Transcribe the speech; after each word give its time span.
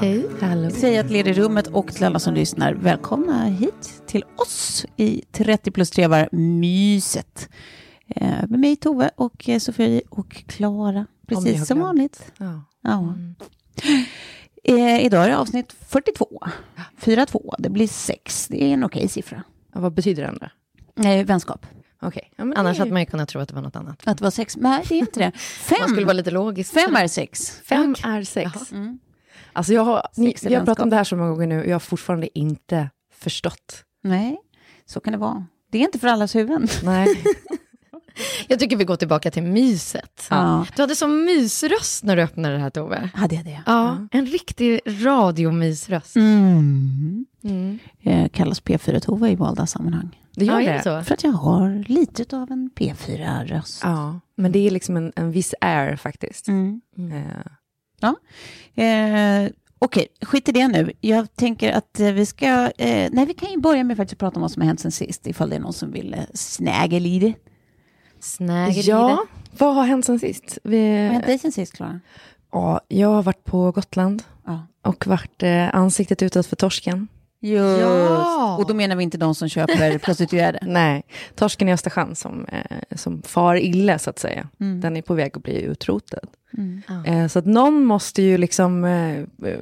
Hej, 0.00 0.26
hallå. 0.40 0.70
Säger 0.70 1.04
att 1.04 1.10
leder 1.10 1.32
rummet 1.32 1.66
och 1.66 1.92
till 1.94 2.04
alla 2.04 2.18
som 2.18 2.34
lyssnar. 2.34 2.74
Välkomna 2.74 3.44
hit 3.44 4.02
till 4.06 4.24
oss 4.36 4.86
i 4.96 5.22
30 5.32 5.70
plus 5.70 5.90
3 5.90 6.06
var 6.06 6.28
myset. 6.32 7.48
Eh, 8.08 8.48
med 8.48 8.60
mig 8.60 8.76
Tove 8.76 9.10
och 9.16 9.48
eh, 9.48 9.58
Sofie 9.58 10.02
och 10.08 10.30
Klara. 10.46 11.06
Precis 11.26 11.66
som 11.66 11.80
vanligt. 11.80 12.32
Ja. 12.38 12.64
Ja. 12.82 13.14
Eh, 14.64 15.04
idag 15.04 15.24
är 15.24 15.28
det 15.28 15.36
avsnitt 15.38 15.76
42. 15.88 16.40
4-2. 17.00 17.54
Det 17.58 17.70
blir 17.70 17.88
6. 17.88 18.48
Det 18.48 18.62
är 18.64 18.68
en 18.68 18.84
okej 18.84 19.08
siffra. 19.08 19.42
Ja, 19.74 19.80
vad 19.80 19.92
betyder 19.94 20.22
det 20.22 20.28
andra? 20.28 20.50
Eh, 21.10 21.26
vänskap. 21.26 21.66
Okej. 22.02 22.32
Ja, 22.36 22.44
men 22.44 22.56
Annars 22.58 22.78
hade 22.78 22.92
man 22.92 23.02
ju 23.02 23.06
kunnat 23.06 23.28
tro 23.28 23.40
att 23.40 23.48
det 23.48 23.54
var 23.54 23.62
något 23.62 23.76
annat. 23.76 24.02
Att 24.06 24.18
det 24.18 24.24
var 24.24 24.30
sex. 24.30 24.56
Nej, 24.56 24.84
det 24.88 24.94
är 24.94 24.98
inte 24.98 25.20
det. 25.20 25.32
Fem, 25.38 25.76
Man 25.80 25.88
skulle 25.88 26.06
vara 26.06 26.12
lite 26.16 26.30
logisk. 26.30 26.72
fem 26.72 26.96
är 26.96 27.08
sex. 27.08 27.60
Fem 27.64 27.94
är 28.04 28.22
sex. 28.22 28.72
Mm. 28.72 28.98
Alltså 29.52 29.72
jag 29.72 29.84
har, 29.84 30.02
ni, 30.16 30.34
vi 30.42 30.54
har 30.54 30.64
pratat 30.64 30.82
om 30.84 30.90
det 30.90 30.96
här 30.96 31.04
så 31.04 31.16
många 31.16 31.30
gånger 31.30 31.46
nu 31.46 31.60
och 31.60 31.66
jag 31.66 31.74
har 31.74 31.78
fortfarande 31.80 32.38
inte 32.38 32.90
förstått. 33.14 33.84
Nej, 34.02 34.38
så 34.86 35.00
kan 35.00 35.12
det 35.12 35.18
vara. 35.18 35.46
Det 35.72 35.78
är 35.78 35.82
inte 35.82 35.98
för 35.98 36.08
allas 36.08 36.34
huvuden. 36.34 36.68
Nej. 36.84 37.08
Jag 38.48 38.58
tycker 38.58 38.76
vi 38.76 38.84
går 38.84 38.96
tillbaka 38.96 39.30
till 39.30 39.42
myset. 39.42 40.26
Ja. 40.30 40.66
Du 40.76 40.82
hade 40.82 40.96
sån 40.96 41.24
mysröst 41.24 42.04
när 42.04 42.16
du 42.16 42.22
öppnade 42.22 42.54
det 42.54 42.60
här 42.60 42.70
Tove. 42.70 43.10
Hade 43.14 43.34
jag 43.34 43.44
det? 43.44 43.62
Ja, 43.66 44.06
en 44.10 44.26
riktig 44.26 44.80
radiomysröst. 44.86 46.16
Mm. 46.16 47.26
Mm. 47.44 47.78
Jag 47.98 48.32
kallas 48.32 48.62
P4-Tova 48.62 49.28
i 49.28 49.34
valda 49.34 49.66
sammanhang. 49.66 50.18
Det 50.34 50.44
gör 50.44 50.60
Ja, 50.60 50.72
det. 50.72 50.82
så? 50.82 51.02
För 51.02 51.14
att 51.14 51.24
jag 51.24 51.32
har 51.32 51.84
lite 51.88 52.36
av 52.36 52.50
en 52.50 52.70
P4-röst. 52.76 53.80
Ja, 53.84 54.20
men 54.36 54.52
det 54.52 54.66
är 54.66 54.70
liksom 54.70 54.96
en, 54.96 55.12
en 55.16 55.30
viss 55.32 55.54
air 55.60 55.96
faktiskt. 55.96 56.48
Mm. 56.48 56.80
Eh, 58.02 59.44
Eh, 59.44 59.48
Okej, 59.82 60.06
skit 60.22 60.48
i 60.48 60.52
det 60.52 60.68
nu. 60.68 60.92
Jag 61.00 61.36
tänker 61.36 61.72
att 61.72 62.00
eh, 62.00 62.12
vi 62.12 62.26
ska... 62.26 62.46
Eh, 62.78 63.08
nej, 63.12 63.26
vi 63.26 63.34
kan 63.34 63.50
ju 63.50 63.56
börja 63.60 63.84
med 63.84 63.96
faktiskt 63.96 64.12
att 64.14 64.18
prata 64.18 64.36
om 64.36 64.40
vad 64.42 64.50
som 64.50 64.62
har 64.62 64.66
hänt 64.66 64.80
sen 64.80 64.92
sist, 64.92 65.26
ifall 65.26 65.50
det 65.50 65.56
är 65.56 65.60
någon 65.60 65.72
som 65.72 65.92
vill 65.92 66.14
eh, 66.14 66.20
snäga 66.34 66.98
lite. 66.98 67.32
Snäger 68.20 68.88
ja, 68.88 69.24
vad 69.58 69.74
har 69.74 69.84
hänt 69.84 70.04
sen 70.04 70.18
sist? 70.18 70.58
Vi, 70.64 70.92
Vad 70.98 71.06
har 71.06 71.12
hänt 71.12 71.26
dig 71.26 71.38
sen 71.38 71.52
sist, 71.52 71.72
Klara? 71.76 72.00
ja, 72.52 72.80
jag 72.88 73.08
har 73.08 73.22
varit 73.22 73.44
på 73.44 73.72
Gotland 73.72 74.22
Ja. 74.46 74.66
och 74.82 75.06
varit 75.06 75.42
eh, 75.42 75.74
ansiktet 75.74 76.22
utåt 76.22 76.46
för 76.46 76.56
torsken. 76.56 77.08
Just. 77.42 77.80
Ja. 77.80 78.56
Och 78.56 78.66
då 78.66 78.74
menar 78.74 78.96
vi 78.96 79.02
inte 79.04 79.18
de 79.18 79.34
som 79.34 79.48
köper 79.48 79.98
prostituerade. 79.98 80.58
Nej, 80.66 81.02
torsken 81.34 81.68
i 81.68 81.72
Östersjön 81.72 82.14
som, 82.16 82.44
eh, 82.44 82.76
som 82.96 83.22
far 83.22 83.56
illa 83.56 83.98
så 83.98 84.10
att 84.10 84.18
säga. 84.18 84.48
Mm. 84.60 84.80
Den 84.80 84.96
är 84.96 85.02
på 85.02 85.14
väg 85.14 85.36
att 85.36 85.42
bli 85.42 85.62
utrotad. 85.62 86.28
Mm. 86.58 86.82
Eh, 87.04 87.28
så 87.28 87.38
att 87.38 87.46
någon 87.46 87.84
måste 87.84 88.22
ju 88.22 88.38
liksom, 88.38 88.84
eh, 88.84 89.18
eh, 89.18 89.58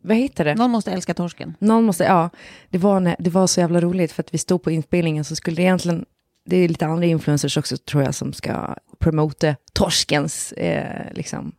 vad 0.00 0.16
heter 0.16 0.44
det? 0.44 0.54
Någon 0.54 0.70
måste 0.70 0.92
älska 0.92 1.14
torsken. 1.14 1.54
Någon 1.58 1.84
måste, 1.84 2.04
ja, 2.04 2.30
det 2.70 2.78
var, 2.78 3.00
när, 3.00 3.16
det 3.18 3.30
var 3.30 3.46
så 3.46 3.60
jävla 3.60 3.80
roligt 3.80 4.12
för 4.12 4.22
att 4.22 4.34
vi 4.34 4.38
stod 4.38 4.62
på 4.62 4.70
inspelningen 4.70 5.24
så 5.24 5.36
skulle 5.36 5.56
det 5.56 5.62
egentligen, 5.62 6.04
det 6.44 6.56
är 6.56 6.68
lite 6.68 6.86
andra 6.86 7.06
influencers 7.06 7.56
också 7.56 7.76
tror 7.76 8.02
jag 8.02 8.14
som 8.14 8.32
ska 8.32 8.74
promota 8.98 9.56
torskens 9.72 10.52
eh, 10.52 11.12
liksom, 11.14 11.52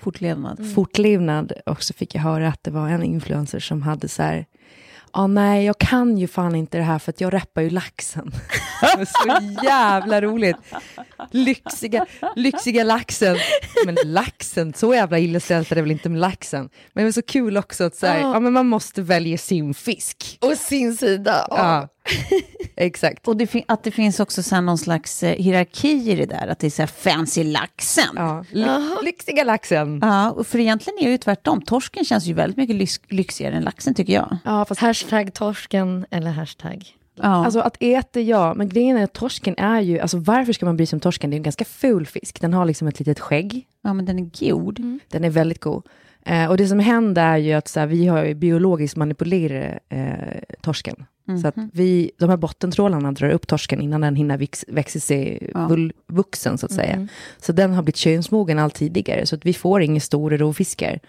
Fortlevnad. 0.00 0.72
fortlevnad. 0.74 1.52
Och 1.66 1.82
så 1.82 1.94
fick 1.94 2.14
jag 2.14 2.22
höra 2.22 2.48
att 2.48 2.64
det 2.64 2.70
var 2.70 2.88
en 2.88 3.02
influencer 3.02 3.60
som 3.60 3.82
hade 3.82 4.08
så 4.08 4.22
här, 4.22 4.46
ja 5.12 5.26
nej 5.26 5.64
jag 5.64 5.78
kan 5.78 6.18
ju 6.18 6.28
fan 6.28 6.54
inte 6.54 6.78
det 6.78 6.84
här 6.84 6.98
för 6.98 7.10
att 7.10 7.20
jag 7.20 7.34
rappar 7.34 7.62
ju 7.62 7.70
laxen. 7.70 8.32
så 9.06 9.38
jävla 9.64 10.20
roligt. 10.20 10.56
Lyxiga, 11.30 12.06
lyxiga 12.36 12.84
laxen. 12.84 13.36
Men 13.86 13.96
laxen, 14.04 14.72
så 14.72 14.94
jävla 14.94 15.18
illa 15.18 15.40
ställt 15.40 15.72
är 15.72 15.76
det 15.76 15.82
väl 15.82 15.90
inte 15.90 16.08
med 16.08 16.20
laxen. 16.20 16.68
Men 16.92 17.04
det 17.04 17.06
var 17.06 17.12
så 17.12 17.22
kul 17.22 17.56
också 17.56 17.84
att 17.84 17.96
så 17.96 18.06
här, 18.06 18.18
ja 18.18 18.40
men 18.40 18.52
man 18.52 18.66
måste 18.66 19.02
välja 19.02 19.38
sin 19.38 19.74
fisk. 19.74 20.38
Och 20.40 20.56
sin 20.56 20.96
sida. 20.96 21.46
Ja, 21.50 21.88
exakt. 22.76 23.28
Och 23.28 23.36
det 23.36 23.64
att 23.68 23.82
det 23.84 23.90
finns 23.90 24.20
också 24.20 24.42
så 24.42 24.54
här 24.54 24.62
någon 24.62 24.78
slags 24.78 25.22
eh, 25.22 25.36
hierarki 25.36 26.10
i 26.10 26.16
det 26.16 26.26
där, 26.26 26.48
att 26.48 26.58
det 26.58 26.66
är 26.66 26.70
så 26.70 26.82
här 26.82 26.86
fancy 26.86 27.44
laxen. 27.44 28.14
Ja, 28.16 28.44
ly- 28.50 29.04
lyxiga 29.04 29.44
laxen. 29.44 29.98
Ja, 30.02 30.30
och 30.30 30.46
för 30.46 30.58
egentligen 30.58 30.98
är 30.98 31.04
det 31.04 31.10
ju 31.10 31.18
tvärtom. 31.18 31.62
Torsken 31.62 32.04
känns 32.04 32.26
ju 32.26 32.32
väldigt 32.32 32.56
mycket 32.56 33.02
lyxigare 33.12 33.54
än 33.54 33.62
laxen 33.62 33.94
tycker 33.94 34.12
jag. 34.12 34.36
Ja, 34.44 34.64
fast 34.64 34.80
Hashtag 34.80 35.34
torsken 35.34 36.06
eller 36.10 36.30
hashtag. 36.30 36.86
Ja. 37.22 37.44
Alltså 37.44 37.60
att 37.60 37.76
äta, 37.80 38.20
ja, 38.20 38.54
men 38.54 38.68
grejen 38.68 38.96
är 38.96 39.04
att 39.04 39.12
torsken 39.12 39.54
är 39.58 39.80
ju, 39.80 39.98
alltså 40.00 40.18
varför 40.18 40.52
ska 40.52 40.66
man 40.66 40.76
bry 40.76 40.86
sig 40.86 40.96
om 40.96 41.00
torsken? 41.00 41.30
Det 41.30 41.34
är 41.34 41.38
en 41.38 41.42
ganska 41.42 41.64
ful 41.64 42.06
fisk. 42.06 42.40
Den 42.40 42.54
har 42.54 42.64
liksom 42.64 42.88
ett 42.88 42.98
litet 42.98 43.20
skägg. 43.20 43.66
ja, 43.82 43.92
men 43.94 44.04
den 44.04 44.18
är 44.18 44.50
god. 44.50 44.98
Den 45.08 45.24
är 45.24 45.30
väldigt 45.30 45.60
god. 45.60 45.86
Eh, 46.26 46.46
och 46.50 46.56
det 46.56 46.66
som 46.68 46.78
händer 46.78 47.22
är 47.32 47.36
ju 47.36 47.52
att 47.52 47.68
så 47.68 47.80
här, 47.80 47.86
vi 47.86 48.06
har 48.06 48.24
ju 48.24 48.34
biologiskt 48.34 48.96
manipulerat 48.96 49.78
eh, 49.88 50.04
torsken. 50.62 51.04
Så 51.38 51.48
att 51.48 51.54
vi, 51.72 52.10
de 52.18 52.30
här 52.30 52.36
bottentrålarna 52.36 53.12
drar 53.12 53.30
upp 53.30 53.46
torsken 53.46 53.80
innan 53.80 54.00
den 54.00 54.16
hinner 54.16 54.38
vix, 54.38 54.64
växa 54.68 55.00
sig 55.00 55.50
Ja. 55.54 55.70
vuxen 56.06 56.58
så 56.58 56.66
att 56.66 56.72
säga. 56.72 57.08
Så 57.38 57.52
den 57.52 57.72
har 57.74 57.82
blivit 57.82 57.96
könsmogen 57.96 58.58
allt 58.58 58.74
tidigare. 58.74 59.26
Så 59.26 59.34
att 59.36 59.46
vi 59.46 59.52
får 59.54 59.82
inga 59.82 60.00
stora 60.00 60.36
rovfiskar. 60.36 61.00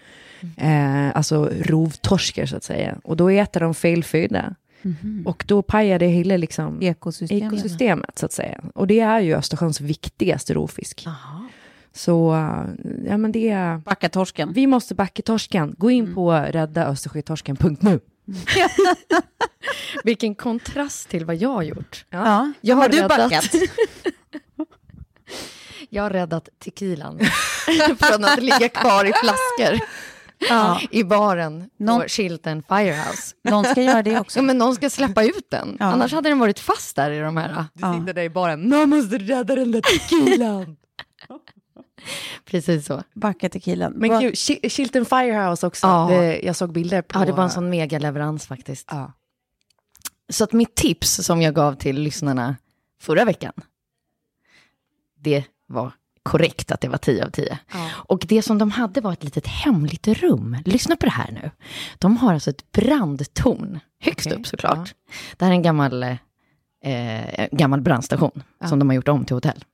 Eh, 0.56 1.16
alltså 1.16 1.50
rovtorskar 1.60 2.46
så 2.46 2.56
att 2.56 2.64
säga. 2.64 2.96
Och 3.04 3.16
då 3.16 3.28
äter 3.28 3.60
de 3.60 3.74
fel 3.74 4.04
föda. 4.04 4.54
Och 5.24 5.44
då 5.48 5.62
pajar 5.62 5.98
det 5.98 6.06
hela 6.06 6.36
liksom 6.36 6.82
Ekosystemet. 6.82 7.52
ekosystemet 7.52 8.18
så 8.18 8.26
att 8.26 8.32
säga. 8.32 8.60
Och 8.74 8.86
det 8.86 9.00
är 9.00 9.20
ju 9.20 9.34
Östersjöns 9.34 9.80
viktigaste 9.80 10.54
rovfisk. 10.54 11.06
Så 11.94 12.34
eh, 12.34 12.64
ja, 13.08 13.16
men 13.16 13.32
det 13.32 13.48
är... 13.48 13.78
Backa 13.78 14.08
torsken. 14.08 14.52
Vi 14.52 14.66
måste 14.66 14.94
backa 14.94 15.22
torsken. 15.22 15.74
Gå 15.78 15.90
in 15.90 16.14
på 16.14 16.32
räddaöstersjötorsken.nu. 16.32 18.00
Vilken 20.04 20.34
kontrast 20.34 21.08
till 21.08 21.24
vad 21.24 21.36
jag 21.36 21.48
har 21.52 21.62
gjort. 21.62 22.04
Ja, 22.10 22.52
Jag 22.60 22.76
har 22.76 22.82
har 22.82 22.88
du 22.88 22.96
räddat- 23.00 23.08
backat? 23.30 23.50
Jag 25.88 26.02
har 26.02 26.10
räddat 26.10 26.48
tequilan 26.64 27.20
från 28.00 28.24
att 28.24 28.42
ligga 28.42 28.68
kvar 28.68 29.04
i 29.04 29.12
flaskor 29.12 29.86
Ja. 30.48 30.80
i 30.90 31.04
baren 31.04 31.70
Någon- 31.78 32.02
på 32.02 32.08
Chilton 32.08 32.62
Firehouse. 32.68 33.34
Någon 33.44 33.64
ska 33.64 33.82
göra 33.82 34.02
det 34.02 34.20
också. 34.20 34.38
Ja, 34.38 34.42
men 34.42 34.58
någon 34.58 34.74
ska 34.74 34.90
släppa 34.90 35.24
ut 35.24 35.46
den. 35.50 35.76
Ja. 35.80 35.86
Annars 35.86 36.12
hade 36.12 36.28
den 36.28 36.38
varit 36.38 36.58
fast 36.60 36.96
där 36.96 37.10
i 37.10 37.18
de 37.18 37.36
här. 37.36 37.64
Du 37.74 37.80
sitter 38.00 38.14
där 38.14 38.22
i 38.22 38.30
baren, 38.30 38.60
någon 38.62 38.88
måste 38.88 39.18
rädda 39.18 39.54
den 39.54 39.72
där 39.72 39.80
tequilan. 39.80 40.76
Precis 42.44 42.86
så. 42.86 43.02
Backa 43.14 43.48
tequilan. 43.48 43.92
Men 43.92 44.10
Vad- 44.10 44.20
gud, 44.20 44.34
Chi- 44.34 44.68
Chilton 44.68 45.04
Firehouse 45.04 45.66
också. 45.66 45.86
Ja. 45.86 46.06
Det, 46.10 46.40
jag 46.40 46.56
såg 46.56 46.72
bilder 46.72 47.02
på... 47.02 47.18
Ja, 47.18 47.24
det 47.24 47.32
var 47.32 47.42
en 47.44 47.50
sån 47.50 47.70
megaleverans 47.70 48.46
faktiskt. 48.46 48.88
Ja. 48.90 49.12
Så 50.28 50.44
att 50.44 50.52
mitt 50.52 50.74
tips 50.74 51.14
som 51.26 51.42
jag 51.42 51.54
gav 51.54 51.74
till 51.74 51.98
lyssnarna 52.00 52.56
förra 53.00 53.24
veckan, 53.24 53.52
det 55.18 55.44
var 55.66 55.92
korrekt 56.22 56.72
att 56.72 56.80
det 56.80 56.88
var 56.88 56.98
10 56.98 57.24
av 57.24 57.30
10. 57.30 57.58
Och 57.84 58.24
det 58.28 58.42
som 58.42 58.58
de 58.58 58.70
hade 58.70 59.00
var 59.00 59.12
ett 59.12 59.24
litet 59.24 59.46
hemligt 59.46 60.08
rum. 60.08 60.56
Lyssna 60.64 60.96
på 60.96 61.06
det 61.06 61.12
här 61.12 61.32
nu. 61.32 61.50
De 61.98 62.16
har 62.16 62.34
alltså 62.34 62.50
ett 62.50 62.72
brandtorn, 62.72 63.80
högst 64.00 64.26
Okej, 64.26 64.38
upp 64.38 64.46
såklart. 64.46 64.94
Det 65.36 65.44
här 65.44 65.52
är 65.52 65.56
en 65.56 65.62
gammal, 65.62 66.02
eh, 66.02 67.48
gammal 67.52 67.80
brandstation 67.80 68.42
som 68.68 68.78
de 68.78 68.88
har 68.88 68.94
gjort 68.96 69.08
om 69.08 69.24
till 69.24 69.36
hotell. 69.36 69.64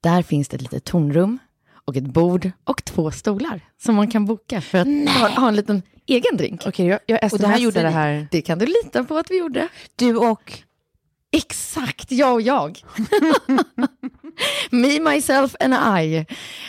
Där 0.00 0.22
finns 0.22 0.48
det 0.48 0.54
ett 0.56 0.62
litet 0.62 0.84
tornrum 0.84 1.38
och 1.84 1.96
ett 1.96 2.06
bord 2.06 2.50
och 2.64 2.84
två 2.84 3.10
stolar 3.10 3.60
som 3.82 3.94
man 3.94 4.10
kan 4.10 4.24
boka 4.26 4.60
för 4.60 4.78
att 4.78 4.86
ha, 5.08 5.28
ha 5.28 5.48
en 5.48 5.56
liten 5.56 5.82
egen 6.06 6.36
drink. 6.36 6.62
Okej, 6.66 6.86
jag, 6.86 7.00
jag 7.06 7.32
Och 7.32 7.38
det 7.38 7.46
här 7.46 7.58
gjorde 7.58 7.82
det 7.82 7.88
här. 7.90 8.28
Det 8.30 8.42
kan 8.42 8.58
du 8.58 8.66
lita 8.66 9.04
på 9.04 9.16
att 9.16 9.30
vi 9.30 9.38
gjorde. 9.38 9.68
Du 9.96 10.16
och... 10.16 10.58
Exakt, 11.32 12.10
jag 12.12 12.32
och 12.34 12.40
jag. 12.42 12.80
Me, 14.70 15.00
myself 15.00 15.54
and 15.60 15.74
I. 16.02 16.16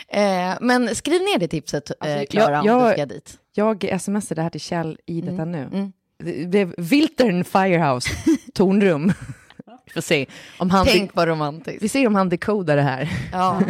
Eh, 0.08 0.54
men 0.62 0.96
skriv 0.96 1.22
ner 1.22 1.40
det 1.40 1.48
tipset, 1.48 1.90
eh, 1.90 1.96
Alltså, 2.00 2.26
Klara, 2.32 2.62
jag- 2.66 2.82
om 2.82 2.88
du 2.88 2.94
ska 2.94 3.06
dit. 3.06 3.38
Jag 3.54 4.02
smsade 4.02 4.36
det 4.36 4.42
här 4.42 4.50
till 4.50 4.62
Kjell 4.62 5.00
i 5.06 5.22
detta 5.22 5.46
nu. 5.46 5.64
mm. 5.74 5.92
Det 6.20 6.48
blev 6.48 6.74
Wiltern 6.78 7.44
Firehouse, 7.44 8.10
tornrum. 8.54 9.14
Vi 9.88 9.94
får 9.94 10.02
se 10.02 10.26
om 10.58 10.70
han, 10.70 10.86
Tänk 10.86 11.16
vad 11.16 11.28
romantiskt. 11.28 11.84
vi 11.84 11.90
ser 11.90 12.08
om 12.08 12.16
han 12.16 12.30
dekodar 12.30 12.76
det 12.76 12.82
här. 12.82 13.10
Ja. 13.32 13.62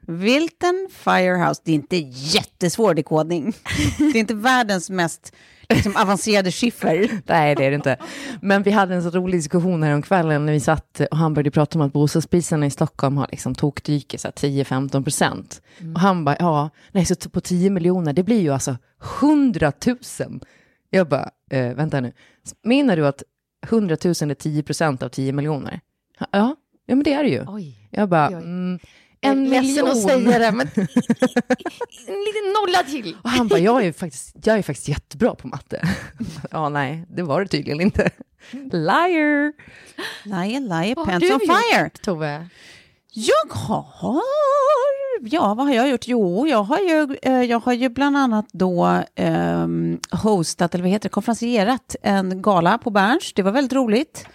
Wilton 0.00 0.88
Firehouse, 0.92 1.62
det 1.64 1.70
är 1.70 1.74
inte 1.74 1.96
jättesvår 2.06 2.94
dekodning. 2.94 3.52
Det 3.98 4.04
är 4.04 4.16
inte 4.16 4.34
världens 4.34 4.90
mest 4.90 5.32
liksom, 5.68 5.96
avancerade 5.96 6.52
skiffer. 6.52 7.20
Nej, 7.26 7.54
det 7.54 7.64
är 7.64 7.70
det 7.70 7.74
inte. 7.74 7.96
Men 8.42 8.62
vi 8.62 8.70
hade 8.70 8.94
en 8.94 9.02
så 9.02 9.10
rolig 9.10 9.38
diskussion 9.38 9.82
här 9.82 9.94
om 9.94 10.02
kvällen 10.02 10.46
när 10.46 10.52
vi 10.52 10.60
satt 10.60 11.00
och 11.10 11.16
han 11.16 11.34
började 11.34 11.50
prata 11.50 11.78
om 11.78 11.86
att 11.86 11.92
bostadspriserna 11.92 12.66
i 12.66 12.70
Stockholm 12.70 13.16
har 13.16 13.28
liksom 13.30 13.54
tokdyker 13.54 14.18
så 14.18 14.28
här 14.28 14.32
10-15 14.32 15.02
procent. 15.04 15.62
Och 15.94 16.00
han 16.00 16.24
bara, 16.24 16.36
ja, 16.38 16.70
nej, 16.92 17.04
så 17.04 17.14
på 17.30 17.40
10 17.40 17.70
miljoner, 17.70 18.12
det 18.12 18.22
blir 18.22 18.40
ju 18.40 18.50
alltså 18.50 18.76
100 19.20 19.72
000. 19.86 19.98
Jag 20.90 21.08
bara, 21.08 21.30
eh, 21.50 21.74
vänta 21.74 22.00
nu, 22.00 22.12
menar 22.62 22.96
du 22.96 23.06
att 23.06 23.22
100 23.62 23.96
000 24.04 24.10
är 24.30 24.34
10 24.34 24.62
procent 24.62 25.02
av 25.02 25.08
10 25.08 25.32
miljoner? 25.32 25.80
Ja, 26.18 26.26
ja, 26.30 26.56
men 26.86 27.02
det 27.02 27.12
är 27.12 27.22
det 27.22 27.30
ju. 27.30 27.44
Oj. 27.48 27.88
Jag 27.90 28.08
bara, 28.08 28.28
Oj, 28.28 28.34
oj. 28.36 28.42
mm, 28.42 28.78
Jag 29.20 29.28
är 29.28 29.36
en 29.36 29.50
miljon. 29.50 29.88
att 29.88 30.02
säga 30.02 30.38
det, 30.38 30.52
men 30.52 30.66
en 30.76 32.20
liten 32.24 32.52
nolla 32.60 32.82
till. 32.90 33.16
Och 33.22 33.30
han 33.30 33.48
bara, 33.48 33.58
jag 33.60 33.84
är, 33.84 33.92
faktiskt, 33.92 34.36
jag 34.44 34.58
är 34.58 34.62
faktiskt 34.62 34.88
jättebra 34.88 35.34
på 35.34 35.48
matte. 35.48 35.88
ja, 36.50 36.68
nej, 36.68 37.04
det 37.08 37.22
var 37.22 37.40
det 37.40 37.46
tydligen 37.48 37.80
inte. 37.80 38.10
Liar! 38.72 39.52
Liar, 40.24 40.60
liar, 40.60 40.96
har 40.96 41.04
pants 41.06 41.30
on 41.30 41.40
fire. 41.40 41.82
gjort, 41.82 42.02
Tove? 42.02 42.48
Jag 43.14 43.52
har... 43.54 44.22
Ja, 45.20 45.54
vad 45.54 45.66
har 45.66 45.74
jag 45.74 45.90
gjort? 45.90 46.08
Jo, 46.08 46.46
jag 46.46 46.62
har 46.62 46.78
ju, 46.78 47.16
eh, 47.22 47.42
jag 47.42 47.60
har 47.60 47.72
ju 47.72 47.88
bland 47.88 48.16
annat 48.16 48.46
då 48.52 49.02
ehm, 49.14 49.98
hostat, 50.10 50.74
eller 50.74 50.84
vad 50.84 50.90
heter 50.90 51.08
det, 51.08 51.12
konferencierat 51.12 51.96
en 52.02 52.42
gala 52.42 52.78
på 52.78 52.90
Berns. 52.90 53.32
Det 53.32 53.42
var 53.42 53.52
väldigt 53.52 53.72
roligt. 53.72 54.26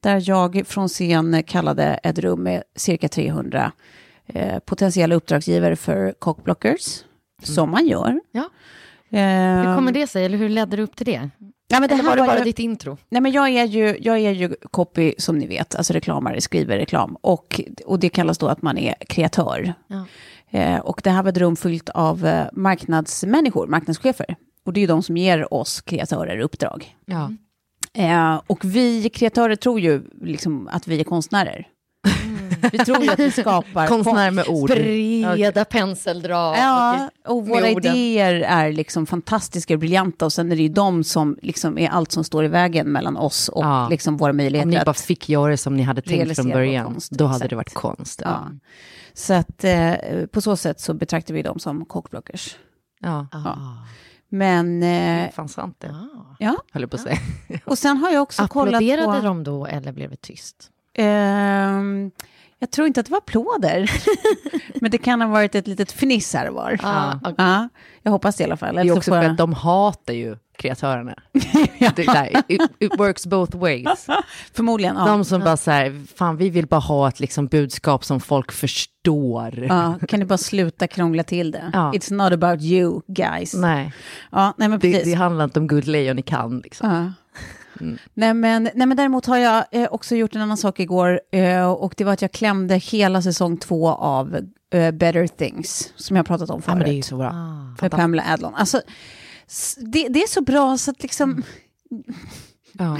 Där 0.00 0.22
jag 0.28 0.62
från 0.66 0.88
scen 0.88 1.42
kallade 1.42 1.84
ett 1.84 2.18
rum 2.18 2.42
med 2.42 2.62
cirka 2.76 3.08
300 3.08 3.72
eh, 4.26 4.58
potentiella 4.58 5.14
uppdragsgivare 5.14 5.76
för 5.76 6.12
cockblockers. 6.18 7.04
Som 7.42 7.70
man 7.70 7.86
gör. 7.86 8.20
Ja. 8.32 8.48
Ehm, 9.10 9.66
Hur 9.66 9.74
kommer 9.74 9.92
det 9.92 10.06
sig, 10.06 10.24
eller 10.24 10.38
hur 10.38 10.48
ledde 10.48 10.76
du 10.76 10.82
upp 10.82 10.96
till 10.96 11.06
det? 11.06 11.30
Ja, 11.70 11.80
men 11.80 11.88
det 11.88 11.94
Eller 11.94 12.04
här 12.04 12.10
var 12.10 12.16
det 12.16 12.22
bara 12.22 12.38
ju- 12.38 12.44
ditt 12.44 12.58
intro? 12.58 12.98
Nej, 13.08 13.22
men 13.22 13.32
jag 13.32 13.48
är 13.48 13.64
ju, 13.64 13.96
jag 14.00 14.18
är 14.18 14.30
ju 14.30 14.54
copy, 14.70 15.14
som 15.18 15.38
ni 15.38 15.46
vet, 15.46 15.74
alltså 15.74 15.92
reklamare, 15.92 16.40
skriver 16.40 16.76
reklam. 16.76 17.16
Och, 17.20 17.60
och 17.86 17.98
det 17.98 18.08
kallas 18.08 18.38
då 18.38 18.46
att 18.48 18.62
man 18.62 18.78
är 18.78 18.94
kreatör. 19.08 19.72
Ja. 19.86 20.04
Eh, 20.50 20.78
och 20.78 21.00
det 21.04 21.10
här 21.10 21.22
var 21.22 21.30
ett 21.30 21.36
rum 21.36 21.56
fyllt 21.56 21.88
av 21.88 22.26
eh, 22.26 22.46
marknadsmänniskor, 22.52 23.66
marknadschefer. 23.66 24.36
Och 24.64 24.72
det 24.72 24.78
är 24.78 24.82
ju 24.82 24.86
de 24.86 25.02
som 25.02 25.16
ger 25.16 25.54
oss 25.54 25.80
kreatörer 25.80 26.38
uppdrag. 26.38 26.96
Ja. 27.06 27.32
Eh, 27.94 28.40
och 28.46 28.64
vi 28.64 29.08
kreatörer 29.10 29.56
tror 29.56 29.80
ju 29.80 30.02
liksom 30.22 30.68
att 30.72 30.88
vi 30.88 31.00
är 31.00 31.04
konstnärer. 31.04 31.66
Vi 32.72 32.78
tror 32.78 33.02
ju 33.02 33.10
att 33.10 33.18
vi 33.18 33.30
skapar 33.30 33.86
Konstnär 33.88 34.30
med 34.30 34.48
ord. 34.48 34.68
Breda 34.70 35.64
penseldrag. 35.64 36.56
Ja, 36.58 37.10
och 37.26 37.46
våra 37.46 37.68
idéer 37.68 38.34
är 38.34 38.72
liksom 38.72 39.06
fantastiska 39.06 39.74
och 39.74 39.80
briljanta 39.80 40.24
och 40.24 40.32
sen 40.32 40.52
är 40.52 40.56
det 40.56 40.62
ju 40.62 40.68
de 40.68 41.04
som 41.04 41.38
liksom 41.42 41.78
är 41.78 41.88
allt 41.88 42.12
som 42.12 42.24
står 42.24 42.44
i 42.44 42.48
vägen 42.48 42.86
mellan 42.92 43.16
oss 43.16 43.48
och 43.48 43.64
Ja. 43.64 43.88
liksom 43.88 44.16
våra 44.16 44.30
Om 44.30 44.36
möjligheter 44.36 44.68
ni 44.70 44.76
att... 44.76 44.84
bara 44.84 44.94
fick 44.94 45.28
göra 45.28 45.50
det 45.50 45.56
som 45.56 45.76
ni 45.76 45.82
hade 45.82 46.02
tänkt 46.02 46.36
från 46.36 46.48
början, 46.50 46.84
konst, 46.84 47.12
då 47.12 47.24
hade 47.24 47.36
exakt. 47.36 47.50
det 47.50 47.56
varit 47.56 47.74
konst. 47.74 48.22
Ja. 48.24 48.50
Så 49.14 49.34
att 49.34 49.64
eh, 49.64 49.94
på 50.32 50.40
så 50.40 50.56
sätt 50.56 50.80
så 50.80 50.94
betraktar 50.94 51.34
vi 51.34 51.42
dem 51.42 51.58
som 51.58 51.84
cockblockers. 51.84 52.56
Ja. 53.00 53.26
Men, 54.28 54.80
Det 54.80 54.86
eh, 54.86 55.24
är 55.24 55.30
fan 55.30 55.48
sant 55.48 55.76
det, 55.78 55.94
ja. 56.38 56.56
höll 56.72 56.88
på 56.88 56.96
att 56.96 57.02
säga. 57.02 57.18
Och 57.64 57.78
sen 57.78 57.96
har 57.96 58.10
jag 58.10 58.22
också 58.22 58.48
kollat 58.48 58.74
Applåderade 58.74 59.20
på... 59.20 59.26
de 59.26 59.44
då, 59.44 59.66
eller 59.66 59.92
blev 59.92 60.10
det 60.10 60.16
tyst? 60.16 60.70
Ehm, 60.94 62.10
jag 62.58 62.70
tror 62.70 62.86
inte 62.86 63.00
att 63.00 63.06
det 63.06 63.12
var 63.12 63.18
applåder. 63.18 63.90
Men 64.80 64.90
det 64.90 64.98
kan 64.98 65.20
ha 65.20 65.28
varit 65.28 65.54
ett 65.54 65.66
litet 65.66 65.92
fniss 65.92 66.34
här 66.34 66.48
och 66.48 66.54
var. 66.54 66.78
Ah, 66.82 67.12
okej. 67.22 67.34
Ja, 67.38 67.68
jag 68.02 68.12
hoppas 68.12 68.36
det 68.36 68.42
i 68.42 68.44
alla 68.44 68.56
fall. 68.56 68.74
Det 68.74 68.80
är 68.82 68.96
också 68.96 69.10
för 69.10 69.22
jag- 69.22 69.30
att 69.30 69.38
de 69.38 69.52
hatar 69.52 70.12
ju 70.14 70.36
kreatörerna. 70.58 71.14
det, 71.96 72.02
där, 72.06 72.42
it, 72.48 72.62
it 72.78 72.98
works 72.98 73.26
both 73.26 73.56
ways. 73.56 74.06
Förmodligen, 74.54 74.96
ja. 74.96 75.06
De 75.06 75.24
som 75.24 75.40
bara 75.40 75.56
så 75.56 75.70
här, 75.70 76.06
fan 76.16 76.36
vi 76.36 76.50
vill 76.50 76.66
bara 76.66 76.80
ha 76.80 77.08
ett 77.08 77.20
liksom 77.20 77.46
budskap 77.46 78.04
som 78.04 78.20
folk 78.20 78.52
förstår. 78.52 79.64
Ja, 79.68 79.98
kan 80.08 80.20
ni 80.20 80.26
bara 80.26 80.38
sluta 80.38 80.86
krångla 80.86 81.22
till 81.22 81.50
det? 81.50 81.70
Ja. 81.72 81.92
It's 81.92 82.12
not 82.12 82.32
about 82.32 82.62
you, 82.62 83.00
guys. 83.06 83.54
Nej, 83.54 83.92
Ja, 84.32 84.54
nej 84.56 84.68
men 84.68 84.78
det, 84.78 84.92
precis. 84.92 85.04
det 85.04 85.14
handlar 85.14 85.44
inte 85.44 85.58
om 85.60 85.66
guldlejon 85.66 86.16
ni 86.16 86.22
kan. 86.22 86.58
Liksom. 86.58 87.12
Ja. 87.80 87.86
Nej, 88.14 88.34
men, 88.34 88.62
nej, 88.74 88.86
men 88.86 88.96
däremot 88.96 89.26
har 89.26 89.36
jag 89.36 89.64
eh, 89.72 89.88
också 89.90 90.16
gjort 90.16 90.34
en 90.34 90.40
annan 90.42 90.56
sak 90.56 90.80
igår 90.80 91.20
eh, 91.32 91.70
och 91.70 91.94
det 91.96 92.04
var 92.04 92.12
att 92.12 92.22
jag 92.22 92.32
klämde 92.32 92.74
hela 92.76 93.22
säsong 93.22 93.56
två 93.56 93.88
av 93.88 94.36
eh, 94.72 94.90
Better 94.90 95.26
Things, 95.26 95.92
som 95.96 96.16
jag 96.16 96.26
pratat 96.26 96.50
om 96.50 96.62
Ja, 96.66 96.72
förut. 96.72 96.78
men 96.78 96.90
det 96.94 96.98
är 96.98 97.02
så 97.02 97.16
bra. 97.16 97.32
med 97.82 97.90
Pamela 97.90 98.24
Adlon. 98.32 98.54
Alltså, 98.54 98.80
det, 99.92 100.08
det 100.08 100.22
är 100.22 100.28
så 100.28 100.40
bra 100.40 100.78
så 100.78 100.90
att 100.90 101.02
liksom... 101.02 101.42
Ja. 102.72 102.98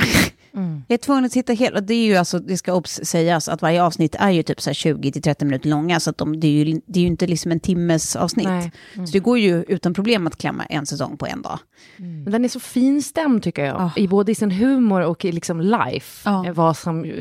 Jag 0.89 0.95
är 0.95 0.99
tvungen 0.99 1.25
att 1.25 1.33
titta 1.33 1.53
hela, 1.53 1.81
det 1.81 1.95
är 1.95 2.05
ju 2.07 2.17
alltså, 2.17 2.39
det 2.39 2.57
ska 2.57 2.75
obs 2.75 3.01
sägas 3.03 3.49
att 3.49 3.63
varje 3.63 3.83
avsnitt 3.83 4.15
är 4.19 4.31
ju 4.31 4.43
typ 4.43 4.61
så 4.61 4.71
här 4.71 4.75
20-30 4.75 5.45
minuter 5.45 5.69
långa, 5.69 6.01
så 6.01 6.11
att 6.11 6.19
de, 6.19 6.41
det, 6.41 6.47
är 6.47 6.65
ju, 6.65 6.81
det 6.87 6.99
är 6.99 7.03
ju 7.03 7.07
inte 7.07 7.27
liksom 7.27 7.53
en 7.53 7.61
timmes 7.61 8.17
avsnitt. 8.17 8.47
Nej. 8.49 8.73
Så 8.95 9.13
det 9.13 9.19
går 9.19 9.39
ju 9.39 9.65
utan 9.69 9.95
problem 9.95 10.27
att 10.27 10.37
klämma 10.37 10.65
en 10.65 10.87
säsong 10.87 11.17
på 11.17 11.27
en 11.27 11.43
dag. 11.43 11.59
Men 11.97 12.33
den 12.33 12.45
är 12.45 12.49
så 12.49 12.61
finstämd 12.61 13.43
tycker 13.43 13.65
jag, 13.65 13.81
Ja. 13.81 13.91
i 13.97 14.09
både 14.09 14.33
i 14.33 14.35
sin 14.35 14.51
humor 14.51 15.01
och 15.01 15.25
i 15.25 15.33
liksom 15.33 15.61
life. 15.61 16.31
Eh, 16.31 16.53
Vad 16.53 16.77
som 16.77 17.13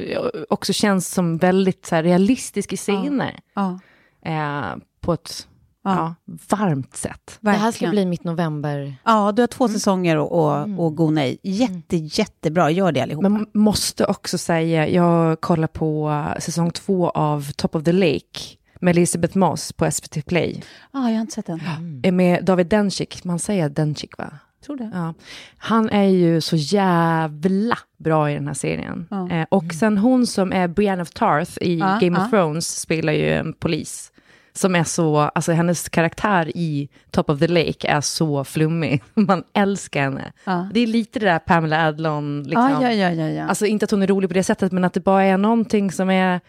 också 0.49 0.73
känns 0.73 1.13
som 1.13 1.37
väldigt 1.37 1.85
så 1.85 1.95
här, 1.95 2.03
realistisk 2.03 2.73
i 2.73 2.77
scener. 2.77 3.39
Ja, 3.55 3.79
Eh, 4.25 4.75
på 5.01 5.13
ett 5.13 5.47
Ja. 5.87 6.15
ja. 6.25 6.33
varmt 6.57 6.95
sätt. 6.95 7.37
Det 7.41 7.49
här 7.49 7.57
ska 7.57 7.65
verkligen. 7.65 7.91
bli 7.91 8.05
mitt 8.05 8.23
november. 8.23 8.95
Ja, 9.03 9.31
du 9.31 9.41
har 9.41 9.47
två 9.47 9.67
säsonger 9.67 10.17
och, 10.17 10.31
och, 10.31 10.85
och 10.85 10.95
go 10.95 11.09
nej. 11.09 11.37
Jätte, 11.43 11.97
jättebra, 11.97 12.71
gör 12.71 12.91
det 12.91 13.01
allihopa. 13.01 13.29
Men 13.29 13.47
måste 13.53 14.05
också 14.05 14.37
säga, 14.37 14.89
jag 14.89 15.41
kollar 15.41 15.67
på 15.67 16.23
säsong 16.39 16.71
två 16.71 17.09
av 17.09 17.51
Top 17.51 17.75
of 17.75 17.83
the 17.83 17.91
Lake 17.91 18.39
med 18.81 18.91
Elisabeth 18.91 19.37
Moss 19.37 19.73
på 19.73 19.91
SVT 19.91 20.25
Play. 20.25 20.63
Ja, 20.91 21.09
jag 21.09 21.15
har 21.15 21.21
inte 21.21 21.33
sett 21.33 21.45
den. 21.45 21.61
Är 22.03 22.11
med 22.11 22.45
David 22.45 22.67
Dencik, 22.67 23.23
man 23.23 23.39
säger 23.39 23.69
Dencik 23.69 24.17
va? 24.17 24.29
Tror 24.65 24.77
det. 24.77 24.91
Ja. 24.93 25.13
Han 25.57 25.89
är 25.89 26.03
ju 26.03 26.41
så 26.41 26.55
jävla 26.55 27.77
bra 27.97 28.31
i 28.31 28.33
den 28.33 28.47
här 28.47 28.53
serien. 28.53 29.07
Ja. 29.09 29.29
Eh, 29.29 29.45
och 29.49 29.73
sen 29.79 29.97
hon 29.97 30.27
som 30.27 30.53
är 30.53 30.67
Brienne 30.67 31.01
of 31.01 31.09
Tarth 31.09 31.51
i 31.61 31.77
Ja, 31.77 31.97
Game 32.01 32.19
of. 32.19 32.29
Thrones 32.29 32.79
spelar 32.79 33.13
ju 33.13 33.33
en 33.33 33.53
polis. 33.53 34.11
Som 34.57 34.75
är 34.75 34.83
så, 34.83 35.17
alltså 35.17 35.51
hennes 35.51 35.89
karaktär 35.89 36.51
i 36.55 36.89
Top 37.11 37.29
of 37.29 37.39
the 37.39 37.47
Lake 37.47 37.87
är 37.87 38.01
så 38.01 38.43
flummig. 38.43 39.03
Man 39.13 39.43
älskar 39.53 40.01
henne. 40.01 40.31
Ja. 40.43 40.69
Det 40.73 40.79
är 40.79 40.87
lite 40.87 41.19
det 41.19 41.25
där 41.25 41.39
Pamela 41.39 41.87
Adlon, 41.87 42.43
liksom. 42.43 42.69
Ja, 42.71 42.81
ja, 42.81 42.91
ja, 42.93 43.11
ja, 43.11 43.29
ja. 43.29 43.47
Alltså 43.47 43.65
inte 43.65 43.83
att 43.85 43.91
hon 43.91 44.01
är 44.03 44.07
rolig 44.07 44.29
på 44.29 44.33
det 44.33 44.43
sättet, 44.43 44.71
men 44.71 44.83
att 44.83 44.93
det 44.93 44.99
bara 44.99 45.23
är 45.23 45.37
någonting 45.37 45.91
som 45.91 46.09
är 46.09 46.39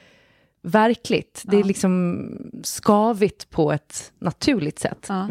verkligt. 0.62 1.42
Det 1.46 1.56
är 1.56 1.64
liksom 1.64 2.28
skavigt 2.62 3.50
på 3.50 3.72
ett 3.72 4.12
naturligt 4.18 4.78
sätt. 4.78 5.06
Ja. 5.08 5.28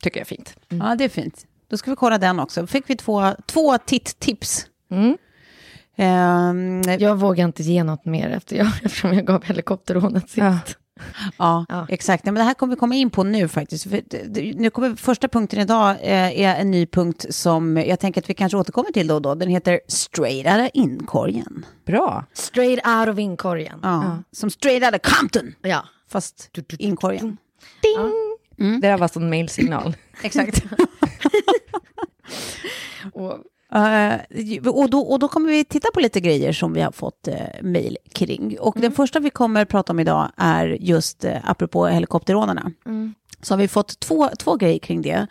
Tycker 0.00 0.20
jag 0.20 0.24
är 0.24 0.36
fint. 0.36 0.56
ja, 0.68 0.94
det 0.98 1.04
är 1.04 1.08
fint. 1.08 1.46
Då 1.70 1.76
ska 1.76 1.90
vi 1.90 1.96
kolla 1.96 2.18
den 2.18 2.40
också. 2.40 2.66
fick 2.66 2.90
vi 2.90 2.96
två, 2.96 3.32
två 3.46 3.78
titt-tips. 3.78 4.66
Mm. 4.90 5.16
Ehm, 5.96 6.82
Jag 6.98 7.16
vågar 7.16 7.44
inte 7.44 7.62
ge 7.62 7.84
något 7.84 8.04
mer 8.04 8.28
efter 8.28 8.56
jag, 8.56 8.66
eftersom 8.82 9.14
jag 9.14 9.26
gav 9.26 9.44
helikopterrånet 9.44 10.30
sist. 10.30 10.78
Ja. 10.96 11.02
Ja, 11.38 11.66
Ja. 11.68 11.86
exakt. 11.88 12.24
Men 12.24 12.34
det 12.34 12.42
här 12.42 12.54
kommer 12.54 12.74
vi 12.74 12.78
komma 12.80 12.94
in 12.94 13.10
på 13.10 13.24
nu 13.24 13.48
faktiskt. 13.48 13.86
Nu 14.54 14.70
kommer 14.70 14.96
första 14.96 15.28
punkten 15.28 15.60
idag 15.60 15.90
eh, 15.90 16.40
är 16.40 16.60
en 16.60 16.70
ny 16.70 16.86
punkt 16.86 17.26
som 17.30 17.76
jag 17.76 18.00
tänker 18.00 18.20
att 18.20 18.30
vi 18.30 18.34
kanske 18.34 18.58
återkommer 18.58 18.92
till 18.92 19.06
då 19.06 19.14
och 19.14 19.22
då. 19.22 19.34
Den 19.34 19.48
heter 19.48 19.80
Straight 19.88 20.46
Outta 20.46 20.68
Inkorgen. 20.68 21.66
Bra. 21.86 22.24
Straight 22.32 22.86
out 22.86 23.08
of 23.08 23.18
inkorgen. 23.18 23.78
Ja. 23.82 24.18
Som 24.32 24.50
Straight 24.50 24.84
Outta 24.84 24.98
Compton, 24.98 25.54
Ja. 25.62 25.84
fast 26.10 26.50
inkorgen. 26.78 27.36
Det 28.56 28.78
där 28.88 28.98
var 28.98 29.08
sån 29.08 29.30
mailsignal. 29.30 29.96
Exakt. 30.22 30.62
Och, 33.12 33.38
Eh, 33.74 34.68
och, 34.68 34.90
då, 34.90 35.00
och 35.00 35.18
då 35.18 35.28
kommer 35.28 35.48
vi 35.48 35.64
titta 35.64 35.88
på 35.94 36.00
lite 36.00 36.20
grejer 36.20 36.52
som 36.52 36.72
vi 36.72 36.80
har 36.80 36.92
fått 36.92 37.28
uh, 37.28 37.34
mejl 37.62 37.98
kring. 38.12 38.58
Och 38.60 38.76
den 38.80 38.92
första 38.92 39.20
vi 39.20 39.30
kommer 39.30 39.64
prata 39.64 39.92
om 39.92 40.00
idag 40.00 40.30
är 40.36 40.66
just, 40.66 41.24
uh, 41.24 41.30
apropå 41.44 41.86
helikopterrånarna, 41.86 42.72
så 43.42 43.54
har 43.54 43.58
vi 43.58 43.68
fått 43.68 44.00
två, 44.00 44.28
två 44.38 44.56
grejer 44.56 44.78
kring 44.78 45.02
det. 45.02 45.26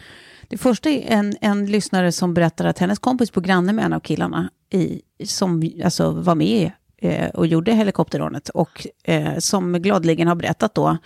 Det 0.47 0.57
första 0.57 0.89
är 0.89 1.01
en, 1.07 1.35
en 1.41 1.65
lyssnare 1.65 2.11
som 2.11 2.33
berättar 2.33 2.65
att 2.65 2.79
hennes 2.79 2.99
kompis 2.99 3.31
på 3.31 3.41
granne 3.41 3.73
med 3.73 3.85
en 3.85 3.93
av 3.93 3.99
killarna 3.99 4.49
i, 4.69 5.01
som 5.25 5.71
alltså, 5.83 6.11
var 6.11 6.35
med 6.35 6.71
eh, 6.97 7.29
och 7.29 7.47
gjorde 7.47 7.73
helikopterrånet 7.73 8.49
och 8.49 8.87
eh, 9.03 9.37
som 9.37 9.73
gladeligen 9.73 10.27
har 10.27 10.35
berättat 10.35 10.75
då 10.75 10.97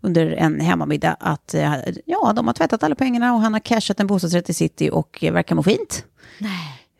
under 0.00 0.26
en 0.26 0.60
hemmamiddag 0.60 1.16
att 1.20 1.54
eh, 1.54 1.74
ja, 2.04 2.32
de 2.36 2.46
har 2.46 2.54
tvättat 2.54 2.82
alla 2.82 2.94
pengarna 2.94 3.34
och 3.34 3.40
han 3.40 3.52
har 3.52 3.60
cashat 3.60 4.00
en 4.00 4.06
bostadsrätt 4.06 4.50
i 4.50 4.54
city 4.54 4.90
och 4.92 5.24
eh, 5.24 5.32
verkar 5.32 5.54
må 5.54 5.62
fint. 5.62 6.04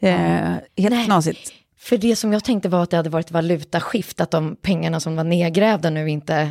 Eh, 0.01 0.11
helt 0.77 0.91
Nej. 0.91 1.05
knasigt. 1.05 1.53
för 1.79 1.97
det 1.97 2.17
som 2.17 2.33
jag 2.33 2.45
tänkte 2.45 2.69
var 2.69 2.83
att 2.83 2.91
det 2.91 2.97
hade 2.97 3.11
varit 3.11 3.31
valutaskift, 3.31 4.21
att 4.21 4.31
de 4.31 4.57
pengarna 4.63 5.01
som 5.01 5.17
var 5.17 5.25
nedgrävda 5.25 5.91
nu 5.91 6.11
inte 6.11 6.51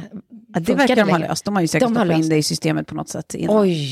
Ja, 0.54 0.60
det 0.60 0.74
verkar 0.74 0.96
de 0.96 1.10
ha 1.10 1.18
löst. 1.18 1.46
De 1.46 1.56
har 1.56 1.62
ju 1.62 1.68
säkert 1.68 1.88
De 1.88 1.96
har 1.96 2.12
in 2.12 2.30
det 2.30 2.38
i 2.38 2.44
systemet 2.44 2.88
på 2.88 2.96
något 2.96 3.10
sätt. 3.10 3.34
innan. 3.34 3.58
Oj, 3.62 3.90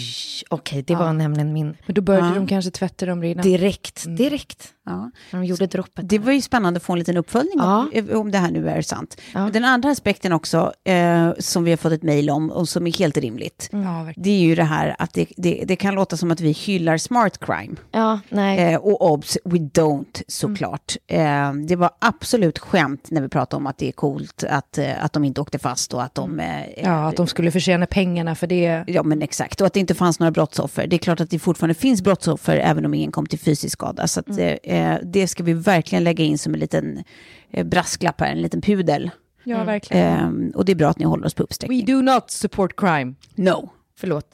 okej, 0.49 0.81
det 0.81 0.95
var 0.95 1.13
nämligen 1.13 1.53
min... 1.53 1.77
Men 1.85 1.95
då 1.95 2.01
började 2.01 2.27
Ja. 2.27 2.33
de 2.35 2.47
kanske 2.47 2.71
tvätta 2.71 3.05
dem 3.05 3.21
redan. 3.21 3.43
Direkt, 3.43 4.03
direkt. 4.17 4.67
Ja. 4.85 5.11
De 5.31 5.45
gjorde 5.45 5.65
droppet. 5.67 6.09
Det 6.09 6.19
var 6.19 6.31
ju 6.31 6.41
spännande 6.41 6.77
att 6.77 6.83
få 6.83 6.93
en 6.93 6.99
liten 6.99 7.17
uppföljning 7.17 7.59
om, 7.61 8.09
om 8.15 8.31
det 8.31 8.37
här 8.37 8.51
nu 8.51 8.69
är 8.69 8.81
sant. 8.81 9.17
Ja. 9.33 9.49
Den 9.53 9.65
andra 9.65 9.89
aspekten 9.89 10.33
också, 10.33 10.73
eh, 10.83 11.29
som 11.39 11.63
vi 11.63 11.71
har 11.71 11.77
fått 11.77 11.91
ett 11.91 12.03
mejl 12.03 12.29
om 12.29 12.51
och 12.51 12.69
som 12.69 12.87
är 12.87 12.91
helt 12.99 13.17
rimligt, 13.17 13.69
Ja, 13.71 14.07
det 14.15 14.29
är 14.29 14.39
ju 14.39 14.55
det 14.55 14.63
här 14.63 14.95
att 14.99 15.13
det, 15.13 15.27
det, 15.37 15.63
det 15.67 15.75
kan 15.75 15.95
låta 15.95 16.17
som 16.17 16.31
att 16.31 16.39
vi 16.41 16.51
hyllar 16.51 16.97
smart 16.97 17.39
crime. 17.45 17.75
Ja, 17.91 18.19
nej. 18.29 18.73
Eh, 18.73 18.79
och 18.79 19.11
obs, 19.11 19.37
we 19.45 19.57
don't 19.57 20.23
såklart. 20.27 20.95
Eh, 21.07 21.53
det 21.53 21.75
var 21.75 21.89
absolut 21.99 22.59
skämt 22.59 23.07
när 23.11 23.21
vi 23.21 23.29
pratade 23.29 23.57
om 23.57 23.67
att 23.67 23.77
det 23.77 23.87
är 23.87 23.91
coolt 23.91 24.43
att, 24.49 24.77
eh, 24.77 25.03
att 25.05 25.13
de 25.13 25.23
inte 25.23 25.41
åkte 25.41 25.59
fast 25.59 25.93
och 25.93 26.03
att 26.03 26.15
de... 26.15 26.39
Eh, 26.39 26.83
Ja, 26.83 27.07
att 27.07 27.15
de 27.17 27.27
skulle 27.27 27.51
förtjäna 27.51 27.85
pengarna 27.85 28.35
för 28.35 28.47
det. 28.47 28.83
Ja, 28.87 29.03
men 29.03 29.21
exakt. 29.21 29.61
Och 29.61 29.67
att 29.67 29.73
det 29.73 29.79
inte 29.79 29.95
fanns 29.95 30.19
några 30.19 30.31
brottsoffer. 30.31 30.87
Det 30.87 30.95
är 30.95 30.97
klart 30.97 31.19
att 31.21 31.29
det 31.29 31.39
fortfarande 31.39 31.73
finns 31.73 32.01
brottsoffer, 32.01 32.57
även 32.57 32.85
om 32.85 32.93
ingen 32.93 33.11
kom 33.11 33.25
till 33.25 33.39
fysisk 33.39 33.73
skada. 33.73 34.07
Så 34.07 34.19
att, 34.19 34.37
eh, 34.73 34.97
det 35.03 35.27
ska 35.27 35.43
vi 35.43 35.53
verkligen 35.53 36.03
lägga 36.03 36.23
in 36.23 36.37
som 36.37 36.53
en 36.53 36.59
liten 36.59 37.03
eh, 37.51 37.65
brasklapp 37.65 38.21
här, 38.21 38.31
en 38.31 38.41
liten 38.41 38.61
pudel. 38.61 39.11
Ja, 39.43 39.63
verkligen. 39.63 40.47
Eh, 40.49 40.55
och 40.55 40.65
det 40.65 40.71
är 40.71 40.75
bra 40.75 40.89
att 40.89 40.99
ni 40.99 41.05
håller 41.05 41.25
oss 41.25 41.33
på 41.33 41.41
We 41.41 41.45
uppsträckning. 41.45 41.85
do 41.85 42.01
not 42.01 42.31
support 42.31 42.75
crime. 42.79 43.15
No, 43.35 43.69
Förlåt. 43.97 44.25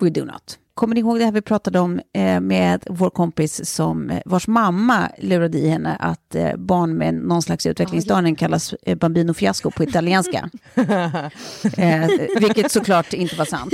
we 0.00 0.10
do 0.10 0.24
not. 0.24 0.58
Kommer 0.74 0.94
ni 0.94 1.00
ihåg 1.00 1.18
det 1.18 1.24
här 1.24 1.32
vi 1.32 1.42
pratade 1.42 1.78
om 1.78 2.00
med 2.40 2.84
vår 2.90 3.10
kompis 3.10 3.70
som, 3.70 4.20
vars 4.24 4.46
mamma 4.48 5.08
lurade 5.18 5.58
i 5.58 5.68
henne 5.68 5.96
att 6.00 6.36
barn 6.56 6.94
med 6.94 7.14
någon 7.14 7.42
slags 7.42 7.66
utvecklingsstörning 7.66 8.34
kallas 8.34 8.74
bambino 8.96 9.34
fiasco 9.34 9.70
på 9.70 9.82
italienska? 9.84 10.50
eh, 11.76 12.06
vilket 12.40 12.72
såklart 12.72 13.12
inte 13.12 13.36
var 13.36 13.44
sant. 13.44 13.72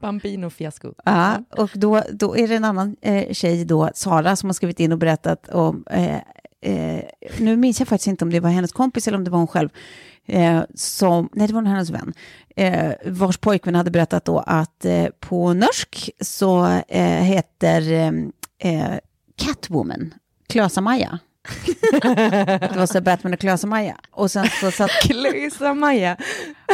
Bambino 0.00 0.50
fiasko. 0.50 0.92
Ja, 1.04 1.44
och 1.50 1.70
då, 1.74 2.02
då 2.12 2.36
är 2.36 2.48
det 2.48 2.56
en 2.56 2.64
annan 2.64 2.96
eh, 3.00 3.32
tjej 3.32 3.64
då, 3.64 3.90
Sara, 3.94 4.36
som 4.36 4.48
har 4.48 4.54
skrivit 4.54 4.80
in 4.80 4.92
och 4.92 4.98
berättat 4.98 5.48
om, 5.48 5.84
eh, 5.90 6.16
eh, 6.60 7.04
nu 7.38 7.56
minns 7.56 7.78
jag 7.78 7.88
faktiskt 7.88 8.06
inte 8.06 8.24
om 8.24 8.30
det 8.30 8.40
var 8.40 8.50
hennes 8.50 8.72
kompis 8.72 9.08
eller 9.08 9.18
om 9.18 9.24
det 9.24 9.30
var 9.30 9.38
hon 9.38 9.46
själv, 9.46 9.68
eh, 10.26 10.62
som, 10.74 11.28
nej 11.32 11.46
det 11.46 11.54
var 11.54 11.62
nog 11.62 11.72
hennes 11.72 11.90
vän, 11.90 12.12
eh, 12.56 12.92
vars 13.04 13.38
pojkvän 13.38 13.74
hade 13.74 13.90
berättat 13.90 14.24
då 14.24 14.38
att 14.38 14.84
eh, 14.84 15.06
på 15.20 15.52
norsk 15.52 16.10
så 16.20 16.66
eh, 16.88 17.22
heter 17.22 17.92
eh, 17.92 18.12
eh 18.58 18.98
Catwoman 19.36 20.14
Klösa-Maja 20.48 21.18
det 22.02 22.76
var 22.76 22.86
så 22.86 23.00
Batman 23.00 23.32
och 23.32 23.38
Klösa-Maja. 23.40 23.96
Och 24.10 24.30
sen 24.30 24.46
så 24.60 24.70
satt, 24.70 24.90
Klösa 25.02 25.74
Maja. 25.74 26.16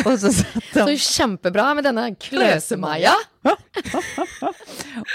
och 0.05 0.19
så 0.21 0.33
satt 0.33 0.63
de, 0.75 0.81
Så 0.81 0.97
kämpebra 0.97 1.75
med 1.75 1.85
denna 1.85 2.15
klösemaja. 2.15 3.13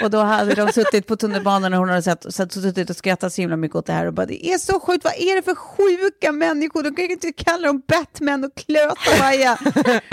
Och 0.02 0.10
då 0.10 0.18
hade 0.18 0.54
de 0.54 0.72
suttit 0.72 1.06
på 1.06 1.16
tunnelbanan 1.16 1.72
och 1.72 1.78
hon 1.78 1.88
hade 1.88 2.02
sett, 2.02 2.34
sett, 2.34 2.52
suttit 2.52 2.90
och 2.90 2.96
skrattat 2.96 3.32
så 3.32 3.40
himla 3.40 3.56
mycket 3.56 3.76
åt 3.76 3.86
det 3.86 3.92
här 3.92 4.06
och 4.06 4.14
bara 4.14 4.26
det 4.26 4.46
är 4.46 4.58
så 4.58 4.80
sjukt, 4.80 5.04
vad 5.04 5.14
är 5.18 5.36
det 5.36 5.42
för 5.42 5.54
sjuka 5.54 6.32
människor? 6.32 6.82
De 6.82 6.94
kan 6.94 7.04
ju 7.04 7.12
inte 7.12 7.32
kalla 7.32 7.66
dem 7.66 7.82
Batman 7.88 8.44
och 8.44 8.54
Klösa-Maja. 8.54 9.58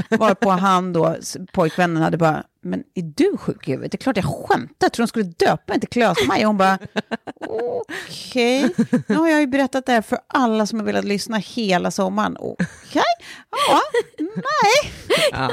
Varpå 0.09 0.49
han 0.49 0.93
då, 0.93 1.15
pojkvännen 1.53 2.03
hade 2.03 2.17
bara, 2.17 2.43
men 2.61 2.79
är 2.95 3.01
du 3.01 3.37
sjuk 3.37 3.67
i 3.67 3.71
huvudet? 3.71 3.91
Det 3.91 3.95
är 3.95 3.99
klart 3.99 4.17
jag 4.17 4.25
skämtar, 4.25 4.89
tror 4.89 5.03
de 5.03 5.07
skulle 5.07 5.25
döpa 5.25 5.73
mig 5.73 5.79
till 5.79 5.89
Klösa-Maja. 5.89 6.47
Hon 6.47 6.57
bara, 6.57 6.79
okej, 7.39 8.75
nu 9.07 9.15
har 9.15 9.27
jag 9.27 9.39
ju 9.39 9.47
berättat 9.47 9.85
det 9.85 9.91
här 9.91 10.01
för 10.01 10.19
alla 10.27 10.65
som 10.65 10.79
har 10.79 10.85
velat 10.85 11.05
lyssna 11.05 11.37
hela 11.37 11.91
sommaren. 11.91 12.37
Okej, 12.39 13.03
ja, 13.69 13.81
nej. 14.19 14.93
Ja. 15.31 15.51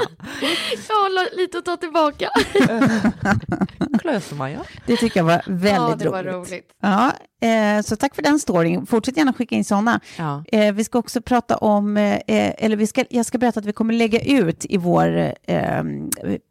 Jag 0.87 0.95
har 0.95 1.37
lite 1.37 1.57
att 1.57 1.65
ta 1.65 1.77
tillbaka. 1.77 2.29
Klösa 4.01 4.35
Maja. 4.35 4.61
Det 4.85 4.97
tycker 4.97 5.19
jag 5.19 5.25
var 5.25 5.41
väldigt 5.45 5.71
ja, 5.73 5.95
det 5.99 6.09
var 6.09 6.23
roligt. 6.23 6.51
roligt. 6.51 6.69
Ja, 6.81 7.11
eh, 7.41 7.81
så 7.81 7.95
tack 7.95 8.15
för 8.15 8.21
den 8.21 8.39
storyn. 8.39 8.85
Fortsätt 8.85 9.17
gärna 9.17 9.33
skicka 9.33 9.55
in 9.55 9.65
sådana. 9.65 9.99
Ja. 10.17 10.43
Eh, 10.51 10.73
vi 10.73 10.83
ska 10.83 10.99
också 10.99 11.21
prata 11.21 11.57
om, 11.57 11.97
eh, 11.97 12.19
eller 12.27 12.75
vi 12.75 12.87
ska, 12.87 13.03
jag 13.09 13.25
ska 13.25 13.37
berätta 13.37 13.59
att 13.59 13.65
vi 13.65 13.73
kommer 13.73 13.93
lägga 13.93 14.19
ut 14.19 14.65
i 14.65 14.77
vår 14.77 15.33
eh, 15.47 15.83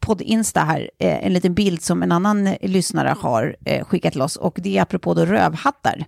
podd-insta 0.00 0.60
här 0.60 0.90
eh, 0.98 1.26
en 1.26 1.32
liten 1.32 1.54
bild 1.54 1.82
som 1.82 2.02
en 2.02 2.12
annan 2.12 2.46
eh, 2.46 2.56
lyssnare 2.62 3.14
har 3.20 3.56
eh, 3.64 3.84
skickat 3.84 4.12
till 4.12 4.22
oss. 4.22 4.36
Och 4.36 4.58
det 4.62 4.78
är 4.78 4.82
apropå 4.82 5.14
då 5.14 5.24
rövhattar. 5.24 6.04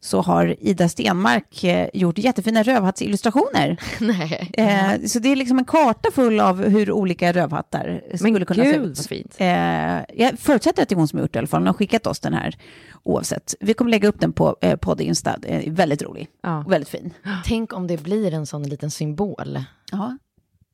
Så 0.00 0.20
har 0.20 0.56
Ida 0.60 0.88
Stenmark 0.88 1.64
eh, 1.64 1.88
gjort 1.94 2.18
jättefina 2.18 2.62
rövhattsillustrationer. 2.62 3.76
Nej. 4.00 4.50
Eh, 4.52 5.06
så 5.06 5.18
det 5.18 5.28
är 5.32 5.36
liksom 5.36 5.58
en 5.58 5.64
karta 5.64 6.10
full 6.14 6.40
av 6.40 6.68
hur 6.68 6.92
olika 6.92 7.32
rövhattar 7.32 8.02
skulle 8.16 8.32
Men 8.32 8.46
kunna 8.46 8.64
se 8.64 8.72
gud 8.72 8.90
ut. 8.90 8.98
Fint. 9.34 9.40
Eh, 9.40 10.26
jag 10.26 10.38
förutsätter 10.38 10.82
att 10.82 10.88
det 10.88 10.92
är 10.94 10.96
hon 10.96 11.08
som 11.08 11.16
har 11.18 11.24
gjort 11.24 11.32
det 11.32 11.36
i 11.36 11.40
alla 11.40 11.46
fall. 11.48 11.60
Hon 11.60 11.66
har 11.66 11.74
skickat 11.74 12.06
oss 12.06 12.20
den 12.20 12.34
här 12.34 12.56
oavsett. 13.02 13.54
Vi 13.60 13.74
kommer 13.74 13.90
lägga 13.90 14.08
upp 14.08 14.20
den 14.20 14.32
på 14.32 14.56
eh, 14.60 14.76
podd 14.76 15.00
Insta. 15.00 15.36
Eh, 15.42 15.72
väldigt 15.72 16.02
rolig. 16.02 16.28
Ja. 16.42 16.58
Och 16.64 16.72
väldigt 16.72 16.88
fin. 16.88 17.10
Tänk 17.44 17.72
om 17.72 17.86
det 17.86 18.02
blir 18.02 18.34
en 18.34 18.46
sån 18.46 18.62
liten 18.62 18.90
symbol. 18.90 19.58
Ja. 19.92 20.18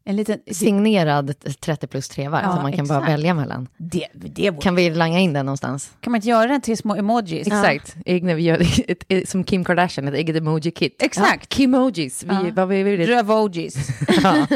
En 0.08 0.16
liten... 0.16 0.38
Signerad 0.52 1.34
30 1.60 1.86
plus 1.86 2.08
3 2.08 2.28
var 2.28 2.40
Ja, 2.42 2.52
som 2.52 2.62
man 2.62 2.72
kan 2.72 2.86
bara 2.86 2.98
exakt. 2.98 3.12
välja 3.12 3.34
mellan. 3.34 3.68
Det, 3.76 4.06
det 4.14 4.50
vore... 4.50 4.62
Kan 4.62 4.74
vi 4.74 4.90
langa 4.90 5.18
in 5.18 5.32
den 5.32 5.46
någonstans? 5.46 5.92
kan 6.00 6.10
man 6.10 6.18
inte 6.18 6.28
göra 6.28 6.46
den 6.46 6.60
till 6.60 6.76
små 6.76 6.96
emojis? 6.96 7.46
Exakt, 7.46 7.96
egna, 8.04 8.34
vi 8.34 8.42
gör 8.42 8.62
ett, 9.08 9.28
som 9.28 9.44
Kim 9.44 9.64
Kardashian, 9.64 10.08
ett 10.08 10.14
eget 10.14 10.36
emoji-kit. 10.36 11.02
Exakt. 11.02 11.46
Ja, 11.50 11.56
Kimojis, 11.56 12.22
vi, 12.24 12.28
Ja. 12.34 12.44
vad 12.54 12.68
vi 12.68 12.82
vill. 12.82 13.06
Rövojis. 13.06 13.88
Ja. 14.22 14.46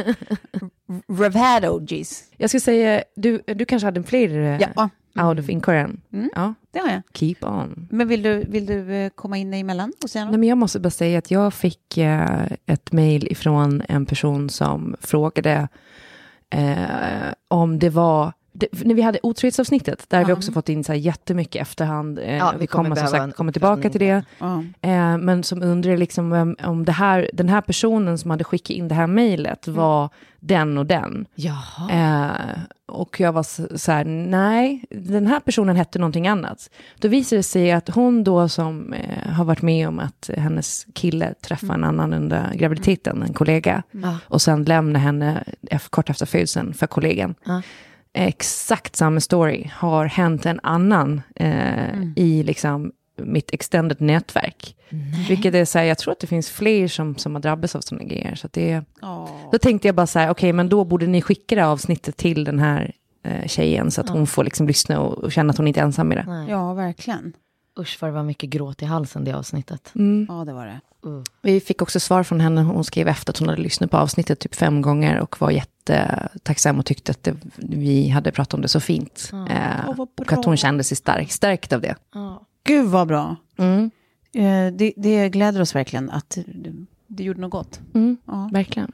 Revhadojis. 1.08 2.24
Jag 2.36 2.50
skulle 2.50 2.60
säga, 2.60 3.02
du, 3.16 3.42
du 3.46 3.64
kanske 3.64 3.86
hade 3.86 4.02
fler 4.02 4.38
eh, 4.40 4.68
Ja, 4.74 4.90
out 5.28 5.38
of 5.38 5.48
inquiren? 5.48 6.00
Mm. 6.12 6.30
Ja, 6.34 6.54
det 6.70 6.78
har 6.78 6.88
jag. 6.88 7.02
keep 7.14 7.36
on. 7.42 7.88
Men 7.90 8.08
vill 8.08 8.22
du, 8.22 8.44
vill 8.48 8.66
du 8.66 8.92
eh, 8.94 9.10
komma 9.14 9.38
in 9.38 9.54
emellan 9.54 9.92
och 10.02 10.10
säga 10.10 10.24
något? 10.24 10.32
Nej, 10.32 10.38
men 10.40 10.48
jag 10.48 10.58
måste 10.58 10.80
bara 10.80 10.90
säga 10.90 11.18
att 11.18 11.30
jag 11.30 11.54
fick 11.54 11.98
eh, 11.98 12.46
ett 12.66 12.92
mejl 12.92 13.26
ifrån 13.32 13.82
en 13.88 14.06
person 14.06 14.50
som 14.50 14.96
frågade 15.00 15.68
eh, 16.50 17.32
om 17.48 17.78
det 17.78 17.90
var 17.90 18.32
det, 18.60 18.84
när 18.84 18.94
vi 18.94 19.02
hade 19.02 19.18
otrohetsavsnittet, 19.22 20.04
där 20.08 20.18
har 20.18 20.24
vi 20.24 20.32
också 20.32 20.52
fått 20.52 20.68
in 20.68 20.84
så 20.84 20.92
här 20.92 20.98
jättemycket 20.98 21.62
efterhand. 21.62 22.18
Eh, 22.18 22.36
Ja, 22.36 22.50
vi 22.52 22.58
vi 22.60 22.66
kommer 22.66 22.90
kommer 22.90 22.96
som 22.96 23.08
sagt 23.08 23.36
komma 23.36 23.52
tillbaka 23.52 23.90
till 23.90 24.00
det. 24.00 24.22
Eh, 24.80 25.18
men 25.18 25.42
som 25.42 25.62
undrar 25.62 25.96
liksom 25.96 26.32
om, 26.32 26.56
om 26.64 26.84
det 26.84 26.92
här, 26.92 27.30
den 27.32 27.48
här 27.48 27.60
personen 27.60 28.18
som 28.18 28.30
hade 28.30 28.44
skickat 28.44 28.70
in 28.70 28.88
det 28.88 28.94
här 28.94 29.06
mejlet 29.06 29.68
var 29.68 30.08
den 30.40 30.78
och 30.78 30.86
den. 30.86 31.26
Jaha. 31.34 31.90
Eh, 31.90 32.58
och 32.86 33.20
jag 33.20 33.32
var 33.32 33.42
så, 33.42 33.78
så 33.78 33.92
här, 33.92 34.04
nej, 34.04 34.84
den 34.90 35.26
här 35.26 35.40
personen 35.40 35.76
hette 35.76 35.98
någonting 35.98 36.28
annat. 36.28 36.70
Då 36.98 37.08
visar 37.08 37.36
det 37.36 37.42
sig 37.42 37.72
att 37.72 37.88
hon 37.88 38.24
då 38.24 38.48
som 38.48 38.92
eh, 38.92 39.32
har 39.32 39.44
varit 39.44 39.62
med 39.62 39.88
om 39.88 39.98
att 39.98 40.30
hennes 40.36 40.86
kille 40.94 41.34
träffade 41.34 41.74
en 41.74 41.84
annan 41.84 42.12
under 42.12 42.54
graviditeten, 42.54 43.22
en 43.22 43.32
kollega, 43.32 43.82
och 44.26 44.42
sen 44.42 44.64
lämnade 44.64 44.98
henne 44.98 45.44
kort 45.90 46.10
efter 46.10 46.26
födseln 46.26 46.74
för 46.74 46.86
kollegan. 46.86 47.34
Exakt 48.12 48.96
samma 48.96 49.20
story 49.20 49.70
har 49.74 50.04
hänt 50.04 50.46
en 50.46 50.60
annan 50.62 51.22
eh, 51.36 52.02
i 52.16 52.42
liksom 52.42 52.92
mitt 53.16 53.50
extended 53.54 54.00
nätverk. 54.00 54.76
Vilket 55.28 55.54
är 55.54 55.64
så 55.64 55.78
här, 55.78 55.84
jag 55.86 55.98
tror 55.98 56.12
att 56.12 56.20
det 56.20 56.26
finns 56.26 56.50
fler 56.50 56.88
som, 56.88 57.16
som 57.16 57.34
har 57.34 57.42
drabbats 57.42 57.76
av 57.76 57.80
sådana 57.80 58.04
grejer. 58.04 58.34
Så 58.34 58.46
att 58.46 58.52
det, 58.52 58.84
Då 59.52 59.58
tänkte 59.58 59.88
jag 59.88 59.94
bara 59.94 60.06
så 60.06 60.18
här, 60.18 60.30
okej, 60.30 60.52
men 60.52 60.68
då 60.68 60.84
borde 60.84 61.06
ni 61.06 61.22
skicka 61.22 61.54
det 61.54 61.66
avsnittet 61.66 62.16
till 62.16 62.44
den 62.44 62.58
här 62.58 62.92
eh, 63.24 63.46
tjejen, 63.46 63.90
så 63.90 64.00
att 64.00 64.08
hon 64.08 64.26
får 64.26 64.44
liksom 64.44 64.66
lyssna 64.66 65.00
och, 65.00 65.18
och 65.18 65.32
känna 65.32 65.50
att 65.50 65.56
hon 65.56 65.68
inte 65.68 65.80
är 65.80 65.84
ensam 65.84 66.12
i 66.12 66.14
det. 66.14 66.46
Ja, 66.48 66.74
verkligen. 66.74 67.32
Usch 67.78 67.98
vad 68.00 68.10
det 68.10 68.14
var 68.14 68.22
mycket 68.22 68.50
gråt 68.50 68.82
i 68.82 68.84
halsen 68.84 69.24
det 69.24 69.32
avsnittet. 69.32 69.92
Ja, 70.28 70.44
det 70.44 70.52
var 70.52 70.66
det. 70.66 70.80
Vi 71.42 71.60
fick 71.60 71.82
också 71.82 72.00
svar 72.00 72.22
från 72.22 72.40
henne, 72.40 72.62
hon 72.62 72.84
skrev 72.84 73.08
efter 73.08 73.32
att 73.32 73.38
hon 73.38 73.48
hade 73.48 73.60
lyssnat 73.62 73.90
på 73.90 73.96
avsnittet 73.96 74.38
typ 74.38 74.54
fem 74.54 74.82
gånger 74.82 75.20
och 75.20 75.40
var 75.40 75.50
jättetacksam 75.50 76.78
och 76.78 76.86
tyckte 76.86 77.12
att 77.12 77.22
det, 77.22 77.36
vi 77.56 78.08
hade 78.08 78.32
pratat 78.32 78.54
om 78.54 78.60
det 78.62 78.68
så 78.68 78.80
fint. 78.80 79.30
Eh, 79.32 79.38
Åh, 79.88 79.94
vad 79.96 80.00
och 80.00 80.08
bra. 80.26 80.38
att 80.38 80.44
hon 80.44 80.56
kände 80.56 80.84
sig 80.84 80.96
stark, 80.96 81.32
stärkt 81.32 81.72
av 81.72 81.80
det. 81.80 81.94
Gud 82.64 82.86
vad 82.86 83.08
bra. 83.08 83.36
Mm. 83.58 83.90
Eh, 84.34 84.72
det, 84.76 84.92
det 84.96 85.28
gläder 85.28 85.60
oss 85.60 85.74
verkligen 85.74 86.10
att 86.10 86.38
det, 86.46 86.72
det 87.06 87.24
gjorde 87.24 87.40
något 87.40 87.50
gott. 87.50 87.80
Mm, 87.94 88.16
Ja. 88.26 88.50
Verkligen. 88.52 88.92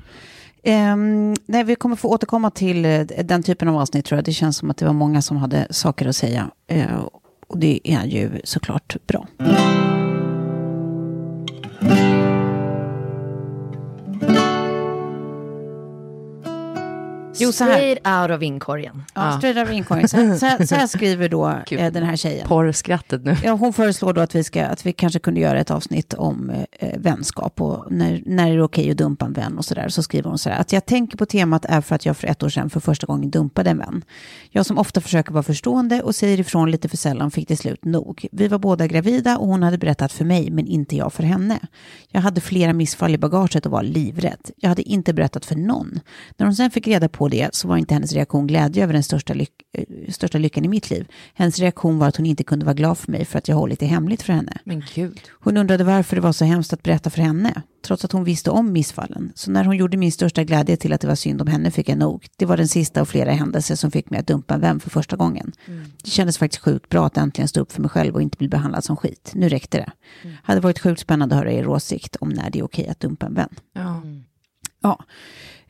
Um, 0.92 1.34
nej, 1.46 1.64
vi 1.64 1.74
kommer 1.74 1.96
få 1.96 2.08
återkomma 2.08 2.50
till 2.50 2.84
eh, 2.84 3.00
den 3.24 3.42
typen 3.42 3.68
av 3.68 3.76
avsnitt 3.76 4.04
tror 4.04 4.16
jag. 4.18 4.24
Det 4.24 4.32
känns 4.32 4.56
som 4.56 4.70
att 4.70 4.76
det 4.76 4.84
var 4.84 4.92
många 4.92 5.22
som 5.22 5.36
hade 5.36 5.66
saker 5.70 6.06
att 6.08 6.16
säga. 6.16 6.50
Eh, 6.66 7.00
och 7.48 7.58
det 7.58 7.80
är 7.84 8.04
ju 8.04 8.40
såklart 8.44 8.96
bra. 9.06 9.26
Jo, 17.38 17.52
så 17.52 17.64
här. 17.64 17.72
Straight 17.72 18.06
out 18.06 18.36
of 18.36 18.42
inkorgen. 18.42 19.04
Ja, 19.14 19.38
straight 19.38 19.56
out 19.56 19.68
of 19.68 19.72
inkorgen. 19.74 20.08
Så, 20.08 20.16
så, 20.16 20.66
så 20.66 20.74
här 20.74 20.86
skriver 20.96 21.28
då 21.28 21.48
eh, 21.70 21.92
den 21.92 22.02
här 22.02 22.16
tjejen. 22.16 22.48
Porrskrattet 22.48 23.24
nu. 23.24 23.36
Ja, 23.44 23.52
hon 23.52 23.72
föreslår 23.72 24.12
då 24.12 24.20
att 24.20 24.34
vi, 24.34 24.44
ska, 24.44 24.66
att 24.66 24.86
vi 24.86 24.92
kanske 24.92 25.18
kunde 25.18 25.40
göra 25.40 25.60
ett 25.60 25.70
avsnitt 25.70 26.14
om 26.14 26.50
eh, 26.72 26.98
vänskap 26.98 27.60
och 27.60 27.92
när, 27.92 28.22
när 28.26 28.50
är 28.52 28.56
det 28.56 28.62
okej 28.62 28.90
att 28.90 28.96
dumpa 28.96 29.26
en 29.26 29.32
vän 29.32 29.58
och 29.58 29.64
sådär. 29.64 29.88
Så 29.88 30.02
skriver 30.02 30.28
hon 30.28 30.38
så 30.38 30.50
här 30.50 30.60
att 30.60 30.72
jag 30.72 30.86
tänker 30.86 31.16
på 31.18 31.26
temat 31.26 31.64
är 31.64 31.80
för 31.80 31.94
att 31.94 32.06
jag 32.06 32.16
för 32.16 32.28
ett 32.28 32.42
år 32.42 32.48
sedan 32.48 32.70
för 32.70 32.80
första 32.80 33.06
gången 33.06 33.30
dumpade 33.30 33.70
en 33.70 33.78
vän. 33.78 34.04
Jag 34.50 34.66
som 34.66 34.78
ofta 34.78 35.00
försöker 35.00 35.32
vara 35.32 35.42
förstående 35.42 36.02
och 36.02 36.14
säger 36.14 36.40
ifrån 36.40 36.70
lite 36.70 36.88
för 36.88 36.96
sällan 36.96 37.30
fick 37.30 37.48
till 37.48 37.58
slut 37.58 37.84
nog. 37.84 38.26
Vi 38.32 38.48
var 38.48 38.58
båda 38.58 38.86
gravida 38.86 39.38
och 39.38 39.46
hon 39.46 39.62
hade 39.62 39.78
berättat 39.78 40.12
för 40.12 40.24
mig 40.24 40.50
men 40.50 40.66
inte 40.66 40.96
jag 40.96 41.12
för 41.12 41.22
henne. 41.22 41.58
Jag 42.08 42.20
hade 42.20 42.40
flera 42.40 42.72
missfall 42.72 43.14
i 43.14 43.18
bagaget 43.18 43.66
och 43.66 43.72
var 43.72 43.82
livrädd. 43.82 44.50
Jag 44.56 44.68
hade 44.68 44.82
inte 44.82 45.12
berättat 45.14 45.44
för 45.44 45.56
någon. 45.56 46.00
När 46.36 46.46
hon 46.46 46.54
sen 46.56 46.70
fick 46.70 46.86
reda 46.86 47.08
på 47.08 47.25
det 47.28 47.54
så 47.54 47.68
var 47.68 47.76
inte 47.76 47.94
hennes 47.94 48.12
reaktion 48.12 48.46
glädje 48.46 48.82
över 48.82 48.92
den 48.92 49.02
största, 49.02 49.34
lyck- 49.34 49.62
eh, 49.72 49.84
största 50.12 50.38
lyckan 50.38 50.64
i 50.64 50.68
mitt 50.68 50.90
liv. 50.90 51.08
Hennes 51.34 51.58
reaktion 51.58 51.98
var 51.98 52.08
att 52.08 52.16
hon 52.16 52.26
inte 52.26 52.44
kunde 52.44 52.64
vara 52.64 52.74
glad 52.74 52.98
för 52.98 53.12
mig 53.12 53.24
för 53.24 53.38
att 53.38 53.48
jag 53.48 53.56
hållit 53.56 53.80
det 53.80 53.86
hemligt 53.86 54.22
för 54.22 54.32
henne. 54.32 54.58
Men 54.64 54.82
gud. 54.94 55.20
Hon 55.30 55.56
undrade 55.56 55.84
varför 55.84 56.16
det 56.16 56.22
var 56.22 56.32
så 56.32 56.44
hemskt 56.44 56.72
att 56.72 56.82
berätta 56.82 57.10
för 57.10 57.22
henne, 57.22 57.62
trots 57.86 58.04
att 58.04 58.12
hon 58.12 58.24
visste 58.24 58.50
om 58.50 58.72
missfallen. 58.72 59.32
Så 59.34 59.50
när 59.50 59.64
hon 59.64 59.76
gjorde 59.76 59.96
min 59.96 60.12
största 60.12 60.44
glädje 60.44 60.76
till 60.76 60.92
att 60.92 61.00
det 61.00 61.06
var 61.06 61.14
synd 61.14 61.40
om 61.42 61.46
henne 61.48 61.70
fick 61.70 61.88
jag 61.88 61.98
nog. 61.98 62.26
Det 62.36 62.44
var 62.46 62.56
den 62.56 62.68
sista 62.68 63.00
av 63.00 63.04
flera 63.04 63.32
händelser 63.32 63.74
som 63.76 63.90
fick 63.90 64.10
mig 64.10 64.20
att 64.20 64.26
dumpa 64.26 64.54
en 64.54 64.60
vän 64.60 64.80
för 64.80 64.90
första 64.90 65.16
gången. 65.16 65.52
Det 66.04 66.10
kändes 66.10 66.38
faktiskt 66.38 66.62
sjukt 66.62 66.88
bra 66.88 67.06
att 67.06 67.16
äntligen 67.16 67.48
stå 67.48 67.60
upp 67.60 67.72
för 67.72 67.80
mig 67.82 67.90
själv 67.90 68.14
och 68.14 68.22
inte 68.22 68.38
bli 68.38 68.48
behandlad 68.48 68.84
som 68.84 68.96
skit. 68.96 69.30
Nu 69.34 69.48
räckte 69.48 69.78
det. 69.78 69.92
Hade 70.42 70.60
varit 70.60 70.78
sjukt 70.78 71.00
spännande 71.00 71.34
att 71.34 71.40
höra 71.40 71.52
er 71.52 71.68
åsikt 71.68 72.16
om 72.16 72.28
när 72.28 72.50
det 72.50 72.58
är 72.58 72.62
okej 72.64 72.88
att 72.88 73.00
dumpa 73.00 73.26
en 73.26 73.34
vän. 73.34 73.54
Ja. 73.72 74.02
Ja. 74.82 75.04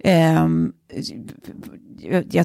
Ehm, 0.08 0.72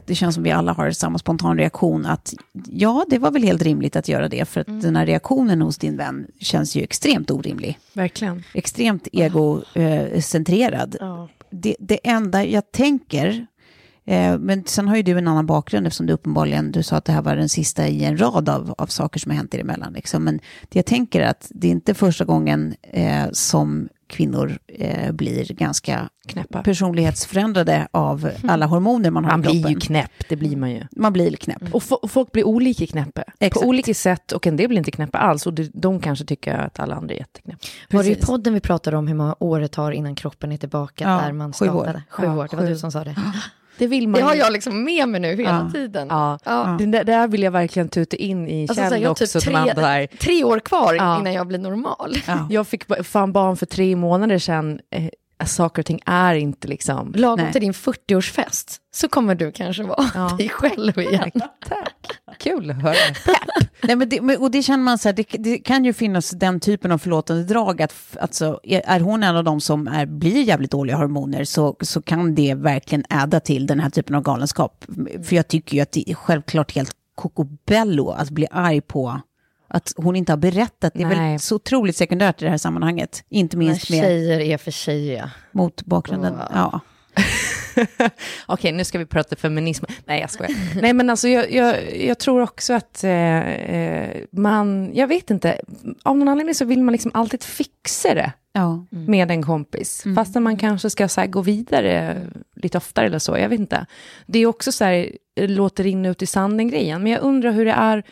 det 0.06 0.15
känns 0.15 0.36
som 0.36 0.44
vi 0.44 0.51
alla 0.51 0.74
har 0.74 0.91
samma 0.91 1.18
spontan 1.18 1.58
reaktion 1.58 2.06
att 2.06 2.34
ja, 2.68 3.06
det 3.10 3.20
var 3.20 3.32
väl 3.32 3.44
helt 3.44 3.62
rimligt 3.62 3.96
att 3.96 4.08
göra 4.08 4.30
det 4.30 4.46
för 4.46 4.62
att 4.62 4.82
den 4.82 4.96
här 4.96 5.06
reaktionen 5.06 5.62
hos 5.62 5.77
din 5.77 5.98
vän 5.98 6.27
känns 6.40 6.75
ju 6.75 6.83
extremt 6.83 7.31
orimlig. 7.31 7.79
Verkligen. 7.94 8.44
Extremt 8.53 9.07
egocentrerad. 9.12 10.98
Det, 11.50 11.75
det 11.79 12.07
enda 12.07 12.46
jag 12.46 12.72
tänker, 12.72 13.46
eh, 14.05 14.38
men 14.38 14.64
sen 14.66 14.88
har 14.88 14.96
ju 14.96 15.03
du 15.03 15.18
en 15.18 15.27
annan 15.27 15.46
bakgrund 15.46 15.88
eftersom 15.88 16.05
du 16.05 16.14
uppenbarligen, 16.14 16.72
du 16.72 16.83
sa 16.83 16.96
att 16.96 17.05
det 17.05 17.14
här 17.14 17.22
var 17.22 17.35
den 17.35 17.50
sista 17.50 17.88
i 17.88 18.03
en 18.03 18.22
rad 18.22 18.50
av, 18.50 18.75
av 18.77 18.88
saker 18.88 19.20
som 19.20 19.31
har 19.31 19.38
hänt 19.38 19.55
er 19.55 19.59
emellan. 19.59 19.94
Liksom. 19.94 20.24
Men 20.24 20.40
det 20.70 20.79
jag 20.79 20.85
tänker 20.85 21.22
är 21.22 21.27
att 21.27 21.51
det 21.55 21.68
är 21.68 21.72
inte 21.72 21.94
första 21.94 22.25
gången 22.25 22.75
eh, 22.81 23.25
som 23.31 23.90
kvinnor 24.11 24.59
eh, 24.67 25.11
blir 25.11 25.45
ganska 25.53 26.09
Knäppa. 26.27 26.63
personlighetsförändrade 26.63 27.87
av 27.91 28.29
alla 28.47 28.65
hormoner 28.65 29.11
man 29.11 29.25
har 29.25 29.31
Man 29.31 29.39
i 29.39 29.43
blir 29.43 29.53
kroppen. 29.53 29.74
ju 29.74 29.79
knäpp, 29.79 30.11
det 30.29 30.35
blir 30.35 30.55
man 30.55 30.71
ju. 30.71 30.83
Man 30.91 31.13
blir 31.13 31.35
knäpp. 31.35 31.63
Och 31.74 31.81
fo- 31.83 32.07
folk 32.07 32.31
blir 32.31 32.43
olika 32.47 32.87
knäppa. 32.87 33.24
Exakt. 33.39 33.61
På 33.63 33.67
olika 33.69 33.93
sätt 33.93 34.31
och 34.31 34.47
en 34.47 34.57
del 34.57 34.67
blir 34.67 34.77
inte 34.77 34.91
knäppa 34.91 35.17
alls. 35.17 35.47
Och 35.47 35.53
de 35.74 36.00
kanske 36.00 36.25
tycker 36.25 36.53
att 36.57 36.79
alla 36.79 36.95
andra 36.95 37.13
är 37.15 37.17
jätteknäppa. 37.19 37.59
Var 37.91 38.03
det 38.03 38.09
i 38.09 38.15
podden 38.15 38.53
vi 38.53 38.59
pratade 38.59 38.97
om 38.97 39.07
hur 39.07 39.15
många 39.15 39.35
år 39.39 39.59
det 39.59 39.67
tar 39.67 39.91
innan 39.91 40.15
kroppen 40.15 40.51
är 40.51 40.57
tillbaka 40.57 41.03
Ja, 41.03 41.21
där 41.25 41.31
man 41.33 41.53
sju 41.53 41.65
år. 41.69 41.71
startade? 41.83 42.03
Sju 42.09 42.24
år, 42.27 42.47
det 42.51 42.55
var 42.57 42.63
sju. 42.63 42.69
du 42.69 42.75
som 42.77 42.91
sa 42.91 43.03
det. 43.03 43.15
Det 43.77 43.88
vill 43.88 44.07
man 44.07 44.20
Det 44.22 44.25
har 44.25 44.34
ju. 44.34 44.40
jag 44.40 44.53
liksom 44.53 44.84
med 44.84 45.10
mig 45.10 45.22
nu 45.22 45.27
hela 45.36 45.50
Ja. 45.66 45.72
tiden. 45.74 46.07
Ja, 46.10 46.40
Ja. 46.46 46.77
Det 46.79 47.03
där, 47.03 47.27
vill 47.27 47.44
jag 47.44 47.51
verkligen 47.51 47.90
tuta 47.90 48.18
in 48.18 48.48
i 48.48 48.62
Alltså, 48.70 48.84
så 48.84 48.90
Kjell 48.96 49.07
också. 49.07 49.40
typ 49.40 49.46
när 49.46 49.53
man 49.53 49.64
tre, 49.70 49.74
där, 49.81 50.07
tre 50.07 50.44
år 50.44 50.60
kvar 50.60 50.94
innan 50.94 51.34
jag 51.34 51.48
blir 51.48 51.60
normal. 51.60 52.16
Ja. 52.27 52.48
jag 52.50 52.68
fick 52.68 52.84
fan 53.05 53.31
barn 53.31 53.57
för 53.57 53.66
tre 53.66 53.96
månader 53.96 54.38
sedan. 54.40 54.79
Saker 55.46 55.82
och 55.82 55.86
ting 55.86 56.01
är 56.06 56.36
inte 56.36 56.68
liksom... 56.68 57.14
Lagom 57.16 57.40
Nej. 57.44 57.51
till 57.51 57.62
din 57.62 57.74
40-årsfest 57.74 58.77
så 58.94 59.08
kommer 59.08 59.36
du 59.36 59.51
kanske 59.51 59.84
vara 59.84 60.06
Ja. 60.16 60.30
dig 60.38 60.50
själv 60.50 61.00
igen. 61.00 61.32
Tack. 61.68 61.96
Kul 62.40 62.72
att 62.72 62.82
höra. 62.82 62.96
Nej, 63.84 63.96
men 63.96 64.10
det, 64.10 64.38
och 64.38 64.51
det 64.51 64.64
känner 64.64 64.84
man 64.84 64.98
så 64.98 65.08
här, 65.08 65.14
det, 65.14 65.25
det 65.40 65.58
kan 65.58 65.86
ju 65.86 65.94
finnas 65.94 66.30
den 66.30 66.60
typen 66.60 66.92
av 66.92 66.98
förlåtande 66.98 67.44
drag 67.44 67.82
att 67.82 67.94
alltså, 68.20 68.60
är, 68.64 68.82
är 68.86 69.00
hon 69.00 69.24
en 69.24 69.36
av 69.36 69.44
de 69.44 69.62
som 69.62 69.88
är, 69.88 70.06
blir 70.06 70.44
jävligt 70.44 70.72
dåliga 70.72 70.98
hormoner 70.98 71.44
så, 71.44 71.75
så 71.82 72.01
kan 72.01 72.36
det 72.36 72.54
verkligen 72.54 73.04
äda 73.10 73.40
till 73.40 73.68
den 73.68 73.80
här 73.80 73.90
typen 73.90 74.16
av 74.16 74.22
galenskap. 74.22 74.86
För 75.24 75.36
jag 75.36 75.48
tycker 75.48 75.75
ju 75.75 75.82
att 75.82 75.92
det 75.92 76.10
är 76.10 76.16
självklart 76.16 76.75
helt 76.75 76.92
kokobello 77.16 78.10
att 78.10 78.30
bli 78.30 78.48
arg 78.51 78.82
på 78.82 79.22
att 79.74 79.94
hon 79.98 80.16
inte 80.16 80.31
har 80.31 80.38
berättat. 80.38 80.94
Det 80.94 81.01
är 81.03 81.07
Nej. 81.07 81.31
väl 81.31 81.40
så 81.40 81.55
otroligt 81.55 81.96
sekundärt 81.96 82.42
i 82.42 82.46
det 82.46 82.51
här 82.51 82.57
sammanhanget. 82.57 83.24
Inte 83.29 83.57
minst 83.57 83.90
med, 83.90 84.00
tjejer 84.01 84.40
är 84.40 84.57
för 84.57 84.72
tjejiga. 84.72 85.31
mot 85.51 85.81
bakgrunden. 85.86 86.34
Wow. 86.34 86.48
Ja. 86.53 86.79
Okej, 88.46 88.72
nu 88.72 88.84
ska 88.84 89.00
vi 89.00 89.05
prata 89.05 89.36
feminism. 89.36 89.86
Nej, 90.05 90.22
jag 90.22 90.29
skojar. 90.29 90.81
Nej, 90.81 90.94
men 90.94 91.10
alltså 91.10 91.27
jag, 91.27 91.51
jag, 91.51 91.98
jag 92.01 92.20
tror 92.20 92.42
också 92.42 92.74
att 92.74 93.03
eh, 93.03 93.12
eh, 93.50 94.18
man, 94.31 94.92
jag 94.94 95.07
vet 95.07 95.29
inte, 95.31 95.62
av 96.03 96.18
någon 96.18 96.27
anledning 96.27 96.55
så 96.55 96.66
vill 96.66 96.84
man 96.84 96.92
liksom 96.92 97.12
alltid 97.14 97.44
fixa 97.44 98.14
det 98.14 98.31
Ja. 98.53 98.86
med 98.90 99.31
en 99.31 99.44
kompis. 99.44 100.03
Fastän 100.16 100.44
man 100.44 100.57
kanske 100.57 100.90
ska 100.90 101.07
så 101.07 101.22
här, 101.22 101.27
gå 101.27 101.42
vidare 101.42 102.18
lite 102.55 102.77
oftare 102.77 103.05
eller 103.05 103.20
så, 103.20 103.38
jag 103.38 103.50
vet 103.50 103.60
inte. 103.60 103.86
Det 104.25 104.40
är 104.40 104.46
också 104.46 104.72
så 104.72 104.84
här, 104.86 105.12
låter 105.40 105.84
rinna 105.84 106.10
ut 106.10 106.22
i 106.22 106.25
sanden-grejen. 106.25 107.03
Men 107.03 107.12
jag 107.12 107.22
undrar 107.22 107.51
hur 107.51 107.66
det 107.66 107.72
är, 107.72 108.03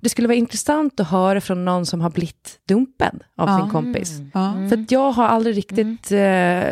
det 0.00 0.08
skulle 0.08 0.28
vara 0.28 0.36
intressant 0.36 1.00
att 1.00 1.08
höra 1.08 1.40
från 1.40 1.64
någon 1.64 1.86
som 1.86 2.00
har 2.00 2.10
blivit 2.10 2.58
dumpad 2.68 3.24
av 3.36 3.48
Ja. 3.48 3.58
sin 3.60 3.70
kompis. 3.70 4.18
Ja. 4.34 4.54
För 4.68 4.76
att 4.82 4.90
jag 4.90 5.10
har 5.12 5.26
aldrig 5.26 5.56
riktigt 5.56 6.12
eh, 6.12 6.62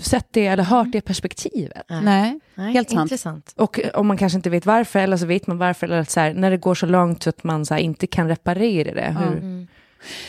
sett 0.00 0.26
det 0.30 0.46
eller 0.46 0.62
hört 0.62 0.92
det 0.92 1.00
perspektivet. 1.00 1.82
Nej, 1.88 2.40
Nej, 2.54 2.72
helt 2.72 2.90
sant. 2.90 3.00
Intressant. 3.02 3.52
Och 3.56 3.80
eh, 3.80 3.90
om 3.90 4.06
man 4.06 4.16
kanske 4.16 4.36
inte 4.36 4.50
vet 4.50 4.66
varför, 4.66 4.98
eller 4.98 5.16
så 5.16 5.26
vet 5.26 5.46
man 5.46 5.58
varför, 5.58 5.86
eller 5.86 6.00
att 6.00 6.10
så 6.10 6.20
här, 6.20 6.34
när 6.34 6.50
det 6.50 6.56
går 6.56 6.74
så 6.74 6.86
långt 6.86 7.22
så 7.22 7.30
att 7.30 7.44
man 7.44 7.66
så 7.66 7.74
här, 7.74 7.80
inte 7.80 8.06
kan 8.06 8.28
reparera 8.28 8.94
det. 8.94 9.16
Hur, 9.18 9.66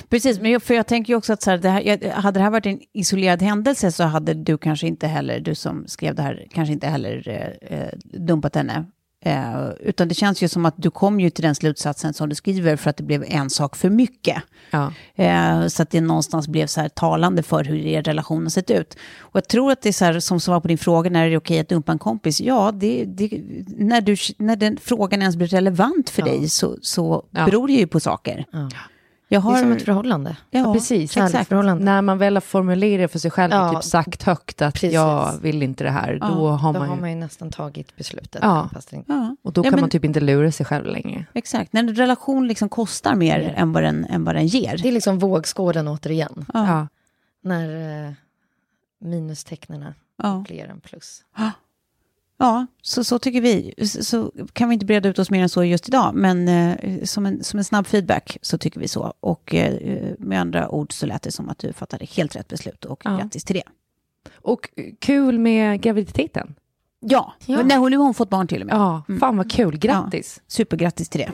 Precis, 0.10 0.40
men 0.40 0.52
jag, 0.52 0.64
för 0.64 0.74
jag 0.74 0.88
tänker 0.88 1.14
ju 1.14 1.18
också 1.18 1.34
att 1.34 1.42
så 1.42 1.50
här, 1.52 1.58
det 1.58 1.70
här, 1.70 1.82
jag, 1.82 2.12
hade 2.12 2.40
det 2.40 2.44
här 2.44 2.50
varit 2.50 2.66
en 2.66 2.80
isolerad 2.94 3.42
händelse 3.42 3.92
så 3.92 4.04
hade 4.04 4.34
du 4.34 4.58
kanske 4.58 4.88
inte 4.88 5.08
heller, 5.08 5.40
du 5.40 5.56
som 5.56 5.88
skrev 5.88 6.16
det 6.16 6.22
här, 6.22 6.48
kanske 6.52 6.74
inte 6.74 6.88
heller 6.88 7.30
eh, 7.30 7.78
eh, 7.80 7.90
dumpat 8.04 8.56
henne. 8.56 8.86
Eh, 9.26 9.70
utan 9.80 10.08
det 10.08 10.16
känns 10.16 10.44
ju 10.44 10.48
som 10.48 10.66
att 10.66 10.74
du 10.78 10.92
kom 10.92 11.20
ju 11.20 11.30
till 11.30 11.44
den 11.44 11.56
slutsatsen 11.56 12.14
som 12.14 12.30
du 12.30 12.36
skriver 12.36 12.76
för 12.76 12.90
att 12.90 12.98
det 12.98 13.04
blev 13.04 13.24
en 13.28 13.50
sak 13.50 13.76
för 13.76 13.90
mycket. 13.90 14.44
Ja. 14.72 14.94
Eh, 15.16 15.68
så 15.68 15.82
att 15.84 15.90
det 15.90 16.02
någonstans 16.02 16.48
blev 16.48 16.68
så 16.68 16.82
här 16.82 16.90
talande 16.90 17.44
för 17.44 17.64
hur 17.64 17.76
er 17.86 18.04
relation 18.04 18.44
har 18.44 18.50
sett 18.50 18.72
ut. 18.72 18.98
Och 19.20 19.36
jag 19.36 19.48
tror 19.48 19.72
att 19.72 19.82
det 19.82 19.90
är 19.90 19.94
så 19.94 20.06
här, 20.06 20.20
som 20.20 20.40
svar 20.40 20.60
på 20.60 20.68
din 20.68 20.78
fråga, 20.78 21.10
när 21.10 21.26
är 21.26 21.30
det 21.30 21.38
okej 21.38 21.60
att 21.60 21.70
dumpa 21.70 21.92
en 21.92 22.00
kompis? 22.00 22.42
Ja, 22.42 22.72
det, 22.74 23.06
det, 23.06 23.42
när, 23.68 24.02
du, 24.02 24.16
när 24.38 24.56
den 24.56 24.78
frågan 24.82 25.22
ens 25.22 25.36
blir 25.36 25.48
relevant 25.48 26.10
för 26.10 26.22
dig 26.22 26.50
så, 26.50 26.78
så 26.82 27.26
Ja. 27.32 27.46
beror 27.46 27.68
det 27.68 27.74
ju 27.74 27.88
på 27.88 28.00
saker. 28.00 28.46
Ja. 28.52 28.70
Jag 29.30 29.42
Det 29.44 29.48
är 29.48 29.52
har, 29.52 29.60
som 29.60 29.72
ett 29.72 29.86
förhållande. 29.86 30.38
ja, 30.50 30.74
precis. 30.74 31.18
exakt. 31.18 31.48
Förhållande. 31.50 31.84
När 31.84 32.02
man 32.02 32.18
väl 32.18 32.36
har 32.36 32.42
formulerat 32.42 33.12
för 33.12 33.20
sig 33.20 33.32
själv 33.32 33.54
Ja, 33.54 33.70
och 33.70 33.76
typ 33.76 33.84
sagt 33.84 34.24
högt 34.24 34.62
att 34.62 34.74
precis. 34.74 34.94
jag 34.94 35.34
vill 35.42 35.64
inte 35.64 35.84
det 35.84 35.90
här, 35.90 36.18
Ja, 36.22 36.28
då 36.28 36.48
har 36.50 36.74
Då 36.74 36.80
man 36.80 36.88
ju... 36.88 36.94
har 36.94 37.02
man 37.02 37.10
ju 37.10 37.16
nästan 37.16 37.52
tagit 37.52 37.96
beslutet. 37.96 38.40
Ja. 38.44 38.70
Fast 38.74 38.90
det 38.90 38.96
inte. 38.96 39.12
Ja, 39.12 39.36
Och 39.44 39.54
då 39.54 39.60
Ja, 39.60 39.64
kan 39.64 39.72
men- 39.72 39.82
man 39.82 39.90
typ 39.90 40.06
inte 40.06 40.20
lura 40.20 40.52
sig 40.52 40.66
själv 40.66 40.86
längre. 40.86 41.26
exakt. 41.34 41.74
När 41.74 41.80
en 41.84 41.96
relation 41.96 42.48
liksom 42.48 42.70
kostar 42.70 43.16
mer 43.16 43.40
Mer. 43.40 43.54
än 43.58 43.74
vad, 43.74 43.84
den, 43.84 44.06
än 44.06 44.24
vad 44.24 44.36
den 44.36 44.48
ger. 44.48 44.78
Det 44.78 44.88
är 44.88 44.92
liksom 44.94 45.20
vågskålen 45.20 45.88
återigen. 45.88 46.46
Ja. 46.54 46.68
Ja. 46.68 46.88
När 47.44 48.06
eh, 48.08 48.12
minustecknena 49.00 49.94
Ja. 50.24 50.44
blir 50.48 50.66
en 50.66 50.80
plus. 50.80 51.24
Ja, 52.40 52.66
så, 52.82 53.04
så 53.04 53.20
tycker 53.20 53.42
vi. 53.42 53.74
Så, 53.88 54.04
så 54.04 54.32
kan 54.54 54.70
vi 54.70 54.74
inte 54.74 54.86
breda 54.86 55.10
ut 55.10 55.20
oss 55.20 55.30
mer 55.32 55.42
än 55.42 55.50
så 55.50 55.64
just 55.64 55.88
idag, 55.90 56.12
men 56.16 56.48
eh, 56.48 57.04
som, 57.04 57.26
en, 57.26 57.44
som 57.44 57.58
en 57.60 57.64
snabb 57.64 57.88
feedback 57.88 58.38
så 58.42 58.58
tycker 58.58 58.80
vi 58.80 58.88
så. 58.88 59.14
Och 59.20 59.56
eh, 59.56 60.14
med 60.20 60.42
andra 60.42 60.70
ord 60.70 60.94
så 60.94 61.06
lät 61.06 61.22
det 61.22 61.32
som 61.32 61.50
att 61.50 61.60
du 61.60 61.74
fattade 61.74 62.06
helt 62.06 62.36
rätt 62.36 62.48
beslut 62.48 62.86
och 62.86 63.02
Ja. 63.06 63.18
grattis 63.18 63.44
till 63.44 63.56
det. 63.56 63.64
Och 64.36 64.70
kul 65.00 65.40
med 65.40 65.82
graviditeten. 65.82 66.56
Ja, 67.00 67.34
Ja. 67.46 67.64
Nej, 67.64 67.78
hon, 67.78 67.92
nu 67.92 67.98
har 67.98 68.06
hon 68.06 68.14
fått 68.14 68.30
barn 68.30 68.48
till 68.48 68.62
och 68.62 68.68
med. 68.68 68.76
Ja, 68.76 69.04
fan 69.20 69.38
vad 69.38 69.52
kul. 69.52 69.78
Grattis. 69.78 70.42
Supergrattis 70.48 71.10
till 71.10 71.22
det. 71.22 71.32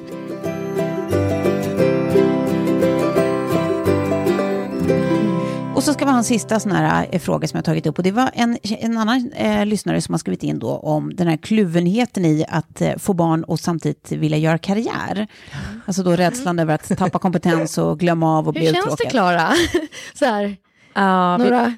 Och 5.84 5.88
så 5.88 5.94
ska 5.94 6.06
vi 6.06 6.12
ha 6.12 6.18
en 6.18 6.24
sista 6.24 6.60
sån 6.60 6.72
här 6.72 7.08
eh, 7.12 7.20
fråga 7.20 7.48
som 7.48 7.58
jag 7.58 7.66
tagit 7.66 7.86
upp. 7.86 7.98
Och 7.98 8.04
det 8.04 8.12
var 8.12 8.32
en, 8.34 8.58
en 8.64 8.98
annan 8.98 9.32
eh, 9.32 9.66
lyssnare 9.66 10.02
som 10.02 10.14
har 10.14 10.20
skrivit 10.20 10.44
in 10.44 10.60
då 10.60 10.78
om 10.78 11.16
den 11.16 11.28
här 11.28 11.38
kluvenheten 11.38 12.26
i 12.26 12.46
att 12.50 12.82
eh, 12.82 12.98
få 12.98 13.14
barn 13.14 13.44
och 13.44 13.60
samtidigt 13.60 14.12
vilja 14.12 14.38
göra 14.38 14.58
karriär. 14.58 15.28
Alltså 15.86 16.04
då 16.04 16.12
rädslan 16.16 16.60
över 16.60 16.76
att 16.76 16.98
tappa 16.98 17.20
kompetens 17.20 17.78
och 17.78 18.00
glömma 18.00 18.38
av 18.38 18.48
och 18.48 18.54
bli 18.54 18.66
Hur 18.66 18.74
känns 18.74 18.86
det 18.86 18.92
uttråkad. 18.92 19.12
Klara? 19.12 19.50
Så 20.14 20.26
här, 20.26 20.58
Ja, 20.94 21.38
vi, 21.38 21.44
några, 21.44 21.74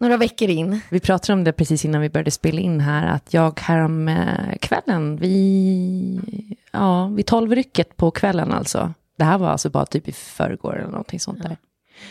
några 0.00 0.16
veckor 0.16 0.48
in. 0.48 0.80
vi 0.90 1.00
pratade 1.00 1.32
om 1.32 1.44
det 1.44 1.52
precis 1.52 1.84
innan 1.84 2.00
vi 2.00 2.10
började 2.10 2.30
spela 2.30 2.60
in 2.60 2.80
här, 2.80 3.06
att 3.06 3.34
jag 3.34 3.60
härom 3.60 4.08
eh, 4.08 4.56
kvällen, 4.60 5.16
vi, 5.16 6.56
ja, 6.72 7.06
vid 7.06 7.26
tolvrycket 7.26 7.96
på 7.96 8.10
kvällen 8.10 8.52
alltså, 8.52 8.94
det 9.18 9.24
här 9.24 9.38
var 9.38 9.48
alltså 9.48 9.70
bara 9.70 9.86
typ 9.86 10.08
i 10.08 10.12
förrgår 10.12 10.78
eller 10.78 10.90
någonting 10.90 11.20
sånt 11.20 11.42
där. 11.42 11.56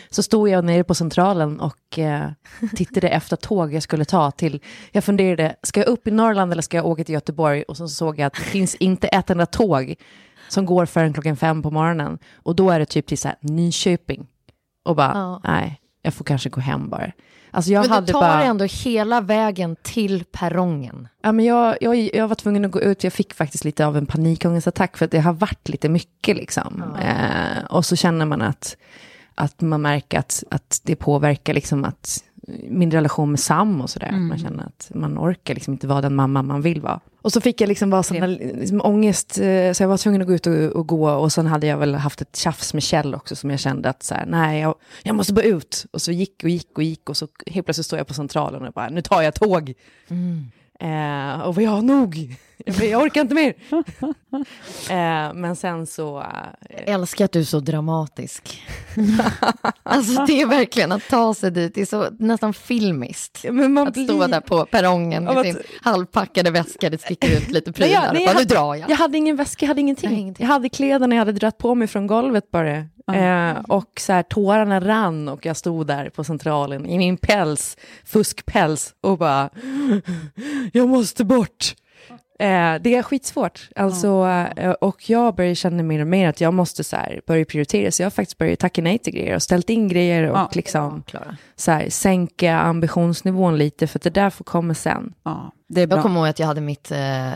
Så 0.09 0.23
stod 0.23 0.49
jag 0.49 0.65
nere 0.65 0.83
på 0.83 0.95
centralen 0.95 1.59
och 1.59 1.99
eh, 1.99 2.29
tittade 2.75 3.09
efter 3.09 3.35
tåg 3.35 3.73
jag 3.73 3.83
skulle 3.83 4.05
ta 4.05 4.31
till, 4.31 4.59
jag 4.91 5.03
funderade, 5.03 5.55
ska 5.63 5.79
jag 5.79 5.87
upp 5.87 6.07
i 6.07 6.11
Norrland 6.11 6.51
eller 6.51 6.61
ska 6.61 6.77
jag 6.77 6.85
åka 6.85 7.03
till 7.03 7.13
Göteborg? 7.13 7.63
Och 7.63 7.77
så 7.77 7.87
såg 7.87 8.19
jag 8.19 8.25
att 8.27 8.33
det 8.33 8.41
finns 8.41 8.75
inte 8.75 9.07
ett 9.07 9.29
enda 9.29 9.45
tåg 9.45 9.95
som 10.49 10.65
går 10.65 10.85
förrän 10.85 11.13
klockan 11.13 11.37
fem 11.37 11.61
på 11.61 11.71
morgonen. 11.71 12.19
Och 12.35 12.55
då 12.55 12.69
är 12.69 12.79
det 12.79 12.85
typ 12.85 13.07
till 13.07 13.17
så 13.17 13.27
här 13.27 13.37
Nyköping. 13.41 14.27
Och 14.85 14.95
bara, 14.95 15.11
Ja. 15.13 15.41
nej, 15.43 15.79
jag 16.01 16.13
får 16.13 16.25
kanske 16.25 16.49
gå 16.49 16.61
hem 16.61 16.89
bara. 16.89 17.11
Alltså 17.51 17.71
jag 17.71 17.81
Men 17.81 17.89
hade 17.91 18.07
du 18.07 18.11
tar 18.13 18.21
bara... 18.21 18.43
ändå 18.43 18.65
hela 18.65 19.21
vägen 19.21 19.75
till 19.81 20.23
perrongen. 20.31 21.07
Ja, 21.23 21.31
men 21.31 21.45
jag, 21.45 21.77
jag, 21.81 22.15
jag 22.15 22.27
var 22.27 22.35
tvungen 22.35 22.65
att 22.65 22.71
gå 22.71 22.81
ut, 22.81 23.03
jag 23.03 23.13
fick 23.13 23.33
faktiskt 23.33 23.65
lite 23.65 23.85
av 23.85 23.97
en 23.97 24.05
panikångestattack 24.05 24.97
för 24.97 25.05
att 25.05 25.11
det 25.11 25.19
har 25.19 25.33
varit 25.33 25.69
lite 25.69 25.89
mycket 25.89 26.35
liksom. 26.37 26.83
Eh, 27.01 27.65
och 27.69 27.85
så 27.85 27.95
känner 27.95 28.25
man 28.25 28.41
att, 28.41 28.77
att 29.39 29.61
man 29.61 29.81
märker 29.81 30.19
att, 30.19 30.43
att 30.51 30.81
det 30.83 30.95
påverkar 30.95 31.53
liksom 31.53 31.85
att 31.85 32.23
min 32.69 32.91
relation 32.91 33.31
med 33.31 33.39
Sam 33.39 33.81
och 33.81 33.89
sådär. 33.89 34.11
Man 34.11 34.39
känner 34.39 34.63
att 34.63 34.91
man 34.93 35.19
orkar 35.19 35.53
liksom 35.53 35.73
inte 35.73 35.87
vara 35.87 36.01
den 36.01 36.15
mamma 36.15 36.41
man 36.41 36.61
vill 36.61 36.81
vara. 36.81 36.99
Och 37.21 37.33
så 37.33 37.41
fick 37.41 37.61
jag 37.61 37.67
liksom 37.67 37.89
bara 37.89 38.03
sån 38.03 38.33
liksom 38.33 38.81
ångest, 38.83 39.37
eh, 39.37 39.71
så 39.73 39.83
jag 39.83 39.87
var 39.87 39.97
tvungen 39.97 40.21
att 40.21 40.27
gå 40.27 40.33
ut 40.33 40.47
och, 40.47 40.53
och 40.53 40.87
gå. 40.87 41.09
Och 41.11 41.31
sen 41.31 41.47
hade 41.47 41.67
jag 41.67 41.77
väl 41.77 41.95
haft 41.95 42.21
ett 42.21 42.35
tjafs 42.35 42.73
med 42.73 42.83
Kjell 42.83 43.15
också 43.15 43.35
som 43.35 43.49
jag 43.49 43.59
kände 43.59 43.89
att 43.89 44.03
så 44.03 44.15
här, 44.15 44.25
nej, 44.25 44.61
jag, 44.61 44.75
jag 45.03 45.15
måste 45.15 45.33
bara 45.33 45.45
ut. 45.45 45.85
Och 45.91 46.01
så 46.01 46.11
gick 46.11 46.43
och 46.43 46.49
gick 46.49 46.77
och 46.77 46.83
gick 46.83 47.09
och 47.09 47.17
så 47.17 47.27
helt 47.47 47.65
plötsligt 47.65 47.85
står 47.85 47.99
jag 47.99 48.07
på 48.07 48.13
centralen 48.13 48.67
och 48.67 48.73
bara, 48.73 48.89
nu 48.89 49.01
tar 49.01 49.21
jag 49.21 49.33
tåg. 49.33 49.73
Eh, 50.79 51.41
och 51.41 51.61
ja, 51.61 51.81
nog. 51.81 52.35
Jag, 52.65 52.85
jag 52.85 53.01
orkar 53.03 53.21
inte 53.21 53.35
mer. 53.35 53.53
eh, 54.89 55.33
men 55.33 55.55
sen 55.55 55.87
så... 55.87 56.19
Eh, 56.19 56.25
Jag 56.69 56.87
älskar 56.95 57.25
att 57.25 57.31
du 57.31 57.39
är 57.39 57.43
så 57.43 57.59
dramatisk. 57.59 58.61
alltså 59.83 60.25
det 60.25 60.41
är 60.41 60.45
verkligen 60.45 60.91
att 60.91 61.07
ta 61.09 61.33
sig 61.33 61.51
dit, 61.51 61.75
det 61.75 61.81
är 61.81 61.85
så 61.85 62.07
nästan 62.19 62.53
filmiskt. 62.53 63.45
men 63.51 63.73
man 63.73 63.87
Att 63.87 63.97
stå 64.03 64.27
där 64.27 64.41
på 64.41 64.65
perrongen 64.65 65.23
med 65.23 65.37
Av 65.37 65.43
sin 65.43 65.55
att- 65.55 65.61
halvpackade 65.85 66.51
väska, 66.51 66.89
det 66.89 67.01
sticker 67.01 67.27
ut 67.37 67.49
lite 67.51 67.69
Nej, 67.69 67.73
prylar. 67.73 68.05
jag, 68.05 68.13
nej, 68.13 68.13
bara, 68.13 68.19
jag, 68.25 68.33
nu 68.33 68.33
hade, 68.33 68.45
drar 68.45 68.75
jag. 68.75 68.89
jag 68.89 68.95
hade 68.97 69.17
ingen 69.17 69.35
väska, 69.35 69.65
jag 69.65 69.67
hade 69.67 69.81
ingenting. 69.81 70.09
Nej, 70.09 70.19
ingenting. 70.19 70.45
Jag 70.45 70.53
hade 70.53 70.69
kläderna 70.69 71.15
jag 71.15 71.19
hade 71.21 71.31
dragit 71.31 71.57
på 71.57 71.75
mig 71.75 71.87
från 71.87 72.07
golvet 72.07 72.51
bara. 72.51 72.85
Eh, 73.15 73.57
och 73.67 73.91
så 73.99 74.13
här, 74.13 74.23
tårarna 74.23 74.79
rann 74.79 75.27
och 75.29 75.45
jag 75.45 75.57
stod 75.57 75.87
där 75.87 76.09
på 76.09 76.23
centralen 76.23 76.85
i 76.85 76.97
min 76.97 77.17
päls, 77.17 77.77
fuskpäls 78.05 78.93
och 79.01 79.17
bara, 79.17 79.49
jag 80.73 80.89
måste 80.89 81.25
bort. 81.25 81.75
Eh, 82.39 82.75
det 82.81 82.95
är 82.95 83.03
skitsvårt. 83.03 83.69
Alltså, 83.75 84.27
eh, 84.57 84.71
och 84.71 85.09
jag 85.09 85.35
börjar 85.35 85.55
känna 85.55 85.83
mer 85.83 86.01
och 86.01 86.07
mer 86.07 86.29
att 86.29 86.41
jag 86.41 86.53
måste 86.53 86.83
så 86.83 86.95
här, 86.95 87.21
börja 87.27 87.45
prioritera. 87.45 87.91
Så 87.91 88.01
jag 88.01 88.05
har 88.05 88.11
faktiskt 88.11 88.37
börjat 88.37 88.59
tacka 88.59 88.81
nej 88.81 88.97
till 88.99 89.13
grejer 89.13 89.35
och 89.35 89.43
ställt 89.43 89.69
in 89.69 89.87
grejer 89.87 90.23
och 90.31 90.37
Ja. 90.37 90.49
liksom 90.53 91.03
Klara. 91.07 91.37
så 91.55 91.71
här, 91.71 91.89
sänka 91.89 92.59
ambitionsnivån 92.59 93.57
lite 93.57 93.87
för 93.87 93.99
att 93.99 94.03
det 94.03 94.09
där 94.09 94.29
får 94.29 94.45
komma 94.45 94.73
sen. 94.73 95.13
Ja, 95.23 95.51
det 95.69 95.81
är 95.81 95.87
bra. 95.87 95.97
Jag 95.97 96.03
kommer 96.03 96.19
ihåg 96.19 96.27
att 96.29 96.39
jag 96.39 96.47
hade 96.47 96.61
mitt, 96.61 96.91
eh, 96.91 97.29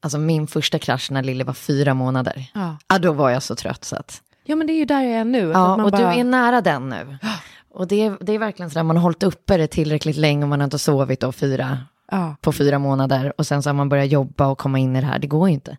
alltså 0.00 0.18
min 0.18 0.46
första 0.46 0.78
krasch 0.78 1.10
när 1.10 1.22
Lille 1.22 1.44
var 1.44 1.54
fyra 1.54 1.94
månader. 1.94 2.50
Ja. 2.54 2.76
Ja, 2.88 2.98
då 2.98 3.12
var 3.12 3.30
jag 3.30 3.42
så 3.42 3.54
trött 3.54 3.84
så 3.84 3.96
att, 3.96 4.22
ja, 4.44 4.56
men 4.56 4.66
det 4.66 4.72
är 4.72 4.78
ju 4.78 4.84
där 4.84 5.02
jag 5.02 5.12
är 5.12 5.24
nu. 5.24 5.50
ja, 5.54 5.84
och 5.84 5.90
bara- 5.90 6.12
du 6.12 6.20
är 6.20 6.24
nära 6.24 6.60
den 6.60 6.88
nu. 6.88 7.18
Och 7.74 7.86
det 7.88 8.02
är, 8.06 8.16
det 8.20 8.32
är 8.32 8.38
verkligen 8.38 8.70
så 8.70 8.74
där, 8.78 8.82
man 8.84 8.96
har 8.96 9.02
hållit 9.02 9.22
uppe 9.22 9.56
det 9.56 9.66
tillräckligt 9.66 10.16
länge 10.16 10.42
och 10.42 10.48
man 10.48 10.60
har 10.60 10.64
inte 10.64 10.78
sovit 10.78 11.20
då 11.20 11.32
fyra, 11.32 11.78
Ja. 12.10 12.36
på 12.40 12.52
fyra 12.52 12.78
månader 12.78 13.32
och 13.38 13.46
sen 13.46 13.62
så 13.62 13.68
har 13.68 13.74
man 13.74 13.88
börjat 13.88 14.10
jobba 14.10 14.46
och 14.46 14.58
komma 14.58 14.78
in 14.78 14.96
i 14.96 15.00
det 15.00 15.06
här, 15.06 15.18
det 15.18 15.26
går 15.26 15.48
ju 15.48 15.54
inte. 15.54 15.76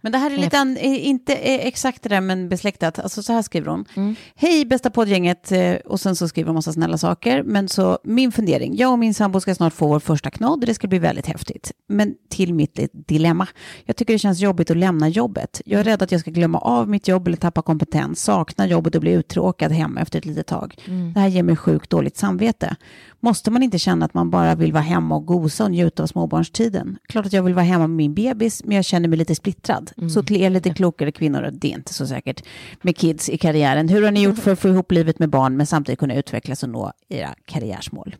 Men 0.00 0.12
det 0.12 0.18
här 0.18 0.30
är 0.30 0.36
lite, 0.36 0.58
an, 0.58 0.76
inte 0.76 1.34
exakt 1.34 2.02
det 2.02 2.08
där 2.08 2.20
men 2.20 2.48
besläktat. 2.48 2.98
Alltså 2.98 3.22
så 3.22 3.32
här 3.32 3.42
skriver 3.42 3.70
hon. 3.70 3.84
Mm. 3.94 4.14
Hej 4.34 4.64
bästa 4.64 4.90
poddgänget 4.90 5.52
eh, 5.52 5.74
och 5.74 6.00
sen 6.00 6.16
så 6.16 6.28
skriver 6.28 6.48
hon 6.48 6.54
massa 6.54 6.72
snälla 6.72 6.98
saker. 6.98 7.42
Men 7.42 7.68
så 7.68 7.98
min 8.04 8.32
fundering, 8.32 8.76
jag 8.76 8.92
och 8.92 8.98
min 8.98 9.14
sambo 9.14 9.40
ska 9.40 9.54
snart 9.54 9.72
få 9.72 9.86
vår 9.86 10.00
första 10.00 10.30
knodd, 10.30 10.66
det 10.66 10.74
ska 10.74 10.88
bli 10.88 10.98
väldigt 10.98 11.26
häftigt. 11.26 11.72
Men 11.88 12.14
till 12.28 12.54
mitt 12.54 12.78
dilemma. 12.92 13.46
Jag 13.84 13.96
tycker 13.96 14.12
det 14.12 14.18
känns 14.18 14.40
jobbigt 14.40 14.70
att 14.70 14.76
lämna 14.76 15.08
jobbet. 15.08 15.60
Jag 15.64 15.80
är 15.80 15.84
rädd 15.84 16.02
att 16.02 16.12
jag 16.12 16.20
ska 16.20 16.30
glömma 16.30 16.58
av 16.58 16.88
mitt 16.88 17.08
jobb 17.08 17.26
eller 17.26 17.36
tappa 17.36 17.62
kompetens, 17.62 18.22
sakna 18.22 18.66
jobbet 18.66 18.94
och 18.94 19.00
bli 19.00 19.12
uttråkad 19.12 19.72
hemma 19.72 20.00
efter 20.00 20.18
ett 20.18 20.26
litet 20.26 20.46
tag. 20.46 20.74
Det 21.14 21.20
här 21.20 21.28
ger 21.28 21.42
mig 21.42 21.56
sjukt 21.56 21.90
dåligt 21.90 22.16
samvete. 22.16 22.76
Måste 23.20 23.50
man 23.50 23.62
inte 23.62 23.78
känna 23.78 24.04
att 24.04 24.14
man 24.14 24.30
bara 24.30 24.54
vill 24.54 24.72
vara 24.72 24.82
hemma 24.82 25.14
och 25.14 25.29
gosa 25.30 25.64
och 25.64 25.70
njuta 25.70 26.02
av 26.02 26.06
småbarnstiden? 26.06 26.98
Klart 27.08 27.26
att 27.26 27.32
jag 27.32 27.42
vill 27.42 27.54
vara 27.54 27.64
hemma 27.64 27.86
med 27.86 27.96
min 27.96 28.14
bebis, 28.14 28.64
men 28.64 28.76
jag 28.76 28.84
känner 28.84 29.08
mig 29.08 29.18
lite 29.18 29.34
splittrad. 29.34 29.90
Så 30.10 30.22
till 30.22 30.42
er 30.42 30.50
lite 30.50 30.74
klokare 30.74 31.12
kvinnor, 31.12 31.50
det 31.52 31.68
är 31.68 31.76
inte 31.76 31.94
så 31.94 32.06
säkert, 32.06 32.44
med 32.82 32.96
kids 32.96 33.28
i 33.28 33.38
karriären. 33.38 33.88
Hur 33.88 34.02
har 34.02 34.10
ni 34.10 34.22
gjort 34.22 34.38
för 34.38 34.52
att 34.52 34.58
få 34.58 34.68
ihop 34.68 34.92
livet 34.92 35.18
med 35.18 35.30
barn, 35.30 35.56
men 35.56 35.66
samtidigt 35.66 35.98
kunna 35.98 36.14
utvecklas 36.14 36.62
och 36.62 36.68
nå 36.68 36.92
era 37.08 37.34
karriärsmål? 37.44 38.16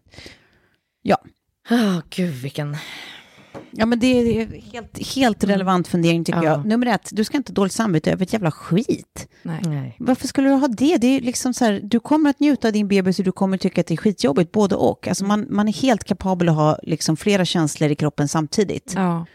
Ja, 1.03 1.19
Oh, 1.71 2.01
gud 2.11 2.35
vilken... 2.35 2.77
ja 3.71 3.87
men 3.87 3.99
det 3.99 4.07
är 4.07 4.47
helt, 4.73 5.15
helt 5.15 5.45
relevant 5.45 5.89
fundering 5.89 6.25
tycker 6.25 6.43
Ja. 6.43 6.51
jag. 6.51 6.67
Nummer 6.67 6.87
ett, 6.87 7.09
du 7.13 7.25
ska 7.25 7.37
inte 7.37 7.51
ha 7.51 7.55
dåligt 7.55 7.73
samvete 7.73 8.13
över 8.13 8.23
ett 8.23 8.33
jävla 8.33 8.51
skit. 8.51 9.29
Nej. 9.43 9.61
Nej. 9.67 9.97
Varför 9.99 10.29
skulle 10.29 10.49
du 10.49 10.55
ha 10.55 10.69
det? 10.69 10.97
Det 10.97 11.07
är 11.07 11.21
liksom 11.21 11.55
så 11.55 11.65
här, 11.65 11.81
du 11.85 12.01
kommer 12.01 12.31
att 12.31 12.41
njuta 12.41 12.69
av 12.69 12.73
din 12.73 12.89
bebis 12.89 13.19
och 13.19 13.25
du 13.25 13.33
kommer 13.33 13.57
tycka 13.59 13.81
att 13.81 13.87
det 13.87 13.95
är 13.95 13.97
skitjobbigt, 13.97 14.53
både 14.53 14.75
och. 14.75 15.09
Alltså 15.09 15.25
man, 15.25 15.47
man 15.51 15.69
är 15.69 15.73
helt 15.73 16.05
kapabel 16.05 16.49
att 16.49 16.55
ha 16.55 16.79
liksom 16.83 17.17
flera 17.17 17.45
känslor 17.45 17.91
i 17.91 17.95
kroppen 17.95 18.29
samtidigt. 18.29 18.93
Ja. 18.97 19.27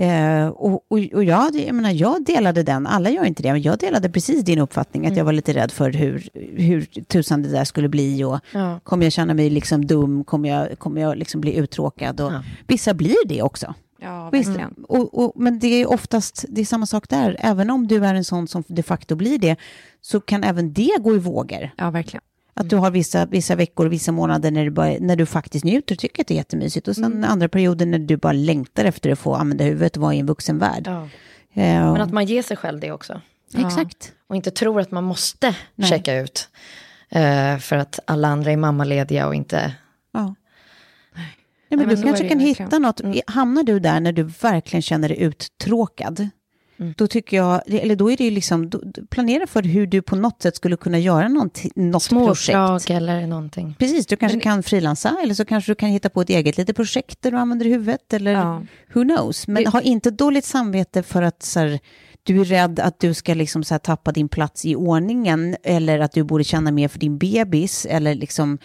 Eh, 0.00 0.48
och, 0.48 0.72
och, 0.88 0.98
och 1.14 1.24
jag, 1.24 1.56
jag, 1.56 1.74
menar, 1.74 1.90
jag 1.90 2.24
delade 2.24 2.62
den, 2.62 2.86
alla 2.86 3.10
gör 3.10 3.24
inte 3.24 3.42
det, 3.42 3.52
men 3.52 3.62
jag 3.62 3.78
delade 3.78 4.08
precis 4.10 4.44
din 4.44 4.58
uppfattning, 4.58 5.06
att 5.06 5.16
jag 5.16 5.24
var 5.24 5.32
lite 5.32 5.52
rädd 5.52 5.70
för 5.72 5.90
hur, 5.92 6.28
hur 6.56 6.82
tusan 7.04 7.42
det 7.42 7.48
där 7.48 7.64
skulle 7.64 7.88
bli 7.88 8.24
och 8.24 8.38
Ja. 8.52 8.80
kommer 8.84 9.06
jag 9.06 9.12
känna 9.12 9.34
mig 9.34 9.50
liksom 9.50 9.86
dum, 9.86 10.24
kommer 10.24 10.48
jag, 10.48 10.78
kommer 10.78 11.00
jag 11.00 11.16
liksom 11.18 11.40
bli 11.40 11.56
uttråkad 11.56 12.20
och 12.20 12.32
Ja. 12.32 12.42
vissa 12.66 12.94
blir 12.94 13.16
det 13.26 13.42
också. 13.42 13.74
Ja, 14.02 14.30
Visst, 14.32 14.48
verkligen. 14.48 14.74
och, 14.88 15.24
och, 15.24 15.32
men 15.36 15.58
det 15.58 15.66
är 15.82 15.90
oftast 15.90 16.44
det 16.48 16.60
är 16.60 16.64
samma 16.64 16.86
sak 16.86 17.08
där. 17.08 17.36
Även 17.38 17.70
om 17.70 17.86
du 17.86 18.04
är 18.04 18.14
en 18.14 18.24
sån 18.24 18.48
som 18.48 18.64
de 18.66 18.82
facto 18.82 19.14
blir 19.16 19.38
det, 19.38 19.56
så 20.00 20.20
kan 20.20 20.44
även 20.44 20.72
det 20.72 20.90
gå 21.00 21.14
i 21.14 21.18
vågor. 21.18 21.70
Ja, 21.76 21.90
verkligen. 21.90 22.22
Att 22.60 22.70
du 22.70 22.76
har 22.76 22.90
vissa, 22.90 23.26
vissa 23.26 23.54
veckor 23.54 23.86
och 23.86 23.92
vissa 23.92 24.12
månader 24.12 24.50
när 24.50 24.64
du, 24.64 24.70
bara, 24.70 24.94
när 25.00 25.16
du 25.16 25.26
faktiskt 25.26 25.64
njuter 25.64 25.94
och 25.94 25.98
tycker 25.98 26.22
att 26.22 26.26
det 26.28 26.34
är 26.34 26.36
jättemysigt. 26.36 26.88
Och 26.88 26.96
sen 26.96 27.24
andra 27.24 27.48
perioder 27.48 27.86
när 27.86 27.98
du 27.98 28.16
bara 28.16 28.32
längtar 28.32 28.84
efter 28.84 29.10
att 29.10 29.18
få 29.18 29.34
använda 29.34 29.64
huvudet 29.64 29.96
och 29.96 30.02
vara 30.02 30.14
i 30.14 30.18
en 30.18 30.26
vuxen 30.26 30.58
värld. 30.58 30.82
Ja. 30.86 31.02
Eh, 31.52 31.92
Men 31.92 32.00
att 32.00 32.12
man 32.12 32.24
ger 32.24 32.42
sig 32.42 32.56
själv 32.56 32.80
det 32.80 32.92
också. 32.92 33.20
Exakt. 33.54 34.12
Och 34.26 34.36
inte 34.36 34.50
tror 34.50 34.80
att 34.80 34.90
man 34.90 35.04
måste 35.04 35.54
Nej. 35.74 35.90
checka 35.90 36.20
ut. 36.20 36.48
eh, 37.08 37.58
för 37.58 37.76
att 37.76 37.98
alla 38.04 38.28
andra 38.28 38.52
är 38.52 38.56
mammalediga 38.56 39.26
och 39.26 39.34
inte... 39.34 39.74
Ja. 40.12 40.34
Nej, 41.14 41.78
men 41.78 41.86
men 41.86 41.96
du 41.96 42.02
kanske 42.02 42.28
kan 42.28 42.38
hitta 42.40 42.78
något. 42.78 43.00
Hamnar 43.26 43.62
du 43.62 43.80
där 43.80 44.00
när 44.00 44.12
du 44.12 44.22
verkligen 44.22 44.82
känner 44.82 45.08
dig 45.08 45.20
uttråkad, 45.22 46.28
då 46.96 47.06
tycker 47.06 47.36
jag, 47.36 47.62
eller 47.66 47.96
då 47.96 48.10
är 48.10 48.16
det 48.16 48.24
ju 48.24 48.30
liksom, 48.30 48.70
då, 48.70 48.80
planera 49.10 49.46
för 49.46 49.62
hur 49.62 49.86
du 49.86 50.02
på 50.02 50.16
något 50.16 50.42
sätt 50.42 50.56
skulle 50.56 50.76
kunna 50.76 50.98
göra 50.98 51.28
någonting, 51.28 51.70
något 51.74 52.02
Små 52.02 52.26
projekt. 52.26 52.90
eller 52.90 53.26
någonting. 53.26 53.74
Precis, 53.78 54.06
du 54.06 54.16
kanske 54.16 54.40
kan 54.40 54.62
frilansa 54.62 55.16
eller 55.22 55.34
så 55.34 55.44
kanske 55.44 55.70
du 55.70 55.74
kan 55.74 55.88
hitta 55.88 56.08
på 56.08 56.20
ett 56.20 56.30
eget 56.30 56.56
litet 56.56 56.76
projekt 56.76 57.22
där 57.22 57.30
du 57.30 57.36
använder 57.36 57.66
huvudet 57.66 58.12
eller 58.12 58.32
Ja. 58.32 58.62
who 58.94 59.02
knows. 59.02 59.48
Men 59.48 59.66
ha 59.66 59.80
inte 59.80 60.10
dåligt 60.10 60.44
samvete 60.44 61.02
för 61.02 61.22
att 61.22 61.42
så 61.42 61.60
här, 61.60 61.78
du 62.22 62.40
är 62.40 62.44
rädd 62.44 62.80
att 62.80 63.00
du 63.00 63.14
ska 63.14 63.34
liksom 63.34 63.64
så 63.64 63.74
här, 63.74 63.78
tappa 63.78 64.12
din 64.12 64.28
plats 64.28 64.64
i 64.64 64.76
ordningen 64.76 65.56
eller 65.62 65.98
att 65.98 66.12
du 66.12 66.22
borde 66.24 66.44
känna 66.44 66.70
mer 66.70 66.88
för 66.88 66.98
din 66.98 67.18
bebis 67.18 67.86
eller 67.90 68.14
liksom 68.14 68.58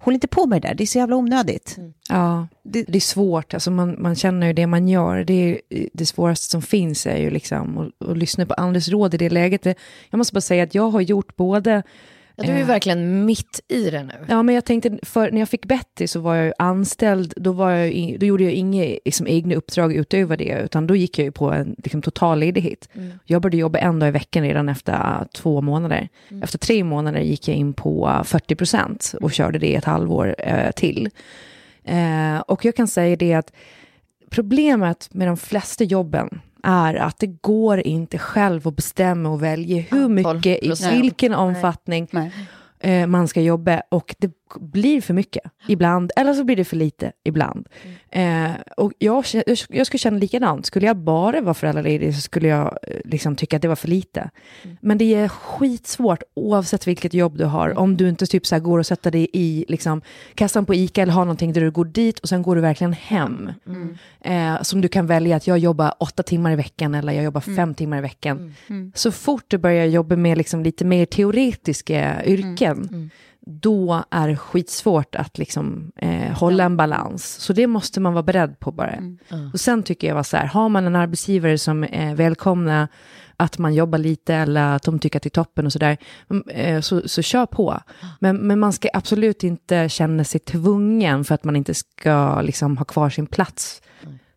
Håll 0.00 0.14
inte 0.14 0.28
på 0.28 0.46
med 0.46 0.62
det 0.62 0.68
där, 0.68 0.74
det 0.74 0.84
är 0.84 0.86
så 0.86 0.98
jävla 0.98 1.16
onödigt. 1.16 1.76
Ja, 2.08 2.48
det, 2.62 2.82
det 2.82 2.98
är 2.98 3.00
svårt. 3.00 3.54
Alltså 3.54 3.70
man, 3.70 4.02
man 4.02 4.16
känner 4.16 4.46
ju 4.46 4.52
det 4.52 4.66
man 4.66 4.88
gör. 4.88 5.24
Det, 5.24 5.32
är, 5.32 5.88
det 5.92 6.06
svåraste 6.06 6.50
som 6.50 6.62
finns 6.62 7.06
är 7.06 7.16
ju 7.16 7.30
liksom 7.30 7.78
att, 7.78 8.08
att 8.08 8.18
lyssna 8.18 8.46
på 8.46 8.54
andras 8.54 8.88
råd 8.88 9.14
i 9.14 9.16
det 9.16 9.30
läget. 9.30 9.62
Det, 9.62 9.74
jag 10.10 10.18
måste 10.18 10.34
bara 10.34 10.40
säga 10.40 10.62
att 10.62 10.74
jag 10.74 10.90
har 10.90 11.00
gjort 11.00 11.36
både 11.36 11.82
Ja, 12.38 12.44
du 12.44 12.52
är 12.52 12.56
ju 12.56 12.62
Eh. 12.62 12.66
verkligen 12.66 13.24
mitt 13.24 13.60
i 13.68 13.90
det 13.90 14.02
nu. 14.02 14.12
Ja, 14.28 14.42
men 14.42 14.54
jag 14.54 14.64
tänkte, 14.64 14.98
för 15.02 15.30
när 15.30 15.38
jag 15.38 15.48
fick 15.48 15.66
Betty 15.66 16.06
så 16.06 16.20
var 16.20 16.34
jag 16.34 16.46
ju 16.46 16.52
anställd, 16.58 17.34
då, 17.36 17.52
var 17.52 17.70
jag, 17.70 17.92
ju- 17.92 18.18
då 18.18 18.26
gjorde 18.26 18.44
jag 18.44 18.52
inga 18.52 18.84
liksom, 19.04 19.26
egna 19.26 19.54
uppdrag 19.54 19.92
utöver 19.94 20.36
det, 20.36 20.60
utan 20.64 20.86
då 20.86 20.96
gick 20.96 21.18
jag 21.18 21.24
ju 21.24 21.32
på 21.32 21.50
en 21.52 21.74
liksom, 21.78 22.02
total 22.02 22.38
ledighet. 22.38 22.88
Jag 23.24 23.42
började 23.42 23.56
jobba 23.56 23.78
en 23.78 23.98
dag 23.98 24.08
i 24.08 24.12
veckan 24.12 24.42
redan 24.42 24.68
efter 24.68 24.92
uh, 24.92 25.22
två 25.34 25.60
månader. 25.60 26.08
Efter 26.42 26.58
tre 26.58 26.84
månader 26.84 27.20
gick 27.20 27.48
jag 27.48 27.56
in 27.56 27.72
på 27.72 28.06
uh, 28.08 28.22
40 28.22 28.54
procent 28.54 29.14
och 29.20 29.32
körde 29.32 29.58
det 29.58 29.74
ett 29.74 29.84
halvår 29.84 30.34
uh, 30.48 30.70
till. 30.76 31.08
Eh, 31.84 32.38
och 32.38 32.64
jag 32.64 32.76
kan 32.76 32.88
säga 32.88 33.16
det 33.16 33.34
att 33.34 33.52
problemet 34.30 35.08
med 35.14 35.28
de 35.28 35.36
flesta 35.36 35.84
jobben 35.84 36.40
är 36.62 36.94
att 36.94 37.18
det 37.18 37.26
går 37.26 37.80
inte 37.80 38.18
själv 38.18 38.68
att 38.68 38.76
bestämma 38.76 39.28
och 39.28 39.42
välja 39.42 39.82
hur 39.90 40.08
mycket, 40.08 40.62
i 40.62 40.70
12%. 40.70 40.90
vilken 40.90 41.34
omfattning 41.34 42.08
eh, 42.80 43.06
man 43.06 43.28
ska 43.28 43.40
jobba 43.40 43.82
och 43.88 44.14
det 44.18 44.30
blir 44.60 45.00
för 45.00 45.14
mycket 45.14 45.42
ibland, 45.68 46.12
eller 46.16 46.34
så 46.34 46.44
blir 46.44 46.56
det 46.56 46.64
för 46.64 46.76
lite 46.76 47.12
ibland. 47.24 47.68
Eh, 48.10 48.50
och 48.76 48.92
jag, 48.98 49.24
jag, 49.32 49.58
jag 49.68 49.86
skulle 49.86 49.98
känna 49.98 50.18
likadant, 50.18 50.66
skulle 50.66 50.86
jag 50.86 50.96
bara 50.96 51.40
vara 51.40 51.54
föräldraledig 51.54 52.14
så 52.14 52.20
skulle 52.20 52.48
jag 52.48 52.78
eh, 52.82 53.00
liksom 53.04 53.36
tycka 53.36 53.56
att 53.56 53.62
det 53.62 53.68
var 53.68 53.76
för 53.76 53.88
lite. 53.88 54.30
Men 54.80 54.98
det 54.98 55.14
är 55.14 55.28
skitsvårt 55.28 56.22
oavsett 56.34 56.86
vilket 56.86 57.14
jobb 57.14 57.38
du 57.38 57.44
har, 57.44 57.78
om 57.78 57.96
du 57.96 58.08
inte 58.08 58.26
typ 58.26 58.46
så 58.46 58.54
här 58.54 58.60
går 58.60 58.78
och 58.78 58.86
sätter 58.86 59.10
dig 59.10 59.28
i 59.32 59.64
liksom, 59.68 60.02
kassan 60.34 60.66
på 60.66 60.74
ICA 60.74 61.02
eller 61.02 61.12
har 61.12 61.24
någonting 61.24 61.52
där 61.52 61.60
du 61.60 61.70
går 61.70 61.84
dit 61.84 62.18
och 62.18 62.28
sen 62.28 62.42
går 62.42 62.54
du 62.56 62.62
verkligen 62.62 62.92
hem. 62.92 63.52
Eh, 64.20 64.62
som 64.62 64.80
du 64.80 64.88
kan 64.88 65.06
välja 65.06 65.36
att 65.36 65.46
jag 65.46 65.58
jobbar 65.58 65.94
åtta 66.00 66.22
timmar 66.22 66.52
i 66.52 66.56
veckan 66.56 66.94
eller 66.94 67.12
jag 67.12 67.24
jobbar 67.24 67.40
fem 67.40 67.74
timmar 67.74 67.98
i 67.98 68.00
veckan. 68.00 68.54
Så 68.94 69.12
fort 69.12 69.44
du 69.48 69.58
börjar 69.58 69.86
jobba 69.86 70.16
med 70.16 70.38
liksom 70.38 70.62
lite 70.62 70.84
mer 70.84 71.06
teoretiska 71.06 72.24
yrken, 72.24 73.10
då 73.50 74.04
är 74.10 74.28
det 74.28 74.36
skitsvårt 74.36 75.14
att 75.14 75.38
liksom, 75.38 75.92
eh, 75.96 76.32
hålla 76.38 76.64
en 76.64 76.76
balans. 76.76 77.24
Så 77.24 77.52
det 77.52 77.66
måste 77.66 78.00
man 78.00 78.12
vara 78.12 78.22
beredd 78.22 78.60
på 78.60 78.72
bara. 78.72 78.98
Och 79.52 79.60
sen 79.60 79.82
tycker 79.82 80.08
jag 80.08 80.14
var 80.14 80.22
så 80.22 80.36
här, 80.36 80.46
har 80.46 80.68
man 80.68 80.86
en 80.86 80.96
arbetsgivare 80.96 81.58
som 81.58 81.84
är 81.84 82.14
välkomna 82.14 82.88
att 83.36 83.58
man 83.58 83.74
jobbar 83.74 83.98
lite 83.98 84.34
eller 84.34 84.76
att 84.76 84.82
de 84.82 84.98
tycker 84.98 85.18
att 85.18 85.22
det 85.22 85.28
är 85.28 85.30
toppen 85.30 85.66
och 85.66 85.72
sådär, 85.72 85.96
mm, 86.30 86.48
eh, 86.48 86.80
så, 86.80 87.08
så 87.08 87.22
kör 87.22 87.46
på. 87.46 87.80
Men, 88.20 88.36
men 88.36 88.58
man 88.58 88.72
ska 88.72 88.88
absolut 88.92 89.44
inte 89.44 89.88
känna 89.88 90.24
sig 90.24 90.40
tvungen 90.40 91.24
för 91.24 91.34
att 91.34 91.44
man 91.44 91.56
inte 91.56 91.74
ska 91.74 92.40
liksom, 92.40 92.78
ha 92.78 92.84
kvar 92.84 93.10
sin 93.10 93.26
plats. 93.26 93.82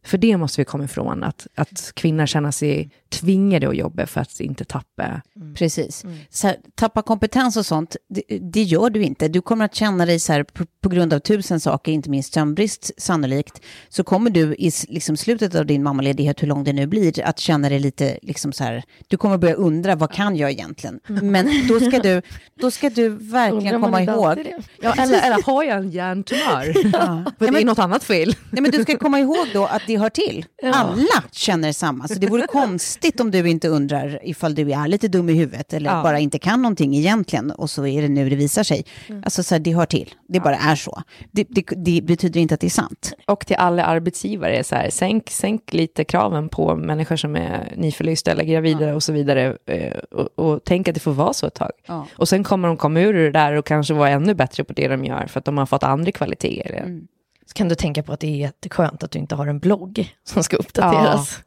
För 0.03 0.17
det 0.17 0.37
måste 0.37 0.61
vi 0.61 0.65
komma 0.65 0.83
ifrån, 0.83 1.23
att, 1.23 1.47
att 1.55 1.91
kvinnor 1.95 2.25
känner 2.25 2.51
sig 2.51 2.91
tvingade 3.11 3.69
att 3.69 3.77
jobba 3.77 4.05
för 4.05 4.21
att 4.21 4.39
inte 4.39 4.65
tappa. 4.65 5.21
Precis. 5.55 6.05
Så 6.29 6.47
här, 6.47 6.57
tappa 6.75 7.01
kompetens 7.01 7.57
och 7.57 7.65
sånt, 7.65 7.95
det, 8.09 8.23
det 8.39 8.61
gör 8.63 8.89
du 8.89 9.03
inte. 9.03 9.27
Du 9.27 9.41
kommer 9.41 9.65
att 9.65 9.75
känna 9.75 10.05
dig 10.05 10.19
så 10.19 10.33
här 10.33 10.43
på, 10.43 10.65
på 10.81 10.89
grund 10.89 11.13
av 11.13 11.19
tusen 11.19 11.59
saker, 11.59 11.91
inte 11.91 12.09
minst 12.09 12.33
sömnbrist 12.33 12.91
sannolikt, 12.97 13.61
så 13.89 14.03
kommer 14.03 14.29
du 14.29 14.55
i 14.55 14.71
liksom, 14.87 15.17
slutet 15.17 15.55
av 15.55 15.65
din 15.65 15.83
mammaledighet, 15.83 16.43
hur 16.43 16.47
lång 16.47 16.63
det 16.63 16.73
nu 16.73 16.87
blir, 16.87 17.23
att 17.23 17.39
känna 17.39 17.69
dig 17.69 17.79
lite 17.79 18.19
liksom 18.21 18.53
så 18.53 18.63
här, 18.63 18.83
du 19.07 19.17
kommer 19.17 19.37
börja 19.37 19.53
undra, 19.53 19.95
vad 19.95 20.11
kan 20.11 20.35
jag 20.35 20.51
egentligen? 20.51 20.99
Men 21.07 21.67
då 21.67 21.79
ska 21.79 21.99
du, 21.99 22.21
då 22.59 22.71
ska 22.71 22.89
du 22.89 23.09
verkligen 23.09 23.81
komma 23.81 24.01
ihåg, 24.01 24.37
Ja, 24.81 24.93
eller, 24.93 25.21
eller 25.21 25.43
har 25.45 25.63
jag 25.63 25.77
en 25.77 25.91
hjärntumör? 25.91 26.73
För 27.39 27.51
det 27.51 27.61
är 27.61 27.65
något 27.65 27.79
annat 27.79 28.03
fel. 28.03 28.35
Nej, 28.49 28.61
men 28.61 28.71
du 28.71 28.83
ska 28.83 28.97
komma 28.97 29.19
ihåg 29.19 29.47
då 29.53 29.65
att 29.65 29.81
det 29.87 29.97
hör 29.97 30.09
till. 30.09 30.45
Alla 30.63 31.23
känner 31.31 31.73
samma, 31.73 32.07
så 32.07 32.13
det 32.13 32.27
vore 32.27 32.47
konstigt 32.51 33.00
om 33.19 33.31
du 33.31 33.49
inte 33.49 33.67
undrar 33.67 34.19
ifall 34.23 34.55
du 34.55 34.71
är 34.71 34.87
lite 34.87 35.07
dum 35.07 35.29
i 35.29 35.33
huvudet 35.33 35.73
eller 35.73 35.89
Ja. 35.91 36.03
bara 36.03 36.19
inte 36.19 36.39
kan 36.39 36.61
någonting 36.61 36.95
egentligen 36.95 37.51
och 37.51 37.69
så 37.69 37.85
är 37.87 38.01
det 38.01 38.07
nu 38.07 38.29
det 38.29 38.35
visar 38.35 38.63
sig. 38.63 38.85
Alltså 39.23 39.43
så 39.43 39.55
här, 39.55 39.59
det 39.59 39.73
hör 39.75 39.85
till, 39.85 40.13
det 40.27 40.39
bara 40.39 40.55
är 40.55 40.75
så. 40.75 41.01
Det, 41.31 41.45
det, 41.49 41.63
det 41.85 42.01
betyder 42.03 42.39
inte 42.41 42.53
att 42.53 42.59
det 42.61 42.67
är 42.67 42.69
sant. 42.69 43.13
Och 43.27 43.45
till 43.47 43.55
alla 43.55 43.83
arbetsgivare, 43.85 44.63
så 44.63 44.75
här, 44.75 44.89
sänk, 44.89 45.29
sänk 45.29 45.73
lite 45.73 46.03
kraven 46.03 46.49
på 46.49 46.75
människor 46.75 47.15
som 47.15 47.35
är 47.35 47.73
nyförlysta 47.77 48.31
eller 48.31 48.43
gravida 48.43 48.95
och 48.95 49.03
så 49.03 49.13
vidare. 49.13 49.57
eh, 49.65 49.97
Och, 50.11 50.29
och 50.39 50.61
tänk 50.65 50.87
att 50.87 50.93
det 50.93 50.99
får 51.01 51.11
vara 51.13 51.33
så 51.33 51.47
ett 51.47 51.53
tag. 51.55 51.71
Ja. 51.87 52.07
Och 52.17 52.29
sen 52.29 52.43
kommer 52.43 52.67
de 52.67 52.77
komma 52.77 52.99
ur 53.01 53.13
det 53.13 53.31
där 53.31 53.53
och 53.53 53.65
kanske 53.65 53.93
vara 53.93 54.09
ännu 54.09 54.33
bättre 54.33 54.63
på 54.63 54.73
det 54.73 54.87
de 54.87 55.05
gör 55.05 55.27
för 55.27 55.39
att 55.39 55.45
de 55.45 55.57
har 55.57 55.65
fått 55.65 55.83
andra 55.83 56.11
kvaliteter. 56.11 56.73
Mm. 56.77 57.07
Så 57.51 57.55
kan 57.55 57.69
du 57.69 57.75
tänka 57.75 58.03
på 58.03 58.13
att 58.13 58.19
det 58.19 58.27
är 58.27 58.35
jätteskönt 58.37 59.03
att 59.03 59.11
du 59.11 59.19
inte 59.19 59.35
har 59.35 59.47
en 59.47 59.59
blogg 59.59 60.15
som 60.23 60.43
ska 60.43 60.57
uppdateras 60.57 61.39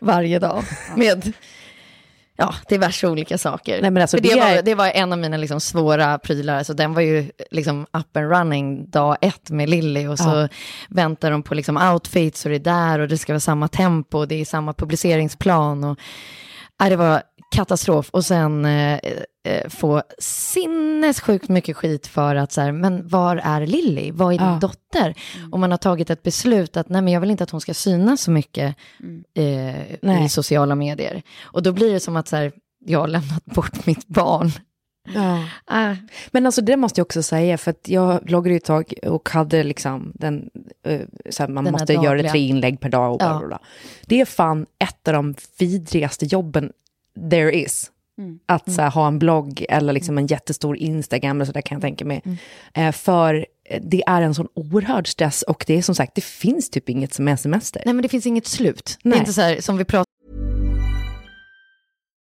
varje 0.00 0.38
dag 0.38 0.62
med 0.96 1.32
ja, 2.36 2.54
diverse 2.68 3.08
olika 3.08 3.38
saker. 3.38 3.82
Nej, 3.82 3.90
men 3.90 4.00
alltså, 4.02 4.16
det, 4.16 4.22
det 4.22 4.38
är- 4.38 4.56
var, 4.56 4.62
det 4.62 4.74
var 4.74 4.86
en 4.86 5.12
av 5.12 5.18
mina 5.18 5.36
liksom 5.36 5.60
svåra 5.60 6.18
prylar, 6.18 6.62
så 6.62 6.72
den 6.72 6.94
var 6.94 7.00
ju 7.02 7.30
liksom 7.50 7.86
up 7.92 8.16
and 8.16 8.30
running 8.32 8.90
dag 8.90 9.16
ett 9.20 9.50
med 9.50 9.68
Lilly 9.70 10.06
och 10.06 10.18
så 10.18 10.28
Ja. 10.28 10.48
väntar 10.88 11.30
de 11.30 11.42
på 11.42 11.54
liksom 11.54 11.76
outfits 11.76 12.44
och 12.44 12.50
det 12.50 12.56
är 12.56 12.60
där 12.60 12.98
och 12.98 13.08
det 13.08 13.18
ska 13.18 13.32
vara 13.32 13.40
samma 13.40 13.68
tempo 13.68 14.18
och 14.18 14.28
det 14.28 14.40
är 14.40 14.44
samma 14.44 14.72
publiceringsplan. 14.72 15.84
Och, 15.84 15.98
ja, 15.98 16.04
det 16.88 16.96
var 16.96 17.22
katastrof 17.54 18.10
och 18.10 18.24
sen 18.24 18.64
eh, 18.64 18.98
eh, 19.44 19.68
få 19.68 20.02
sinnessjukt 20.18 21.48
mycket 21.48 21.76
skit 21.76 22.06
för 22.06 22.34
att 22.34 22.52
så 22.52 22.60
här, 22.60 22.72
men 22.72 23.08
var 23.08 23.36
är 23.36 23.66
Lilly? 23.66 24.10
Vad 24.10 24.34
är 24.34 24.38
din 24.38 24.46
Ja. 24.48 24.58
dotter? 24.60 25.14
Och 25.52 25.58
man 25.58 25.70
har 25.70 25.78
tagit 25.78 26.10
ett 26.10 26.22
beslut 26.22 26.76
att 26.76 26.88
nej 26.88 27.02
men 27.02 27.12
jag 27.12 27.20
vill 27.20 27.30
inte 27.30 27.44
att 27.44 27.50
hon 27.50 27.60
ska 27.60 27.74
synas 27.74 28.20
så 28.20 28.30
mycket 28.30 28.76
eh, 29.34 30.24
i 30.24 30.28
sociala 30.28 30.74
medier. 30.74 31.22
Och 31.42 31.62
då 31.62 31.72
blir 31.72 31.92
det 31.92 32.00
som 32.00 32.16
att 32.16 32.28
så 32.28 32.36
här, 32.36 32.52
jag 32.86 33.00
har 33.00 33.08
lämnat 33.08 33.44
bort 33.44 33.86
mitt 33.86 34.06
barn. 34.06 34.50
Ah, 35.66 35.94
Men 36.30 36.46
alltså 36.46 36.60
det 36.62 36.76
måste 36.76 37.00
jag 37.00 37.04
också 37.04 37.22
säga, 37.22 37.58
för 37.58 37.70
att 37.70 37.88
jag 37.88 38.24
bloggade 38.24 38.50
ju 38.50 38.56
ett 38.56 38.64
tag 38.64 38.94
och 39.06 39.28
hade 39.28 39.62
liksom 39.62 40.12
den, 40.14 40.50
eh, 40.86 41.00
så 41.30 41.48
man 41.48 41.64
Den 41.64 41.72
måste 41.72 41.92
göra 41.92 42.22
tre 42.30 42.40
inlägg 42.40 42.80
per 42.80 42.88
dag 42.88 43.12
och 43.12 43.18
bla, 43.18 43.26
Ja. 43.26 43.38
bla, 43.38 43.46
bla. 43.48 43.58
Det 44.06 44.20
är 44.20 44.24
fan 44.24 44.66
ett 44.78 45.08
av 45.08 45.14
de 45.14 45.34
vidrigaste 45.58 46.26
jobben 46.26 46.72
there 47.30 47.52
is. 47.52 47.90
Att 48.46 48.72
så 48.72 48.82
här, 48.82 48.90
ha 48.90 49.06
en 49.06 49.18
blogg 49.18 49.66
eller 49.68 49.92
liksom 49.92 50.18
en 50.18 50.26
jättestor 50.26 50.76
Instagram, 50.76 51.36
eller 51.36 51.44
så 51.44 51.52
där 51.52 51.60
kan 51.60 51.76
jag 51.76 51.82
tänka 51.82 52.04
mig. 52.04 52.22
Eh, 52.74 52.92
för 52.92 53.46
eh, 53.64 53.80
det 53.82 54.02
är 54.06 54.22
en 54.22 54.34
sån 54.34 54.48
oerhörd 54.54 55.08
stress 55.08 55.42
och 55.42 55.64
det 55.66 55.74
är 55.78 55.82
som 55.82 55.94
sagt, 55.94 56.14
det 56.14 56.24
finns 56.24 56.70
typ 56.70 56.88
inget 56.88 57.14
som 57.14 57.28
är 57.28 57.36
semester. 57.36 57.82
nej 57.84 57.94
men 57.94 58.02
det 58.02 58.08
finns 58.08 58.26
inget 58.26 58.46
slut. 58.46 58.98
Det 59.02 59.08
är 59.08 59.10
Nej. 59.10 59.18
inte 59.18 59.32
så 59.32 59.40
här 59.40 59.60
som 59.60 59.76
vi 59.76 59.84
pratade 59.84 60.04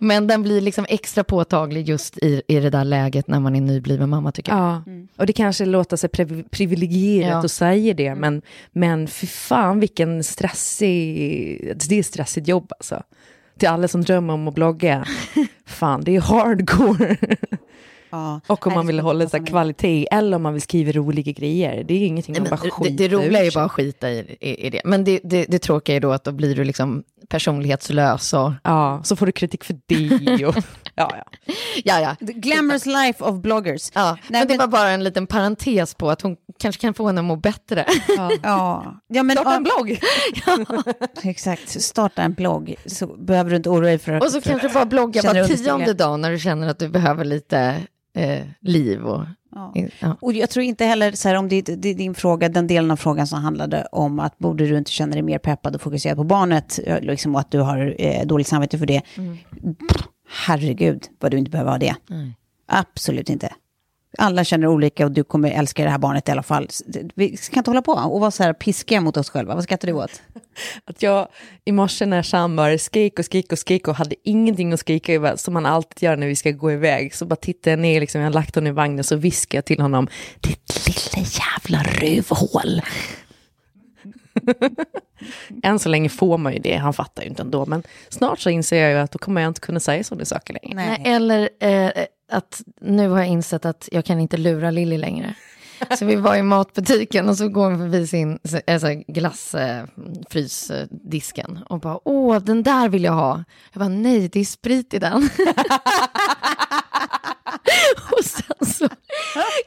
Men 0.00 0.26
den 0.26 0.42
blir 0.42 0.60
liksom 0.60 0.86
extra 0.88 1.24
påtaglig 1.24 1.88
just 1.88 2.18
i, 2.18 2.42
i 2.48 2.60
det 2.60 2.70
där 2.70 2.84
läget 2.84 3.28
när 3.28 3.40
man 3.40 3.56
är 3.56 3.60
nybliven 3.60 4.08
mamma 4.08 4.32
tycker 4.32 4.52
jag. 4.52 4.60
Ja, 4.60 4.82
och 5.16 5.26
det 5.26 5.32
kanske 5.32 5.64
låter 5.64 5.96
sig 5.96 6.10
priv- 6.10 6.44
privilegierat 6.50 7.30
Ja. 7.30 7.38
att 7.44 7.50
säga 7.50 7.94
det, 7.94 8.14
men, 8.14 8.42
men 8.72 9.08
fy 9.08 9.26
fan 9.26 9.80
vilken 9.80 10.24
stressig, 10.24 11.74
det 11.88 11.98
är 11.98 12.02
stressigt 12.02 12.48
jobb 12.48 12.72
alltså. 12.78 13.02
Till 13.58 13.68
alla 13.68 13.88
som 13.88 14.02
drömmer 14.02 14.34
om 14.34 14.48
att 14.48 14.54
blogga, 14.54 15.04
fan 15.66 16.04
det 16.04 16.16
är 16.16 16.20
hardcore. 16.20 17.16
Ja. 18.10 18.40
Och 18.46 18.66
om 18.66 18.70
Nej, 18.70 18.76
man 18.76 18.86
det 18.86 18.92
vill 18.92 19.00
hålla 19.00 19.24
mig. 19.40 19.50
kvalitet, 19.50 20.06
eller 20.10 20.36
om 20.36 20.42
man 20.42 20.52
vill 20.52 20.62
skriva 20.62 20.92
roliga 20.92 21.32
grejer. 21.32 21.84
Det 21.84 21.94
är 21.94 22.06
ingenting 22.06 22.34
man 22.34 22.42
Nej, 22.42 22.50
bara 22.50 22.56
men 22.56 22.64
det, 22.66 22.70
skiter 22.70 23.08
det 23.08 23.16
roliga 23.16 23.40
är 23.40 23.44
ju 23.44 23.50
bara 23.50 23.64
att 23.64 23.72
skita 23.72 24.10
i, 24.10 24.36
i, 24.40 24.66
i 24.66 24.70
det. 24.70 24.80
Men 24.84 25.04
det, 25.04 25.20
det, 25.24 25.44
det 25.48 25.58
tråkiga 25.58 25.96
är 25.96 26.00
då 26.00 26.12
att 26.12 26.24
då 26.24 26.32
blir 26.32 26.54
du 26.54 26.64
liksom 26.64 27.02
personlighetslös 27.28 28.32
och 28.32 28.52
Ja, 28.64 29.00
så 29.04 29.16
får 29.16 29.26
du 29.26 29.32
kritik 29.32 29.64
för 29.64 29.76
det. 29.86 30.44
Och, 30.46 30.54
ja, 30.94 31.12
ja. 31.16 31.52
ja, 31.84 32.00
ja. 32.00 32.26
The 32.26 32.32
glamorous 32.32 32.86
life 32.86 33.24
of 33.24 33.40
bloggers. 33.42 33.90
Ja, 33.94 34.18
Nej, 34.28 34.40
men 34.40 34.48
det 34.48 34.52
men- 34.52 34.58
var 34.58 34.66
bara 34.66 34.90
en 34.90 35.04
liten 35.04 35.26
parentes 35.26 35.94
på 35.94 36.10
att 36.10 36.22
hon 36.22 36.36
kanske 36.58 36.80
kan 36.80 36.94
få 36.94 37.06
henne 37.06 37.20
att 37.20 37.24
må 37.24 37.36
bättre. 37.36 37.84
Ja, 38.42 38.94
ja 39.08 39.22
men, 39.22 39.36
Starta 39.36 39.54
en 39.56 39.64
ja, 39.66 39.76
blogg! 39.76 39.98
exakt. 41.22 41.82
Starta 41.82 42.22
en 42.22 42.32
blogg 42.34 42.74
så 42.86 43.06
behöver 43.06 43.50
du 43.50 43.56
inte 43.56 43.68
oroa 43.70 43.88
dig 43.88 43.98
för 43.98 44.12
Och 44.22 44.30
så 44.32 44.40
för- 44.40 44.50
kanske 44.50 44.68
bara 44.68 44.84
blogga 44.86 45.22
var 45.22 45.44
tionde 45.56 45.92
dag 45.94 46.20
när 46.20 46.30
du 46.30 46.38
känner 46.38 46.68
att 46.68 46.78
du 46.78 46.88
behöver 46.88 47.24
lite 47.24 47.74
eh, 48.14 48.46
liv. 48.60 49.02
Och, 49.04 49.24
Ja. 49.54 49.74
ja. 50.00 50.16
Och 50.20 50.32
jag 50.32 50.50
tror 50.50 50.64
inte 50.64 50.84
heller, 50.84 51.12
så 51.12 51.28
här, 51.28 51.34
om 51.34 51.48
det, 51.48 51.62
det 51.62 51.94
din 51.94 52.14
fråga, 52.14 52.48
den 52.48 52.66
delen 52.66 52.90
av 52.90 52.96
frågan 52.96 53.26
som 53.26 53.42
handlade 53.42 53.86
om 53.92 54.20
att 54.20 54.38
borde 54.38 54.66
du 54.66 54.78
inte 54.78 54.90
känna 54.90 55.12
dig 55.12 55.22
mer 55.22 55.38
peppad 55.38 55.74
och 55.74 55.80
fokuserad 55.80 56.16
på 56.16 56.24
barnet, 56.24 56.78
eh, 56.86 57.00
liksom, 57.00 57.34
och 57.34 57.40
att 57.40 57.50
du 57.50 57.58
har 57.58 57.94
eh, 57.98 58.26
dåligt 58.26 58.46
samvete 58.46 58.78
för 58.78 58.86
det. 58.86 59.00
Pff, 59.78 60.06
Herregud, 60.46 61.04
vad 61.18 61.30
du 61.30 61.38
inte 61.38 61.50
behöver 61.50 61.70
ha 61.70 61.78
det. 61.78 61.94
Absolut 62.66 63.30
inte. 63.30 63.52
Alla 64.18 64.44
känner 64.44 64.66
olika 64.66 65.04
och 65.04 65.12
du 65.12 65.24
kommer 65.24 65.50
älska 65.50 65.84
det 65.84 65.90
här 65.90 65.98
barnet 65.98 66.28
i 66.28 66.32
alla 66.32 66.42
fall. 66.42 66.68
Vi 67.14 67.36
ska 67.36 67.56
inte 67.56 67.70
hålla 67.70 67.82
på 67.82 67.92
och 67.92 68.20
vara 68.20 68.30
så 68.30 68.42
här 68.42 68.52
piskiga 68.52 69.00
mot 69.00 69.16
oss 69.16 69.30
själva. 69.30 69.54
Vad 69.54 69.64
skrattar 69.64 69.88
du 69.88 69.94
åt? 69.94 70.22
Att 70.84 71.02
jag 71.02 71.28
i 71.64 71.72
morse 71.72 72.06
när 72.06 72.22
Sam 72.22 72.56
bara 72.56 72.78
skrek 72.78 73.18
och 73.18 73.24
skrek 73.24 73.52
och 73.52 73.58
skrek 73.58 73.88
och 73.88 73.94
hade 73.94 74.16
ingenting 74.24 74.72
att 74.72 74.80
skrika 74.80 75.14
över 75.14 75.36
som 75.36 75.54
man 75.54 75.66
alltid 75.66 76.02
gör 76.02 76.16
när 76.16 76.26
vi 76.26 76.36
ska 76.36 76.50
gå 76.50 76.72
iväg. 76.72 77.14
Så 77.14 77.26
bara 77.26 77.36
tittade 77.36 77.70
jag 77.70 77.78
ner, 77.78 78.00
liksom, 78.00 78.20
jag 78.20 78.28
har 78.28 78.34
lagt 78.34 78.54
honom 78.54 78.68
i 78.68 78.70
vagnen 78.70 79.04
så 79.04 79.16
viskade 79.16 79.56
jag 79.56 79.64
till 79.64 79.80
honom, 79.80 80.08
ditt 80.40 80.86
lilla 80.86 81.26
jävla 81.26 81.82
rövhål. 81.82 82.82
Än 85.62 85.78
så 85.78 85.88
länge 85.88 86.08
får 86.08 86.38
man 86.38 86.52
ju 86.52 86.58
det, 86.58 86.76
han 86.76 86.92
fattar 86.92 87.22
ju 87.22 87.28
inte 87.28 87.42
ändå. 87.42 87.66
Men 87.66 87.82
snart 88.08 88.40
så 88.40 88.50
inser 88.50 88.82
jag 88.82 88.90
ju 88.90 88.98
att 88.98 89.10
då 89.10 89.18
kommer 89.18 89.40
jag 89.40 89.48
inte 89.48 89.60
kunna 89.60 89.80
säga 89.80 90.04
sådana 90.04 90.24
saker 90.24 90.56
längre. 90.62 90.74
Nej, 90.74 91.02
eller 91.04 91.48
eh, 91.60 91.90
att 92.30 92.62
nu 92.80 93.08
har 93.08 93.18
jag 93.18 93.28
insett 93.28 93.64
att 93.64 93.88
jag 93.92 94.04
kan 94.04 94.20
inte 94.20 94.36
lura 94.36 94.70
Lilly 94.70 94.98
längre. 94.98 95.34
Så 95.98 96.04
vi 96.04 96.16
var 96.16 96.36
i 96.36 96.42
matbutiken 96.42 97.28
och 97.28 97.36
så 97.36 97.48
går 97.48 97.70
hon 97.70 97.78
förbi 97.78 98.06
sin 98.06 98.38
alltså, 98.66 98.88
glassfrysdisken 99.06 101.56
eh, 101.56 101.62
och 101.62 101.80
bara 101.80 102.00
åh 102.04 102.38
den 102.38 102.62
där 102.62 102.88
vill 102.88 103.04
jag 103.04 103.12
ha. 103.12 103.44
Jag 103.72 103.80
bara 103.80 103.88
nej 103.88 104.28
det 104.28 104.40
är 104.40 104.44
sprit 104.44 104.94
i 104.94 104.98
den. 104.98 105.22
och 108.12 108.24
sen 108.24 108.66
så 108.66 108.84
och 108.84 108.90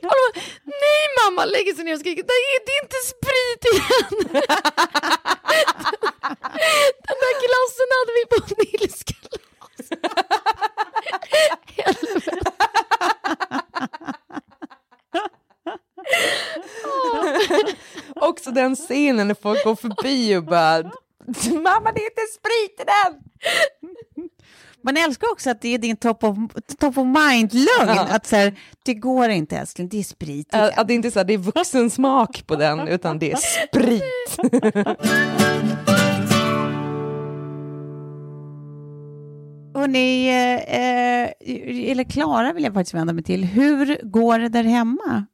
bara, 0.02 0.32
nej 0.64 1.08
mamma 1.26 1.46
lägger 1.46 1.74
sig 1.74 1.86
ner 1.86 1.94
och 1.94 2.00
skriker 2.00 2.24
nej 2.24 2.60
det 2.66 2.72
är 2.72 2.84
inte 2.84 2.96
sprit 3.14 3.66
i 3.70 3.72
den. 3.90 4.12
den 7.08 7.18
där 7.24 7.34
glassen 7.44 7.90
hade 7.98 8.12
vi 8.18 8.24
på 8.32 8.38
Nils 8.58 9.00
kalas. 9.04 9.88
Helvete. 11.78 12.40
Också 18.16 18.52
den 18.52 18.76
scenen 18.76 19.28
när 19.28 19.36
folk 19.36 19.64
går 19.64 19.76
förbi 19.76 20.38
och 20.38 20.44
bara, 20.44 20.84
mamma 21.52 21.92
det 21.92 22.02
är 22.02 22.10
inte 22.12 22.22
sprit 22.36 22.80
i 22.80 22.84
den! 22.86 23.20
Man 24.86 24.98
älskar 24.98 25.32
också 25.32 25.50
att 25.50 25.62
det 25.62 25.74
är 25.74 25.78
din 25.78 25.98
top 25.98 26.24
of, 26.24 26.38
top 26.80 26.98
of 26.98 27.06
mind-lögn. 27.06 28.00
Att 28.00 28.26
så 28.26 28.36
här, 28.36 28.60
det 28.84 28.94
går 28.94 29.30
inte 29.30 29.58
älskling, 29.58 29.90
det 29.90 30.00
är 30.00 30.04
sprit 30.04 30.54
i 30.54 30.58
Att 30.58 30.70
den. 30.72 30.80
att 30.80 30.88
det 30.88 30.94
inte 30.94 31.08
är 31.08 31.12
så 31.12 31.20
här, 31.20 31.26
det 31.26 31.34
är 31.34 31.38
vuxen 31.38 31.90
smak 31.90 32.48
på 32.48 32.56
den, 32.56 32.88
utan 32.88 33.20
det 33.20 33.32
är 33.32 33.38
sprit. 33.38 34.04
Hörrni, 39.76 40.28
eh, 40.28 40.76
eh, 40.76 41.32
eller 41.92 42.04
Klara 42.04 42.54
vill 42.54 42.64
jag 42.64 42.74
faktiskt 42.74 42.94
vända 42.94 43.14
mig 43.14 43.24
till. 43.24 43.46
Hur 43.46 44.00
går 44.04 44.40
det 44.40 44.50
där 44.50 44.64
hemma? 44.64 45.26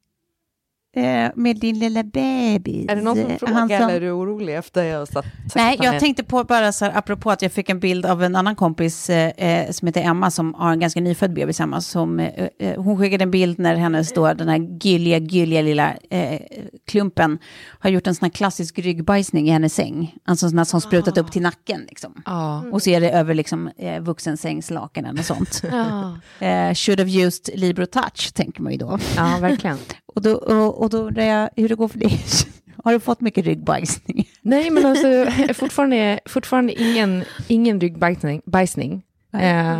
Eh, 0.95 1.31
med 1.35 1.59
din 1.59 1.79
lilla 1.79 2.03
bebis? 2.03 2.89
Är 2.89 2.95
det 2.95 3.01
någon 3.01 3.15
som 3.17 3.25
Han 3.29 3.39
frågar 3.39 3.79
som- 3.79 3.89
eller 3.89 3.95
är 3.95 3.99
du 4.01 4.11
orolig 4.11 4.55
efter 4.55 4.83
jag 4.83 5.07
satt, 5.07 5.25
Nej, 5.55 5.77
jag 5.81 5.95
är- 5.95 5.99
tänkte 5.99 6.23
på 6.23 6.43
bara 6.43 6.71
så 6.71 6.85
här, 6.85 6.97
apropå 6.97 7.31
att 7.31 7.41
jag 7.41 7.51
fick 7.51 7.69
en 7.69 7.79
bild 7.79 8.05
av 8.05 8.23
en 8.23 8.35
annan 8.35 8.55
kompis 8.55 9.09
eh, 9.09 9.29
eh, 9.29 9.71
som 9.71 9.85
heter 9.85 10.01
Emma 10.01 10.31
som 10.31 10.53
har 10.53 10.71
en 10.71 10.79
ganska 10.79 11.01
nyfödd 11.01 11.33
bebis 11.33 11.59
hemma. 11.59 11.81
Som, 11.81 12.19
eh, 12.19 12.47
eh, 12.59 12.81
hon 12.81 12.97
skickade 12.97 13.23
en 13.23 13.31
bild 13.31 13.59
när 13.59 13.75
hennes 13.75 14.13
då, 14.13 14.33
den 14.33 14.49
här 14.49 14.57
gulliga, 14.57 15.19
gulliga 15.19 15.61
lilla 15.61 15.93
eh, 16.09 16.39
klumpen 16.87 17.37
har 17.79 17.89
gjort 17.89 18.07
en 18.07 18.15
sån 18.15 18.25
här 18.25 18.31
klassisk 18.31 18.79
ryggbajsning 18.79 19.47
i 19.47 19.51
hennes 19.51 19.73
säng. 19.73 20.15
Alltså 20.25 20.45
en 20.45 20.49
sån 20.49 20.57
här 20.57 20.65
som 20.65 20.81
sprutat 20.81 21.17
upp 21.17 21.31
till 21.31 21.41
nacken 21.41 21.81
liksom. 21.89 22.21
Ja. 22.25 22.63
Och 22.71 22.81
så 22.81 22.89
är 22.89 23.01
det 23.01 23.11
över 23.11 23.33
liksom 23.33 23.69
eh, 23.77 23.99
vuxensängslakanen 24.01 25.19
och 25.19 25.25
sånt. 25.25 25.61
Ja. 25.71 26.17
eh, 26.47 26.73
should 26.73 26.99
have 26.99 27.11
used 27.11 27.49
Libro 27.59 27.85
touch, 27.85 28.33
tänker 28.33 28.61
man 28.61 28.71
ju 28.71 28.77
då. 28.77 28.99
Ja, 29.17 29.37
verkligen. 29.41 29.77
Och 30.15 30.21
då, 30.21 30.35
och, 30.35 30.81
och 30.81 30.89
då 30.89 30.97
undrar 30.97 31.23
jag 31.23 31.49
hur 31.55 31.69
det 31.69 31.75
går 31.75 31.87
för 31.87 31.99
dig. 31.99 32.19
Har 32.83 32.93
du 32.93 32.99
fått 32.99 33.21
mycket 33.21 33.45
ryggbajsning? 33.45 34.27
Nej, 34.41 34.69
men 34.69 34.85
alltså 34.85 35.25
fortfarande, 35.53 36.19
fortfarande 36.25 36.81
ingen, 36.81 37.23
ingen 37.47 37.81
ryggbajsning. 37.81 38.41
Bajsning. 38.45 39.03
Eh, 39.33 39.79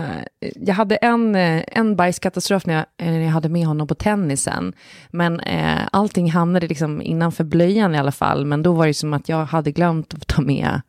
jag 0.56 0.76
hade 0.76 0.96
en, 0.96 1.36
eh, 1.36 1.64
en 1.68 1.96
bajskatastrof 1.96 2.66
när 2.66 2.74
jag, 2.74 2.86
eh, 2.98 3.12
när 3.12 3.20
jag 3.20 3.32
hade 3.32 3.50
med 3.50 3.68
honom 3.68 3.88
på 3.88 3.96
tennisen. 3.96 4.74
Men 5.12 5.40
eh, 5.40 5.80
allting 5.92 6.32
hamnade 6.32 6.68
liksom 6.68 7.02
innanför 7.02 7.44
blöjan 7.44 7.96
i 7.96 7.98
alla 7.98 8.12
fall. 8.12 8.46
Men 8.46 8.64
då 8.64 8.74
var 8.74 8.88
det 8.88 8.94
som 8.94 9.14
att 9.14 9.30
jag 9.30 9.46
hade 9.46 9.72
glömt 9.72 10.14
att 10.14 10.28
ta 10.28 10.42
med 10.42 10.82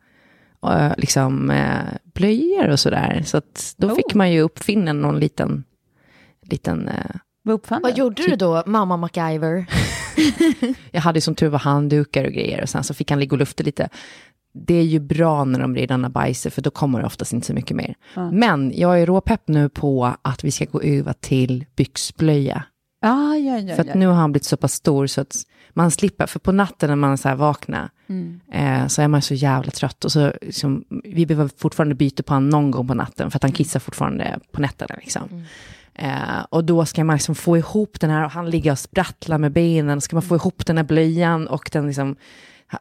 eh, 0.67 0.91
liksom, 0.97 1.49
eh, 1.49 1.83
blöjor 2.13 2.69
och 2.69 2.79
sådär. 2.79 3.23
Så 3.25 3.37
att 3.37 3.73
då 3.77 3.87
Oh. 3.87 3.95
fick 3.95 4.13
man 4.13 4.31
ju 4.31 4.41
uppfinna 4.41 4.93
någon 4.93 5.19
liten, 5.19 5.63
liten 6.41 6.87
eh, 6.87 7.15
Vad 7.43 7.55
uppfann 7.55 7.81
Vad 7.81 7.97
gjorde 7.97 8.23
du 8.23 8.35
då, 8.35 8.63
mamma 8.65 8.97
MacGyver? 8.97 9.65
Jag 10.91 11.01
hade 11.01 11.21
som 11.21 11.35
tur 11.35 11.47
var 11.47 11.59
handdukar 11.59 12.25
och 12.25 12.31
grejer 12.31 12.61
och 12.61 12.69
sen 12.69 12.83
så 12.83 12.93
fick 12.93 13.09
han 13.09 13.19
ligga 13.19 13.31
och 13.31 13.37
lufta 13.37 13.63
lite. 13.63 13.89
Det 14.53 14.73
är 14.73 14.83
ju 14.83 14.99
bra 14.99 15.43
när 15.43 15.59
de 15.59 15.75
redan 15.75 16.03
har 16.03 16.09
bajsat 16.11 16.53
för 16.53 16.61
då 16.61 16.69
kommer 16.71 16.99
det 16.99 17.05
oftast 17.05 17.33
inte 17.33 17.47
så 17.47 17.53
mycket 17.53 17.77
mer. 17.77 17.95
Men 18.31 18.71
jag 18.75 19.01
är 19.01 19.05
råpepp 19.05 19.47
nu 19.47 19.69
på 19.69 20.15
att 20.21 20.43
vi 20.43 20.51
ska 20.51 20.65
gå 20.65 20.81
över 20.81 21.13
till 21.13 21.65
byxblöja. 21.75 22.63
Ah, 23.01 23.35
ja, 23.35 23.57
ja, 23.59 23.75
För 23.75 23.81
att 23.81 23.87
ja. 23.87 23.95
nu 23.95 24.07
har 24.07 24.13
han 24.13 24.31
blivit 24.31 24.45
så 24.45 24.57
pass 24.57 24.73
stor 24.73 25.07
så 25.07 25.21
att 25.21 25.35
man 25.73 25.91
slipper, 25.91 26.25
för 26.27 26.39
på 26.39 26.51
natten 26.51 26.89
när 26.89 26.95
man 26.95 27.17
så 27.17 27.27
här 27.29 27.35
vaknar 27.35 27.89
Mm. 28.09 28.39
eh, 28.51 28.87
så 28.87 29.01
är 29.01 29.07
man 29.07 29.21
så 29.21 29.33
jävla 29.33 29.71
trött. 29.71 30.05
Och 30.05 30.11
så, 30.11 30.33
liksom, 30.41 30.83
vi 31.03 31.25
behöver 31.25 31.49
fortfarande 31.57 31.95
byta 31.95 32.23
på 32.23 32.33
honom 32.33 32.49
någon 32.49 32.71
gång 32.71 32.87
på 32.87 32.93
natten 32.93 33.31
för 33.31 33.37
att 33.37 33.43
han 33.43 33.51
kissar 33.51 33.79
fortfarande 33.79 34.39
på 34.51 34.61
nätterna. 34.61 34.95
Liksom. 34.99 35.43
Eh, 35.95 36.45
och 36.49 36.63
då 36.63 36.85
ska 36.85 37.03
man 37.03 37.15
liksom 37.15 37.35
få 37.35 37.57
ihop 37.57 37.99
den 37.99 38.09
här, 38.09 38.25
och 38.25 38.31
han 38.31 38.49
ligger 38.49 38.71
och 38.71 38.79
sprattlar 38.79 39.37
med 39.37 39.51
benen, 39.51 40.01
ska 40.01 40.15
man 40.15 40.23
få 40.23 40.35
ihop 40.35 40.65
den 40.65 40.77
här 40.77 40.83
blöjan 40.83 41.47
och 41.47 41.69
den 41.73 41.87
liksom, 41.87 42.15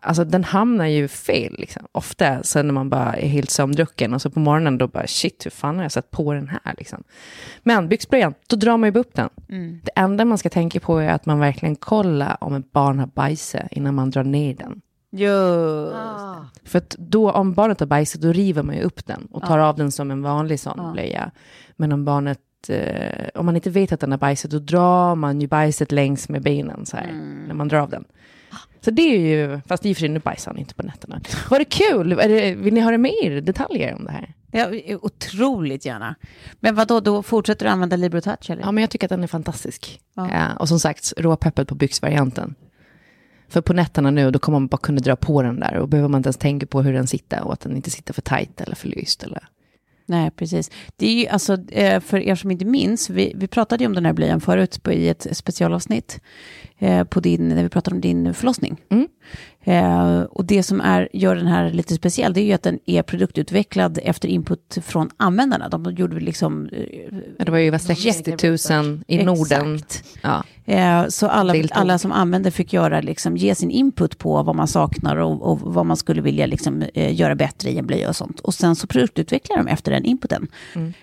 Alltså 0.00 0.24
den 0.24 0.44
hamnar 0.44 0.86
ju 0.86 1.08
fel, 1.08 1.54
liksom. 1.58 1.86
ofta 1.92 2.42
sen 2.42 2.66
när 2.66 2.74
man 2.74 2.90
bara 2.90 3.16
är 3.16 3.28
helt 3.28 3.50
sömndrucken 3.50 4.14
och 4.14 4.22
så 4.22 4.30
på 4.30 4.40
morgonen 4.40 4.78
då 4.78 4.86
bara 4.88 5.06
shit, 5.06 5.46
hur 5.46 5.50
fan 5.50 5.76
har 5.76 5.82
jag 5.82 5.92
satt 5.92 6.10
på 6.10 6.32
den 6.32 6.48
här? 6.48 6.74
Liksom. 6.78 7.02
Men 7.62 7.88
byxblöjan, 7.88 8.34
då 8.48 8.56
drar 8.56 8.76
man 8.76 8.92
ju 8.92 9.00
upp 9.00 9.14
den. 9.14 9.28
Det 9.84 9.90
enda 9.96 10.24
man 10.24 10.38
ska 10.38 10.50
tänka 10.50 10.80
på 10.80 10.98
är 10.98 11.08
att 11.08 11.26
man 11.26 11.38
verkligen 11.38 11.76
kollar 11.76 12.36
om 12.40 12.54
ett 12.54 12.72
barn 12.72 12.98
har 12.98 13.06
bajsat 13.06 13.62
innan 13.70 13.94
man 13.94 14.10
drar 14.10 14.24
ner 14.24 14.54
den. 14.54 14.80
Just. 15.12 15.94
För 16.64 16.78
att 16.78 16.96
då, 16.98 17.30
om 17.30 17.54
barnet 17.54 17.80
har 17.80 17.86
bajsat, 17.86 18.20
då 18.22 18.32
river 18.32 18.62
man 18.62 18.76
ju 18.76 18.82
upp 18.82 19.06
den 19.06 19.26
och 19.30 19.42
tar 19.42 19.58
av 19.58 19.76
den 19.76 19.92
som 19.92 20.10
en 20.10 20.22
vanlig 20.22 20.60
sån 20.60 20.92
blöja. 20.92 21.30
Men 21.76 21.92
om 21.92 22.04
barnet, 22.04 22.38
eh, 22.68 23.28
om 23.34 23.46
man 23.46 23.56
inte 23.56 23.70
vet 23.70 23.92
att 23.92 24.00
den 24.00 24.10
har 24.10 24.18
bajsat, 24.18 24.50
då 24.50 24.58
drar 24.58 25.14
man 25.14 25.40
ju 25.40 25.46
bajset 25.46 25.92
längs 25.92 26.28
med 26.28 26.42
benen 26.42 26.86
så 26.86 26.96
här, 26.96 27.12
när 27.46 27.54
man 27.54 27.68
drar 27.68 27.78
av 27.78 27.90
den. 27.90 28.04
Så 28.80 28.90
det 28.90 29.02
är 29.02 29.18
ju, 29.18 29.60
fast 29.66 29.86
i 29.86 29.92
och 29.92 29.96
för 29.96 30.00
sig 30.00 30.08
nu 30.08 30.18
bajsar 30.18 30.50
han 30.50 30.58
inte 30.58 30.74
på 30.74 30.82
nätterna. 30.82 31.20
Var 31.50 31.58
det 31.58 31.64
kul? 31.64 32.08
Det, 32.08 32.54
vill 32.54 32.74
ni 32.74 32.80
höra 32.80 32.98
mer 32.98 33.40
detaljer 33.40 33.94
om 33.94 34.04
det 34.04 34.10
här? 34.10 34.34
Ja, 34.52 34.96
otroligt 35.02 35.84
gärna. 35.84 36.14
Men 36.60 36.74
vad 36.74 36.88
då, 36.88 37.00
då 37.00 37.22
fortsätter 37.22 37.66
du 37.66 37.70
använda 37.70 37.96
Libro 37.96 38.20
Touch 38.20 38.50
eller? 38.50 38.62
Ja, 38.62 38.72
men 38.72 38.82
jag 38.82 38.90
tycker 38.90 39.06
att 39.06 39.10
den 39.10 39.22
är 39.22 39.26
fantastisk. 39.26 40.00
Ja. 40.14 40.30
Eh, 40.30 40.56
och 40.56 40.68
som 40.68 40.80
sagt, 40.80 41.12
råpeppet 41.16 41.68
på 41.68 41.74
byxvarianten. 41.74 42.54
För 43.48 43.60
på 43.60 43.72
nätterna 43.72 44.10
nu, 44.10 44.30
då 44.30 44.38
kommer 44.38 44.58
man 44.58 44.66
bara 44.66 44.76
kunna 44.76 45.00
dra 45.00 45.16
på 45.16 45.42
den 45.42 45.60
där 45.60 45.76
och 45.76 45.88
behöver 45.88 46.08
man 46.08 46.18
inte 46.18 46.26
ens 46.26 46.36
tänka 46.36 46.66
på 46.66 46.82
hur 46.82 46.92
den 46.92 47.06
sitter 47.06 47.44
och 47.44 47.52
att 47.52 47.60
den 47.60 47.76
inte 47.76 47.90
sitter 47.90 48.14
för 48.14 48.22
tajt 48.22 48.60
eller 48.60 48.76
för 48.76 48.88
lyst. 48.88 49.22
Eller... 49.22 49.48
Nej, 50.10 50.30
precis. 50.30 50.70
Det 50.96 51.06
är 51.06 51.12
ju 51.12 51.26
alltså, 51.26 51.58
eh, 51.68 52.00
för 52.00 52.18
er 52.18 52.34
som 52.34 52.50
inte 52.50 52.64
minns, 52.64 53.10
vi, 53.10 53.32
vi 53.36 53.46
pratade 53.46 53.84
ju 53.84 53.88
om 53.88 53.94
den 53.94 54.06
här 54.06 54.12
blöjan 54.12 54.40
förut 54.40 54.88
i 54.88 55.08
ett 55.08 55.26
specialavsnitt 55.32 56.20
på 57.10 57.20
din, 57.20 57.48
när 57.48 57.62
vi 57.62 57.68
pratade 57.68 57.94
om 57.94 58.00
din 58.00 58.34
förlossning. 58.34 58.80
Mm. 58.90 59.08
Eh, 59.64 60.20
och 60.22 60.44
det 60.44 60.62
som 60.62 60.80
är, 60.80 61.08
gör 61.12 61.36
den 61.36 61.46
här 61.46 61.70
lite 61.70 61.94
speciell, 61.94 62.32
det 62.32 62.40
är 62.40 62.44
ju 62.44 62.52
att 62.52 62.62
den 62.62 62.78
är 62.86 63.02
produktutvecklad 63.02 63.98
efter 64.02 64.28
input 64.28 64.78
från 64.82 65.10
användarna. 65.16 65.68
De 65.68 65.94
gjorde 65.94 66.20
liksom... 66.20 66.66
eh, 66.72 67.44
det 67.44 67.50
var 67.50 67.58
ju 67.58 67.68
över 67.68 67.78
60 67.78 68.72
000 68.72 69.02
i 69.06 69.24
Norden. 69.24 69.74
Exakt. 69.74 70.04
Ja. 70.22 70.44
Eh, 70.64 71.06
Så 71.08 71.26
alla, 71.28 71.54
alla 71.70 71.98
som 71.98 72.12
använder 72.12 72.50
fick 72.50 72.72
göra, 72.72 73.00
liksom, 73.00 73.36
ge 73.36 73.54
sin 73.54 73.70
input 73.70 74.18
på 74.18 74.42
vad 74.42 74.56
man 74.56 74.68
saknar 74.68 75.16
och, 75.16 75.42
och 75.42 75.60
vad 75.60 75.86
man 75.86 75.96
skulle 75.96 76.22
vilja 76.22 76.46
liksom, 76.46 76.82
eh, 76.94 77.14
göra 77.14 77.34
bättre 77.34 77.70
i 77.70 77.78
en 77.78 77.86
blöja 77.86 78.08
och 78.08 78.16
sånt. 78.16 78.40
Och 78.40 78.54
sen 78.54 78.76
så 78.76 78.86
produktutvecklar 78.86 79.56
de 79.56 79.66
efter 79.68 79.92
den 79.92 80.04
inputen. 80.04 80.46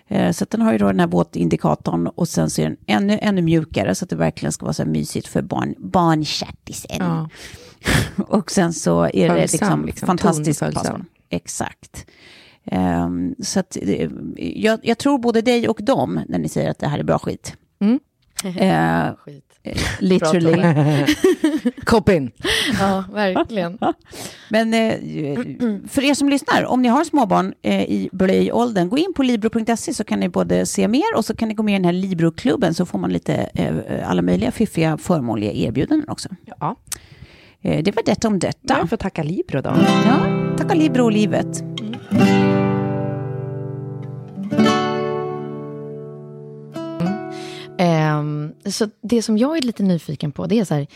Eh, 0.08 0.32
Så 0.32 0.46
den 0.50 0.62
har 0.62 0.72
ju 0.72 0.78
då 0.78 0.88
den 0.88 1.00
här 1.00 1.08
våtindikatorn 1.08 2.08
och 2.08 2.28
sen 2.28 2.50
så 2.50 2.62
är 2.62 2.66
den 2.66 2.78
ännu, 2.88 3.20
ännu 3.22 3.42
mjukare 3.42 3.96
så 3.96 4.06
att 4.06 4.10
det 4.10 4.16
verkligen 4.16 4.52
ska 4.52 4.66
vara 4.66 4.74
så 4.74 4.84
här 4.84 4.90
mysigt 4.90 5.28
för 5.28 5.42
barn, 5.42 5.67
barnchattisen. 5.78 6.98
Ja. 7.00 7.30
Och 8.28 8.52
sen 8.52 8.74
så 8.74 9.04
är 9.04 9.30
det 9.30 9.36
Följsam, 9.36 9.46
liksom, 9.68 9.86
liksom. 9.86 10.08
fantastiskt 10.08 10.60
Tonföljsam. 10.60 10.84
passform. 10.84 11.06
Exakt. 11.30 12.06
Ehm, 12.66 13.36
så 13.40 13.60
att, 13.60 13.78
eh, 13.82 14.10
jag, 14.38 14.80
jag 14.84 14.98
tror 14.98 15.18
både 15.20 15.42
dig 15.42 15.68
och 15.70 15.80
dem 15.84 16.20
när 16.28 16.40
ni 16.40 16.50
säger 16.50 16.72
att 16.72 16.80
det 16.80 16.88
här 16.88 17.00
är 17.00 17.04
bra 17.04 17.20
skit. 17.20 17.56
Mm. 17.80 18.00
Eh, 18.44 19.16
Skit. 19.26 19.47
Eh, 19.70 19.78
literally. 20.00 21.06
Koppin. 21.84 22.32
Ja, 22.80 23.04
verkligen. 23.14 23.78
Men 24.50 24.74
eh, 24.74 24.94
för 25.88 26.04
er 26.04 26.14
som 26.14 26.30
lyssnar, 26.30 26.66
om 26.66 26.82
ni 26.82 26.88
har 26.88 27.04
småbarn 27.04 27.54
eh, 27.62 27.82
i 27.82 28.10
blöjåldern, 28.12 28.90
gå 28.90 28.98
in 28.98 29.14
på 29.16 29.24
libro.se 29.24 29.94
så 29.94 30.04
kan 30.04 30.20
ni 30.20 30.30
både 30.30 30.66
se 30.66 30.88
mer 30.88 31.16
och 31.16 31.26
så 31.26 31.36
kan 31.36 31.48
ni 31.48 31.54
gå 31.54 31.64
med 31.64 31.72
i 31.72 31.78
den 31.78 31.86
här 31.86 31.94
Libro-klubben 31.94 32.74
så 32.74 32.86
får 32.86 33.00
man 33.00 33.14
lite 33.14 33.34
eh, 33.54 34.10
alla 34.10 34.22
möjliga 34.22 34.52
fiffiga 34.52 34.98
förmånliga 34.98 35.52
erbjudanden 35.52 36.10
också. 36.10 36.30
Ja. 36.46 36.76
Eh, 37.62 37.84
det 37.84 37.96
var 37.96 38.04
detta 38.04 38.28
om 38.28 38.40
detta. 38.40 38.78
Jag 38.80 38.90
får 38.90 38.98
tacka 38.98 39.24
Libro 39.24 39.62
då. 39.62 39.76
Ja, 40.06 40.56
tacka 40.58 40.74
Libro 40.74 41.04
och 41.04 41.12
livet. 41.12 41.64
Ehm, 47.78 48.54
så 48.66 48.90
det 49.02 49.22
som 49.22 49.38
jag 49.38 49.58
är 49.58 49.62
lite 49.62 49.84
nyfiken 49.84 50.32
på, 50.32 50.46
det 50.46 50.60
är 50.60 50.66
så 50.66 50.74
här, 50.74 50.88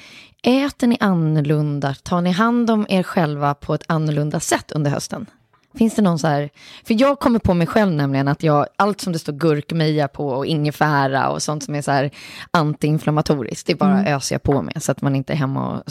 äter 0.43 0.87
ni 0.87 0.97
annorlunda? 0.99 1.93
Tar 1.93 2.21
ni 2.21 2.31
hand 2.31 2.69
om 2.69 2.85
er 2.89 3.03
själva 3.03 3.53
på 3.53 3.73
ett 3.73 3.83
annorlunda 3.87 4.39
sätt 4.39 4.71
under 4.71 4.91
hösten? 4.91 5.25
Finns 5.73 5.95
det 5.95 6.01
någon 6.01 6.19
så 6.19 6.27
här, 6.27 6.49
för 6.83 7.01
jag 7.01 7.19
kommer 7.19 7.39
på 7.39 7.53
mig 7.53 7.67
själv 7.67 7.91
nämligen 7.91 8.27
att 8.27 8.43
jag, 8.43 8.67
allt 8.75 9.01
som 9.01 9.13
det 9.13 9.19
står 9.19 9.33
gurkmeja 9.33 10.07
på 10.07 10.27
och 10.27 10.45
ingefära 10.45 11.29
och 11.29 11.41
sånt 11.41 11.63
som 11.63 11.75
är 11.75 11.81
så 11.81 11.91
här 11.91 12.11
antiinflammatoriskt, 12.51 13.67
det 13.67 13.75
bara 13.75 14.07
öser 14.07 14.35
jag 14.35 14.43
på 14.43 14.61
med 14.61 14.83
så 14.83 14.91
att 14.91 15.01
man 15.01 15.15
inte 15.15 15.33
är 15.33 15.37
hemma 15.37 15.69
och 15.69 15.83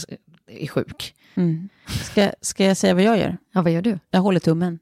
är 0.46 0.66
sjuk. 0.66 1.14
Mm. 1.34 1.68
Ska, 1.86 2.30
ska 2.40 2.64
jag 2.64 2.76
säga 2.76 2.94
vad 2.94 3.02
jag 3.02 3.18
gör? 3.18 3.36
Ja, 3.52 3.62
vad 3.62 3.72
gör 3.72 3.82
du? 3.82 3.98
Jag 4.10 4.20
håller 4.20 4.40
tummen. 4.40 4.78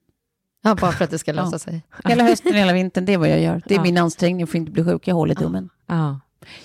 Ja, 0.69 0.75
bara 0.75 0.93
för 0.93 1.05
att 1.05 1.11
det 1.11 1.19
ska 1.19 1.33
lösa 1.33 1.55
Ja. 1.55 1.59
sig. 1.59 1.83
Hela 2.05 2.25
hösten, 2.25 2.55
hela 2.55 2.73
vintern, 2.73 3.05
det 3.05 3.13
är 3.13 3.19
vad 3.19 3.29
jag 3.29 3.41
gör. 3.41 3.63
Det 3.67 3.75
är 3.75 3.79
Ja. 3.79 3.83
min 3.83 3.99
ansträngning 3.99 4.47
för 4.47 4.53
att 4.53 4.61
inte 4.61 4.73
bli 4.73 4.85
sjuk. 4.85 5.09
Jag 5.09 5.15
håller 5.15 5.35
tummen. 5.35 5.69
Ja. 5.87 6.21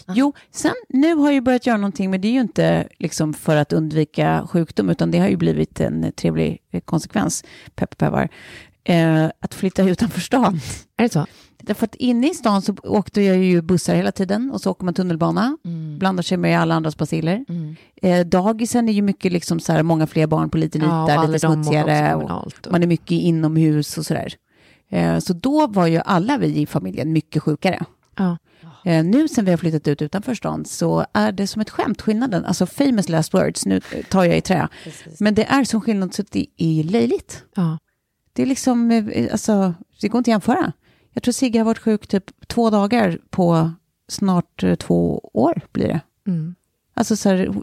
Jo, 0.07 0.33
sen 0.51 0.73
nu 0.89 1.13
har 1.15 1.31
jag 1.31 1.43
börjat 1.43 1.65
göra 1.65 1.77
någonting, 1.77 2.11
men 2.11 2.21
det 2.21 2.27
är 2.27 2.31
ju 2.31 2.41
inte 2.41 2.87
liksom 2.99 3.33
för 3.33 3.55
att 3.55 3.73
undvika 3.73 4.47
sjukdom, 4.49 4.89
utan 4.89 5.11
det 5.11 5.19
har 5.19 5.27
ju 5.27 5.37
blivit 5.37 5.79
en 5.79 6.11
trevlig 6.11 6.59
konsekvens, 6.85 7.43
peppar, 7.75 8.29
eh, 8.83 9.25
att 9.39 9.53
flytta 9.53 9.83
utanför 9.83 10.21
stan. 10.21 10.59
Är 10.97 11.03
det 11.03 11.09
så? 11.09 11.25
Därför 11.65 11.85
att 11.85 11.95
inne 11.95 12.29
i 12.29 12.33
stan 12.33 12.61
så 12.61 12.75
åkte 12.83 13.21
jag 13.21 13.37
ju 13.37 13.61
bussar 13.61 13.95
hela 13.95 14.11
tiden 14.11 14.51
och 14.51 14.61
så 14.61 14.71
åker 14.71 14.85
man 14.85 14.93
tunnelbana, 14.93 15.57
blandar 15.99 16.23
sig 16.23 16.37
med 16.37 16.59
alla 16.59 16.75
andras 16.75 16.97
baciller. 16.97 17.45
Eh, 18.01 18.25
dagisen 18.25 18.89
är 18.89 18.93
ju 18.93 19.01
mycket 19.01 19.31
liksom 19.31 19.59
så 19.59 19.73
här, 19.73 19.83
många 19.83 20.07
fler 20.07 20.27
barn 20.27 20.49
på 20.49 20.57
liten 20.57 20.81
Ja, 20.81 21.11
yta, 21.13 21.27
lite 21.27 21.39
smutsigare. 21.39 22.15
Och 22.15 22.71
man 22.71 22.83
är 22.83 22.87
mycket 22.87 23.11
inomhus 23.11 23.97
och 23.97 24.05
sådär. 24.05 24.33
Eh, 24.89 25.19
så 25.19 25.33
då 25.33 25.67
var 25.67 25.87
ju 25.87 26.01
alla 26.05 26.37
vi 26.37 26.61
i 26.61 26.65
familjen 26.65 27.13
mycket 27.13 27.43
sjukare. 27.43 27.85
Ja. 28.17 28.37
Eh, 28.85 29.05
nu 29.05 29.27
sen 29.27 29.45
vi 29.45 29.51
har 29.51 29.57
flyttat 29.57 29.87
ut 29.87 30.01
utanför 30.01 30.35
stan 30.35 30.65
så 30.65 31.05
är 31.13 31.31
det 31.31 31.47
som 31.47 31.61
ett 31.61 31.69
skämt 31.69 32.01
skillnaden. 32.01 32.45
Alltså 32.45 32.65
famous 32.65 33.09
last 33.09 33.33
words, 33.33 33.65
nu 33.65 33.81
tar 34.09 34.23
jag 34.23 34.37
i 34.37 34.41
trä. 34.41 34.67
Men 35.19 35.35
det 35.35 35.45
är 35.45 35.63
som 35.63 35.81
skillnad 35.81 36.13
så 36.13 36.23
det 36.31 36.45
är 36.57 36.83
löjligt. 36.83 37.43
Ja. 37.55 37.77
Det 38.33 38.41
är 38.41 38.45
liksom, 38.45 38.91
eh, 38.91 39.31
alltså, 39.31 39.73
det 40.01 40.07
går 40.07 40.19
inte 40.19 40.31
att 40.31 40.33
jämföra. 40.33 40.73
Jag 41.11 41.23
tror 41.23 41.31
Sigge 41.31 41.59
har 41.59 41.65
varit 41.65 41.79
sjuk 41.79 42.07
typ 42.07 42.47
två 42.47 42.69
dagar 42.69 43.19
på 43.29 43.71
snart 44.07 44.63
eh, 44.63 44.75
två 44.75 45.29
år 45.33 45.61
blir 45.71 45.87
det. 45.87 46.01
Mm. 46.27 46.55
Alltså 46.93 47.15
så 47.15 47.29
här, 47.29 47.53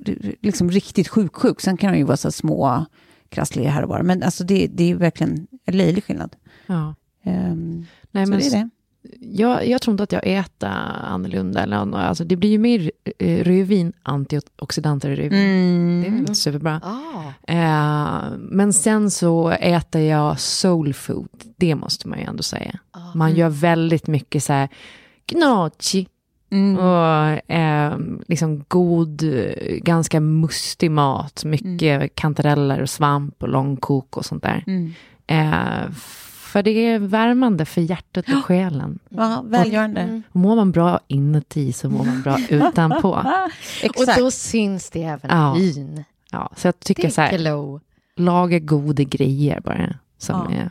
liksom 0.41 0.71
riktigt 0.71 1.09
sjuk, 1.09 1.37
sjuk. 1.37 1.61
Sen 1.61 1.77
kan 1.77 1.89
han 1.89 1.99
ju 1.99 2.05
vara 2.05 2.17
så 2.17 2.33
små 2.33 2.87
krassliga 3.29 3.71
här 3.71 3.83
och 3.83 3.89
var. 3.89 4.03
Men 4.03 4.23
alltså 4.23 4.45
det, 4.45 4.67
det 4.67 4.91
är 4.91 4.95
verkligen 4.95 5.47
en 5.65 5.77
löjlig 5.77 6.05
skillnad. 6.05 6.37
Ja. 6.67 6.95
Ehm, 7.23 7.87
Nej, 8.11 8.27
men 8.27 8.39
det 8.39 8.51
det. 8.51 8.71
Jag, 9.21 9.69
jag 9.69 9.83
tror 9.83 9.93
inte 9.93 10.03
att 10.03 10.13
jag 10.13 10.27
äter 10.27 10.69
annorlunda. 11.05 11.63
Eller, 11.63 11.97
alltså, 11.97 12.25
det 12.25 12.37
blir 12.37 12.51
ju 12.51 12.59
mer 12.59 12.91
eh, 13.19 13.45
rödvin, 13.45 13.93
antioxidanter 14.03 15.11
i 15.11 15.17
rödvin. 15.17 16.03
Det 16.03 16.09
är 16.09 16.27
väl 16.27 16.37
superbra. 16.37 16.81
Ah. 16.85 17.53
Eh, 17.53 18.33
men 18.39 18.73
sen 18.73 19.11
så 19.11 19.51
äter 19.51 20.03
jag 20.03 20.41
soul 20.41 20.95
food. 20.95 21.29
Det 21.57 21.75
måste 21.75 22.09
man 22.09 22.19
ju 22.19 22.25
ändå 22.25 22.43
säga. 22.43 22.79
Man 23.15 23.35
gör 23.35 23.49
väldigt 23.49 24.07
mycket 24.07 24.45
så 24.45 24.53
här 24.53 24.69
gnocchi. 25.27 26.07
Och 26.79 27.51
eh, 27.53 27.99
liksom 28.29 28.65
god, 28.69 29.23
ganska 29.79 30.21
mustig 30.21 30.91
mat. 30.91 31.45
Mycket 31.45 32.15
kantareller 32.15 32.83
och 32.83 32.91
svamp 32.91 33.43
och 33.43 33.49
långkok 33.49 34.17
och 34.17 34.25
sånt 34.25 34.43
där. 34.43 34.65
Eh, 35.27 35.91
för 36.51 36.63
det 36.63 36.71
är 36.71 36.99
värmande 36.99 37.65
för 37.65 37.81
hjärtat 37.81 38.25
och 38.29 38.45
själen. 38.45 38.99
Ja, 39.09 39.45
välgörande. 39.47 40.23
Och 40.31 40.37
mår 40.37 40.57
man 40.57 40.73
bra 40.73 41.01
inuti 41.07 41.73
så 41.73 41.91
mår 41.91 42.05
man 42.05 42.23
bra 42.23 42.39
utanpå. 42.49 43.09
Och 43.09 43.85
Exakt. 43.85 44.19
då 44.19 44.31
syns 44.31 44.91
det 44.91 45.03
även 45.03 45.31
Ja. 45.31 45.59
i 45.59 45.73
hyn. 45.73 46.05
Ja, 46.33 46.53
så 46.57 46.67
jag 46.69 46.81
tycker 46.81 47.11
så 47.11 47.21
här, 47.21 47.81
laga 48.17 48.59
goda 48.59 49.03
grejer 49.03 49.61
bara. 49.61 49.95
Som 50.19 50.47
Ja. 50.53 50.57
är 50.61 50.71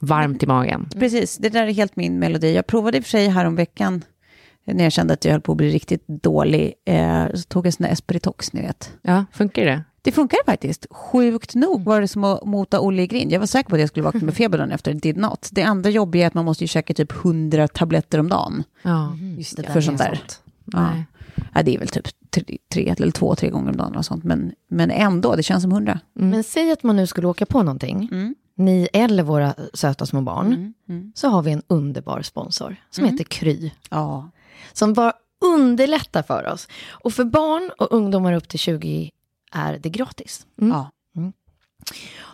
varmt 0.00 0.42
i 0.42 0.46
magen. 0.46 0.88
Precis, 0.98 1.36
det 1.36 1.48
där 1.48 1.66
är 1.66 1.72
helt 1.72 1.96
min 1.96 2.18
melodi. 2.18 2.54
Jag 2.54 2.66
provade 2.66 2.96
i 2.96 3.00
och 3.00 3.04
för 3.04 3.10
sig 3.10 3.28
här 3.28 3.44
om 3.44 3.56
veckan 3.56 4.04
när 4.64 4.84
jag 4.84 4.92
kände 4.92 5.14
att 5.14 5.24
jag 5.24 5.32
höll 5.32 5.40
på 5.40 5.52
att 5.52 5.58
bli 5.58 5.70
riktigt 5.70 6.04
dålig. 6.08 6.72
Eh, 6.84 7.26
så 7.34 7.42
tog 7.42 7.66
jag 7.66 7.74
sån 7.74 7.84
där 7.84 7.92
Esperitox, 7.92 8.52
ni 8.52 8.62
vet. 8.62 8.92
Ja, 9.02 9.24
funkar 9.32 9.64
det? 9.64 9.82
Det 10.06 10.12
funkar 10.12 10.38
faktiskt. 10.46 10.86
Sjukt 10.90 11.54
nog 11.54 11.84
var 11.84 12.00
det 12.00 12.08
som 12.08 12.24
att 12.24 12.44
mota 12.44 12.80
Olle 12.80 13.02
i 13.02 13.06
grind. 13.06 13.32
Jag 13.32 13.40
var 13.40 13.46
säker 13.46 13.70
på 13.70 13.74
att 13.74 13.80
jag 13.80 13.88
skulle 13.88 14.04
vakna 14.04 14.20
med 14.20 14.34
feber 14.36 14.58
dagen 14.58 14.70
efter. 14.70 14.94
Did 14.94 15.16
not. 15.16 15.48
Det 15.52 15.62
andra 15.62 15.90
jobbiga 15.90 16.22
är 16.22 16.26
att 16.26 16.34
man 16.34 16.44
måste 16.44 16.64
ju 16.64 16.68
käka 16.68 16.94
typ 16.94 17.12
100 17.12 17.68
tabletter 17.68 18.18
om 18.18 18.28
dagen. 18.28 18.64
Ja, 18.82 19.16
just 19.38 19.56
det. 19.56 19.62
För 19.62 19.80
sånt 19.80 19.98
där. 19.98 20.20
Ja. 20.64 20.90
Nej. 20.90 21.04
Ja, 21.54 21.62
det 21.62 21.74
är 21.74 21.78
väl 21.78 21.88
typ 21.88 22.08
tre, 22.30 22.58
tre 22.72 22.94
eller 22.98 23.10
två, 23.10 23.34
tre 23.34 23.50
gånger 23.50 23.70
om 23.70 23.76
dagen 23.76 23.96
och 23.96 24.04
sånt. 24.04 24.24
Men, 24.24 24.52
men 24.68 24.90
ändå, 24.90 25.36
det 25.36 25.42
känns 25.42 25.62
som 25.62 25.72
100. 25.72 26.00
Men 26.14 26.44
säg 26.44 26.72
att 26.72 26.82
man 26.82 26.96
nu 26.96 27.06
skulle 27.06 27.26
åka 27.26 27.46
på 27.46 27.62
någonting, 27.62 28.08
ni 28.56 28.88
eller 28.92 29.22
våra 29.22 29.54
söta 29.74 30.06
små 30.06 30.20
barn, 30.20 30.74
så 31.14 31.28
har 31.28 31.42
vi 31.42 31.50
en 31.50 31.62
underbar 31.66 32.22
sponsor 32.22 32.76
som 32.90 33.04
heter 33.04 33.24
Kry. 33.24 33.70
Ja. 33.90 34.30
Som 34.72 34.92
bara 34.92 35.12
underlättar 35.44 36.22
för 36.22 36.52
oss. 36.52 36.68
Och 36.88 37.12
för 37.12 37.24
barn 37.24 37.70
och 37.78 37.92
ungdomar 37.92 38.32
upp 38.32 38.48
till 38.48 38.58
20 38.58 39.10
är 39.56 39.78
det 39.78 39.88
gratis. 39.88 40.46
Ja. 40.60 40.90
Mm. 41.16 41.32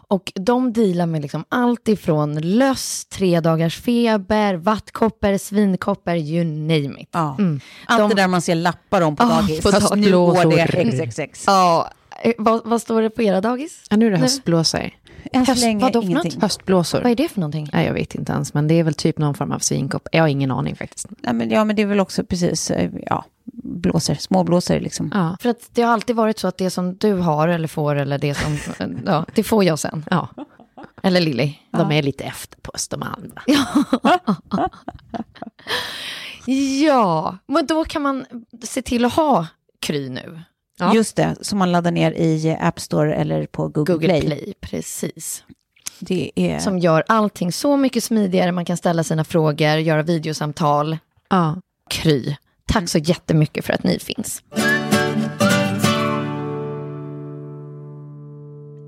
Och 0.08 0.32
de 0.34 0.72
dealar 0.72 1.06
med 1.06 1.22
liksom 1.22 1.44
allt 1.48 1.88
ifrån 1.88 2.34
löss, 2.40 3.04
tre 3.04 3.40
dagars 3.40 3.80
feber, 3.80 4.54
vattkoppor, 4.54 5.38
svinkopper, 5.38 6.16
you 6.16 6.44
name 6.44 7.00
it. 7.02 7.08
Ja. 7.12 7.36
Mm. 7.38 7.60
Allt 7.86 8.00
De- 8.00 8.08
det 8.08 8.14
där 8.22 8.28
man 8.28 8.42
ser 8.42 8.54
lappar 8.54 9.00
om 9.02 9.16
på 9.16 9.22
Ah, 9.22 9.26
dagis. 9.40 9.60
på 9.60 9.70
Fast 9.70 9.88
dagis. 9.90 10.04
nu 10.06 10.12
går 10.12 10.50
det. 10.56 11.02
XXX. 11.02 11.44
Ja, 11.46 11.90
eh, 12.22 12.32
vad, 12.38 12.60
vad 12.64 12.82
står 12.82 13.02
det 13.02 13.10
på 13.10 13.22
era 13.22 13.40
dagis? 13.40 13.82
Ja, 13.90 13.96
nu 13.96 14.06
är 14.06 14.10
det 14.10 14.16
höstblåsor. 14.18 14.90
Än 15.32 15.46
så 15.46 15.52
Höst- 15.52 15.62
länge 15.64 15.80
vadå 15.84 16.02
ingenting. 16.02 16.32
något? 16.34 16.42
Höstblåsor. 16.42 17.02
Vad 17.02 17.10
är 17.12 17.16
det 17.16 17.28
för 17.28 17.40
någonting? 17.40 17.68
Nej, 17.72 17.86
jag 17.86 17.94
vet 17.94 18.14
inte 18.14 18.32
ens, 18.32 18.54
men 18.54 18.68
det 18.68 18.74
är 18.74 18.84
väl 18.84 18.94
typ 18.94 19.18
någon 19.18 19.34
form 19.34 19.52
av 19.52 19.58
svinkopp. 19.58 20.08
Jag 20.12 20.22
har 20.22 20.28
ingen 20.28 20.50
aning 20.50 20.76
faktiskt. 20.76 21.06
Nej, 21.18 21.34
men, 21.34 21.50
ja, 21.50 21.64
men 21.64 21.76
det 21.76 21.82
är 21.82 21.86
väl 21.86 22.00
också 22.00 22.24
precis, 22.24 22.70
eh, 22.70 22.90
ja, 23.06 23.24
blåser, 23.62 24.14
småblåser 24.14 24.80
liksom. 24.80 25.10
Ja. 25.14 25.36
För 25.40 25.48
att 25.48 25.68
det 25.72 25.82
har 25.82 25.92
alltid 25.92 26.16
varit 26.16 26.38
så 26.38 26.48
att 26.48 26.58
det 26.58 26.70
som 26.70 26.96
du 26.96 27.12
har 27.14 27.48
eller 27.48 27.68
får 27.68 27.94
eller 27.96 28.18
det 28.18 28.34
som, 28.34 28.58
ja, 29.06 29.26
det 29.34 29.42
får 29.42 29.64
jag 29.64 29.78
sen. 29.78 30.04
ja. 30.10 30.28
Eller 31.02 31.20
Lilly. 31.20 31.54
De 31.70 31.92
är 31.92 32.02
lite 32.02 32.24
efter 32.24 32.60
på 32.60 32.70
Östermalm. 32.74 33.32
va? 33.34 33.42
Ja, 36.84 37.38
men 37.46 37.66
då 37.66 37.84
kan 37.84 38.02
man 38.02 38.24
se 38.62 38.82
till 38.82 39.04
att 39.04 39.12
ha 39.12 39.46
Kry 39.80 40.08
nu. 40.08 40.40
Ja. 40.82 40.94
Just 40.94 41.16
det, 41.16 41.36
som 41.40 41.58
man 41.58 41.72
laddar 41.72 41.90
ner 41.90 42.12
i 42.12 42.56
App 42.60 42.80
Store 42.80 43.14
eller 43.14 43.46
på 43.46 43.68
Google, 43.68 43.92
Google 43.92 44.08
Play. 44.08 44.20
Play. 44.20 44.54
precis. 44.60 45.44
Det 46.00 46.30
är... 46.34 46.58
Som 46.58 46.78
gör 46.78 47.04
allting 47.08 47.52
så 47.52 47.76
mycket 47.76 48.04
smidigare. 48.04 48.52
Man 48.52 48.64
kan 48.64 48.76
ställa 48.76 49.04
sina 49.04 49.24
frågor, 49.24 49.76
göra 49.76 50.02
videosamtal. 50.02 50.98
Ja. 51.30 51.56
Kry. 51.90 52.36
Tack 52.66 52.88
så 52.88 52.98
jättemycket 52.98 53.64
för 53.64 53.72
att 53.72 53.84
ni 53.84 53.98
finns. 53.98 54.42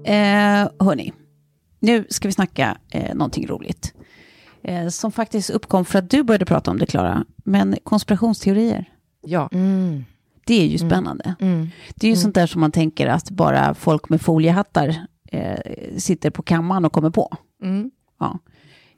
Eh, 0.07 0.69
hörni, 0.87 1.13
nu 1.81 2.07
ska 2.11 2.29
vi 2.29 2.33
snacka 2.33 2.79
eh, 2.91 3.15
någonting 3.15 3.47
roligt. 3.47 3.95
Eh, 4.63 4.89
som 4.89 5.13
faktiskt 5.13 5.51
uppkom 5.51 5.85
för 5.85 5.99
att 5.99 6.11
du 6.11 6.23
började 6.23 6.45
prata 6.45 6.71
om 6.71 6.79
det, 6.79 6.87
Klara. 6.87 7.25
Men 7.45 7.77
konspirationsteorier, 7.85 8.85
ja. 9.27 9.49
Mm. 9.53 10.05
Det 10.47 10.63
är 10.63 10.67
ju 10.67 10.79
spännande. 10.79 11.35
Mm. 11.41 11.69
Det 11.95 12.07
är 12.07 12.11
ju 12.11 12.17
sånt 12.17 12.35
där 12.35 12.47
som 12.47 12.61
man 12.61 12.73
tänker 12.73 13.07
att 13.07 13.31
bara 13.31 13.75
folk 13.75 14.09
med 14.09 14.21
foliehattar 14.21 15.07
eh, 15.33 15.59
sitter 15.97 16.31
på 16.31 16.43
kammaren 16.43 16.85
och 16.85 16.93
kommer 16.93 17.11
på. 17.11 17.37
Mm. 17.63 17.91
Ja. 18.19 18.39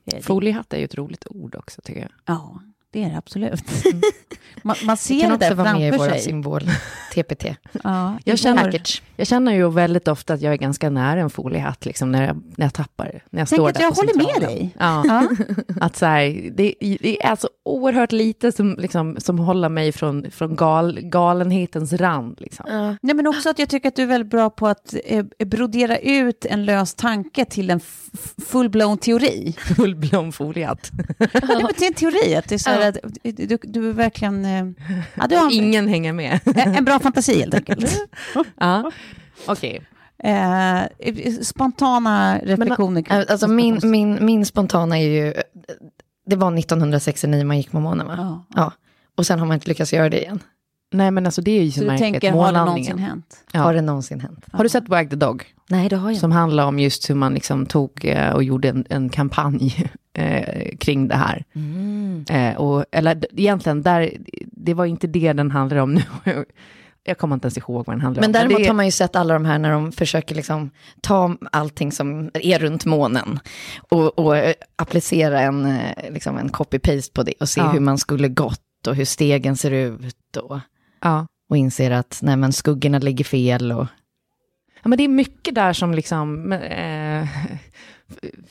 Eh, 0.05 0.21
Foliehatt 0.21 0.73
är 0.73 0.79
ju 0.79 0.85
ett 0.85 0.95
roligt 0.95 1.27
ord 1.31 1.55
också, 1.55 1.81
tycker 1.85 2.01
jag. 2.01 2.11
Ja, 2.25 2.61
det 2.97 3.05
är 3.05 3.11
det 3.11 3.19
absolut. 3.19 3.63
man, 4.63 4.77
man 4.85 4.95
Det 4.97 5.01
ser 5.03 5.21
kan 5.21 5.29
det 5.31 5.35
också 5.37 5.49
där 5.49 5.55
vara 5.55 5.73
med 5.73 5.95
i 5.95 5.99
våra 5.99 6.11
sig. 6.11 6.21
symbol, 6.21 6.61
TPT. 7.15 7.45
Ja, 7.85 8.19
Jag 8.25 8.39
känner- 8.39 8.65
Package. 8.65 9.03
Jag 9.17 9.27
känner 9.27 9.53
ju 9.55 9.71
väldigt 9.71 10.09
ofta 10.09 10.35
att 10.35 10.41
jag 10.43 10.53
är 10.53 10.57
ganska 10.57 10.91
nära 10.91 11.21
en 11.21 11.31
foliehatt, 11.31 11.85
liksom, 11.87 12.13
när, 12.13 12.27
jag, 12.27 12.43
när 12.57 12.67
jag 12.67 12.75
tappar, 12.75 13.05
när 13.31 13.41
jag 13.41 13.49
Tänk 13.49 13.59
står 13.59 13.69
att 13.69 13.75
där 13.75 13.83
jag 13.83 13.91
håller 13.91 14.15
med 14.15 14.27
Centralen. 14.27 14.57
dig. 14.59 14.75
Ja, 14.79 15.05
Ja. 15.07 15.29
att 15.81 15.97
så 15.97 16.07
här, 16.07 16.51
det, 16.57 16.75
det 17.01 17.25
är 17.25 17.37
så 17.37 17.49
oerhört 17.65 18.13
lite 18.13 18.53
som, 18.53 18.77
liksom, 18.79 19.17
som 19.19 19.39
håller 19.39 19.69
mig 19.69 19.93
från, 19.93 20.31
från 20.31 20.57
gal, 20.57 20.99
galenhetens 21.03 21.93
rand. 21.93 22.37
Liksom. 22.41 22.67
Ja. 22.69 22.97
Nej, 23.03 23.15
men 23.15 23.27
också 23.27 23.51
att 23.51 23.59
jag 23.59 23.69
tycker 23.69 23.89
att 23.89 23.97
du 23.97 24.03
är 24.03 24.07
väldigt 24.07 24.31
bra 24.31 24.51
på 24.51 24.69
att 24.69 24.95
eh, 25.05 25.25
brodera 25.47 25.99
ut 25.99 26.45
en 26.45 26.65
lös 26.65 26.95
tanke 26.95 27.45
till 27.45 27.71
en 27.71 27.81
full-blown 28.53 28.99
teori. 28.99 29.55
Fullblom 29.77 30.33
foliehatt. 30.33 30.91
Nej, 31.19 31.29
men 31.43 31.67
det 31.79 31.85
är 31.85 31.87
en 31.87 31.95
teori, 31.95 32.35
att 32.37 32.49
det 32.49 32.55
är 32.55 32.59
så 32.59 32.71
här 32.71 32.81
Ja. 32.81 32.86
Att 32.89 32.97
du, 33.23 33.59
du 33.63 33.89
är 33.89 33.93
verkligen... 33.93 34.45
eh, 34.45 34.67
Ja, 35.15 35.27
du 35.29 35.37
har 35.37 35.45
en, 35.47 35.51
Ingen 35.53 35.89
hänger 35.89 36.13
med. 36.13 36.41
en 36.57 36.85
bra 36.85 36.99
fantasi 36.99 37.41
helt 37.41 37.55
enkelt. 37.55 38.09
ja. 38.61 38.91
Okej. 39.47 39.83
Eh, 40.25 41.33
spontana 41.43 42.39
reflektioner. 42.39 43.03
kring 43.03 43.19
Alltså 43.29 43.49
min, 43.49 43.81
min, 43.83 44.19
min 44.27 44.47
spontana 44.47 44.99
är 44.99 45.09
ju, 45.09 45.35
det 46.27 46.37
var 46.37 46.59
1969 46.59 47.45
man 47.45 47.57
gick 47.57 47.71
på 47.71 47.81
månen 47.81 48.07
va? 48.07 48.15
Ja. 48.19 48.45
Ja. 48.55 48.73
Och 49.17 49.27
sen 49.27 49.39
har 49.39 49.47
man 49.47 49.55
inte 49.55 49.69
lyckats 49.69 49.93
göra 49.93 50.09
det 50.11 50.21
igen. 50.23 50.39
Nej, 50.93 51.11
men 51.11 51.27
alltså 51.27 51.43
det 51.43 51.51
är 51.51 51.63
ju 51.63 51.71
Så 51.71 51.75
så 51.75 51.81
du 51.81 51.87
märkligt. 51.87 52.13
tänker, 52.13 52.33
har 52.33 52.53
det 52.53 52.59
någonsin 52.65 52.99
hänt? 52.99 53.37
Ja. 53.53 53.61
Har 53.61 53.75
det 53.75 53.81
någonsin 53.81 54.21
hänt? 54.21 54.47
Har 54.53 54.65
du 54.65 54.69
sett 54.71 54.89
Wag 54.89 55.11
the 55.11 55.17
Dog? 55.17 55.45
Nej, 55.71 55.89
det 55.89 55.97
har 55.97 56.11
jag 56.11 56.21
Som 56.21 56.33
handlar 56.33 56.67
om 56.67 56.79
just 56.79 57.11
hur 57.11 57.15
man 57.15 57.35
liksom 57.35 57.67
tog 57.67 58.05
eh, 58.05 58.31
och 58.31 58.45
gjorde 58.45 58.69
en, 58.69 58.85
en 58.91 59.09
kampanj 59.09 59.87
eh, 60.17 60.77
kring 60.79 61.09
det 61.09 61.17
här. 61.17 61.45
Mm. 61.55 62.25
Eh, 62.31 62.57
och, 62.57 62.85
eller 62.93 63.25
egentligen, 63.37 63.83
där, 63.83 64.11
det 64.53 64.75
var 64.75 64.87
inte 64.87 65.07
det 65.07 65.33
den 65.33 65.51
handlar 65.51 65.77
om 65.79 65.95
nu. 65.95 66.03
Jag 67.09 67.19
kommer 67.19 67.35
inte 67.35 67.47
ens 67.47 67.59
ihåg 67.59 67.87
vad 67.87 67.97
den 67.97 68.01
handlar 68.01 68.21
Men 68.21 68.29
om. 68.29 68.33
däremot 68.33 68.59
det, 68.59 68.67
har 68.67 68.75
man 68.75 68.85
ju 68.85 68.91
sett 68.91 69.17
alla 69.17 69.35
de 69.35 69.45
här 69.45 69.59
när 69.59 69.71
de 69.71 69.93
försöker 69.93 70.35
liksom 70.35 70.71
ta 71.01 71.37
allting 71.53 71.93
som 71.93 72.31
är 72.35 72.59
runt 72.59 72.85
månen 72.85 73.39
och, 73.91 74.19
och 74.19 74.37
eh, 74.37 74.55
applicera 74.77 75.41
en, 75.41 75.65
eh, 75.67 76.11
liksom 76.13 76.39
en 76.39 76.49
copy-paste 76.51 77.13
på 77.13 77.23
det 77.23 77.33
och 77.41 77.49
se 77.49 77.61
Ja. 77.61 77.69
hur 77.71 77.81
man 77.81 77.99
skulle 77.99 78.29
gått 78.29 78.87
och 78.87 78.95
hur 78.95 79.05
stegen 79.05 79.57
ser 79.57 79.71
ut 79.71 80.37
och, 80.37 80.59
ja. 81.03 81.27
och 81.51 81.57
inser 81.57 81.91
att 81.91 82.19
nej, 82.23 82.37
men 82.37 82.53
skuggorna 82.53 82.99
ligger 82.99 83.25
fel. 83.25 83.73
Och, 83.73 83.87
ja, 84.83 84.89
men 84.89 84.99
det 84.99 85.05
är 85.05 85.09
mycket 85.09 85.55
där 85.55 85.73
som 85.73 85.95
liksom... 85.95 86.35
men, 86.43 86.63
Eh, 86.63 87.29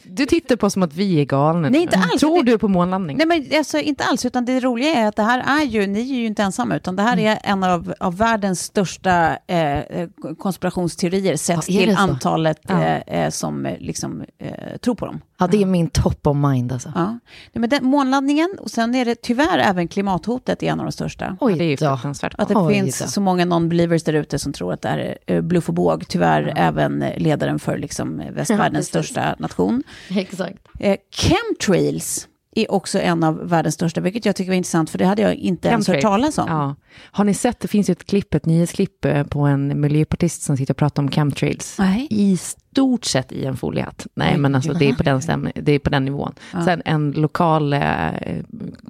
du 0.03 0.25
tittar 0.25 0.55
på 0.55 0.69
som 0.69 0.83
att 0.83 0.93
vi 0.93 1.21
är 1.21 1.25
galna. 1.25 1.69
Nej, 1.69 1.81
inte 1.81 1.97
alls. 1.97 2.19
Tror 2.19 2.43
du 2.43 2.57
på 2.57 2.67
månlandning? 2.67 3.17
Nej, 3.17 3.27
men 3.27 3.57
alltså, 3.57 3.77
inte 3.79 4.03
alls, 4.03 4.25
utan 4.25 4.45
det 4.45 4.59
roliga 4.59 4.89
är 4.95 5.07
att 5.07 5.15
det 5.15 5.23
här 5.23 5.61
är 5.61 5.65
ju, 5.65 5.87
ni 5.87 5.99
är 5.99 6.15
ju 6.19 6.25
inte 6.25 6.43
ensamma, 6.43 6.75
utan 6.75 6.95
det 6.95 7.01
här 7.03 7.13
Mm. 7.13 7.25
är 7.25 7.39
en 7.43 7.63
av, 7.63 7.93
av 7.99 8.17
världens 8.17 8.59
största 8.63 9.37
eh, 9.47 10.07
konspirationsteorier 10.39 11.35
sett 11.37 11.55
Ja, 11.55 11.61
till 11.79 11.95
så? 11.95 12.01
antalet 12.01 12.59
Ja. 12.61 12.83
eh, 12.83 13.23
eh, 13.23 13.29
som 13.29 13.65
eh, 13.65 13.73
liksom, 13.79 14.23
eh, 14.39 14.77
tror 14.77 14.95
på 14.95 15.05
dem. 15.05 15.21
Ja, 15.37 15.47
det 15.47 15.61
är 15.61 15.65
min 15.65 15.89
top 15.89 16.27
of 16.27 16.37
mind 16.37 16.71
alltså. 16.71 16.91
Ja. 16.95 17.05
Nej, 17.05 17.19
men 17.53 17.69
den, 17.69 17.85
månlandningen, 17.85 18.49
och 18.59 18.71
sen 18.71 18.95
är 18.95 19.05
det 19.05 19.15
tyvärr 19.15 19.57
även 19.57 19.87
klimathotet 19.87 20.63
är 20.63 20.67
en 20.67 20.79
av 20.79 20.85
de 20.85 20.91
största. 20.91 21.37
Ja, 21.41 21.47
det 21.47 21.53
är 21.53 21.67
ju 21.67 21.71
Oj 21.71 21.77
fruktansvärt. 21.77 22.33
Att 22.37 22.47
det 22.47 22.55
Oj 22.55 22.73
finns 22.73 22.99
då. 22.99 23.07
så 23.07 23.21
många 23.21 23.45
non-believers 23.45 24.03
där 24.05 24.13
ute 24.13 24.39
som 24.39 24.53
tror 24.53 24.73
att 24.73 24.81
det 24.81 24.89
här 24.89 24.97
är 24.97 25.35
eh, 25.35 25.41
bluff 25.41 25.67
och 25.69 25.75
båg. 25.75 26.07
Tyvärr 26.07 26.53
även 26.55 27.01
eh, 27.01 27.17
ledaren 27.19 27.59
för 27.59 27.77
liksom, 27.77 28.19
eh, 28.19 28.31
västvärldens 28.31 28.87
största 28.95 29.35
nation. 29.39 29.83
Exakt. 30.09 30.57
Eh, 30.79 30.97
chemtrails 31.11 32.27
är 32.55 32.71
också 32.71 32.99
en 32.99 33.23
av 33.23 33.49
världens 33.49 33.75
största, 33.75 34.01
vilket 34.01 34.25
jag 34.25 34.35
tycker 34.35 34.51
var 34.51 34.55
intressant, 34.57 34.89
för 34.89 34.97
det 34.97 35.05
hade 35.05 35.21
jag 35.21 35.35
inte 35.35 35.67
ens 35.67 35.87
hört 35.87 36.01
talas 36.01 36.37
om. 36.37 36.45
Ja. 36.49 36.75
Har 37.11 37.23
ni 37.23 37.33
sett, 37.33 37.59
det 37.59 37.67
finns 37.67 37.89
ju 37.89 37.91
ett 37.91 38.05
klipp, 38.05 38.33
ett 38.33 38.45
nyhetsklipp 38.45 39.05
eh, 39.05 39.23
på 39.23 39.39
en 39.39 39.81
miljöpartist 39.81 40.41
som 40.41 40.57
sitter 40.57 40.73
och 40.73 40.77
pratar 40.77 41.03
om 41.03 41.11
chemtrails. 41.11 41.75
Nej. 41.79 42.07
I 42.09 42.37
stort 42.37 43.05
sett 43.05 43.31
i 43.31 43.45
en 43.45 43.57
foliehatt. 43.57 44.07
Nej, 44.15 44.31
Oj, 44.33 44.39
men 44.39 44.55
alltså 44.55 44.73
det 44.73 44.89
är 44.89 44.93
på 44.93 45.03
den, 45.03 45.19
stäm- 45.19 45.51
det 45.61 45.71
är 45.71 45.79
på 45.79 45.89
den 45.89 46.05
nivån. 46.05 46.33
Sen 46.65 46.81
en 46.85 47.11
lokal 47.11 47.73
eh, 47.73 47.81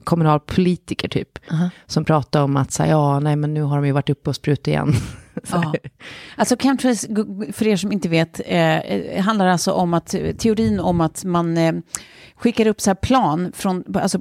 kommunalpolitiker 0.03 1.07
typ, 1.07 1.51
Aha. 1.51 1.69
som 1.85 2.05
pratar 2.05 2.43
om 2.43 2.57
att 2.57 2.71
säga, 2.71 2.89
ja, 2.89 3.19
nej, 3.19 3.35
men 3.35 3.53
nu 3.53 3.61
har 3.61 3.75
de 3.75 3.85
ju 3.85 3.91
varit 3.91 4.09
uppe 4.09 4.29
och 4.29 4.35
sprutat 4.35 4.67
igen. 4.67 4.93
Ja. 5.51 5.73
Alltså 6.35 6.55
chemtrails, 6.59 7.07
för 7.53 7.67
er 7.67 7.75
som 7.75 7.91
inte 7.91 8.09
vet, 8.09 8.41
eh, 8.45 8.77
eh, 8.79 9.23
handlar 9.23 9.47
alltså 9.47 9.71
om 9.71 9.93
att 9.93 10.15
teorin 10.37 10.79
om 10.79 11.01
att 11.01 11.23
man 11.23 11.57
eh, 11.57 11.73
skickar 12.35 12.67
upp 12.67 12.81
så 12.81 12.89
här 12.89 12.95
plan 12.95 13.51
från 13.55 13.83
alltså, 13.93 14.19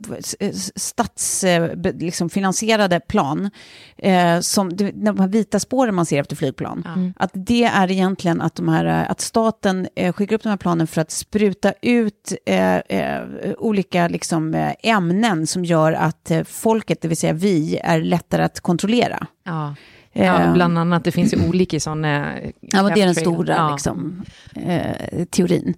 statsfinansierade 0.77 1.89
eh, 1.89 1.97
liksom 1.97 2.31
finansierade 2.31 3.01
plan, 3.01 3.51
eh, 3.97 4.41
som 4.41 4.77
de 4.77 5.19
här 5.21 5.29
vita 5.29 5.61
spåren 5.61 5.95
man 5.95 6.07
ser 6.07 6.21
efter 6.21 6.37
flygplan, 6.37 7.15
att 7.17 7.31
det 7.35 7.65
är 7.65 7.91
egentligen 7.91 8.41
att, 8.41 8.55
de 8.55 8.69
här, 8.69 8.85
eh, 8.85 9.11
att 9.11 9.21
staten 9.21 9.89
eh, 9.97 10.13
skickar 10.13 10.37
upp 10.37 10.43
de 10.43 10.49
här 10.49 10.57
planen 10.57 10.87
för 10.87 11.01
att 11.01 11.11
spruta 11.11 11.73
ut 11.83 12.33
eh, 12.47 12.77
eh, 12.77 13.23
olika 13.59 14.09
liksom, 14.09 14.73
ämnen 14.83 15.47
som 15.47 15.65
gör 15.65 15.93
att 15.93 16.31
eh, 16.31 16.45
folket, 16.45 17.01
det 17.01 17.09
vill 17.09 17.17
säga 17.17 17.33
vi, 17.33 17.79
är 17.85 18.01
lättare 18.01 18.43
att 18.43 18.61
kontrollera. 18.61 19.27
Ja. 19.45 19.75
Ja, 20.17 20.53
bland 20.55 20.79
annat, 20.79 21.05
det 21.05 21.13
finns 21.13 21.35
ju 21.35 21.49
olika 21.49 21.81
sådana... 21.81 22.35
Ja, 22.61 22.83
men 22.83 22.95
det 22.95 23.01
är 23.01 23.07
den 23.07 23.15
stora 23.15 23.55
Ja. 23.55 23.71
liksom, 23.71 24.23
eh, 24.57 25.25
teorin. 25.25 25.75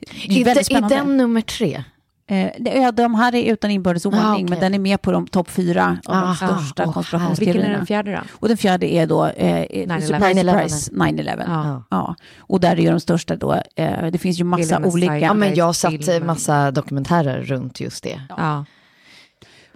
Det 0.00 0.34
är 0.34 0.40
Är, 0.40 0.44
väldigt 0.44 0.70
är 0.70 0.88
den 0.88 1.16
nummer 1.16 1.40
tre? 1.40 1.84
Eh, 2.28 2.92
de 2.92 3.14
här 3.14 3.34
är 3.34 3.52
utan 3.52 3.70
inbördes 3.70 4.06
ordning, 4.06 4.20
Ah, 4.24 4.32
okej. 4.32 4.46
men 4.48 4.60
den 4.60 4.74
är 4.74 4.78
med 4.78 5.02
på 5.02 5.12
de 5.12 5.26
topp 5.26 5.50
fyra 5.50 5.98
av 6.06 6.14
Aha, 6.14 6.26
de 6.26 6.36
största 6.36 6.52
åh, 6.52 6.58
Vilken 6.66 6.88
är 6.88 6.92
konspirationsteorierna. 6.92 7.76
den 7.76 7.86
fjärde 7.86 8.12
då? 8.12 8.18
Och 8.32 8.48
den 8.48 8.56
fjärde 8.56 8.94
är 8.94 9.06
då, 9.06 9.26
eh, 9.26 9.56
eh, 9.56 9.86
9/11. 9.86 10.00
surprise, 10.00 10.40
surprise, 10.40 10.90
9-11. 10.92 11.44
Ja. 11.48 11.82
Ja. 11.90 12.14
Och 12.38 12.60
där 12.60 12.80
är 12.80 12.90
de 12.90 13.00
största 13.00 13.36
då, 13.36 13.52
eh, 13.76 14.06
det 14.12 14.18
finns 14.18 14.40
ju 14.40 14.44
massa 14.44 14.78
olika. 14.86 15.18
Ja, 15.18 15.34
men 15.34 15.54
jag 15.54 15.64
har 15.64 15.72
satt 15.72 16.08
eh, 16.08 16.20
massa 16.20 16.70
dokumentärer 16.70 17.42
runt 17.42 17.80
just 17.80 18.04
det. 18.04 18.20
Ja. 18.28 18.64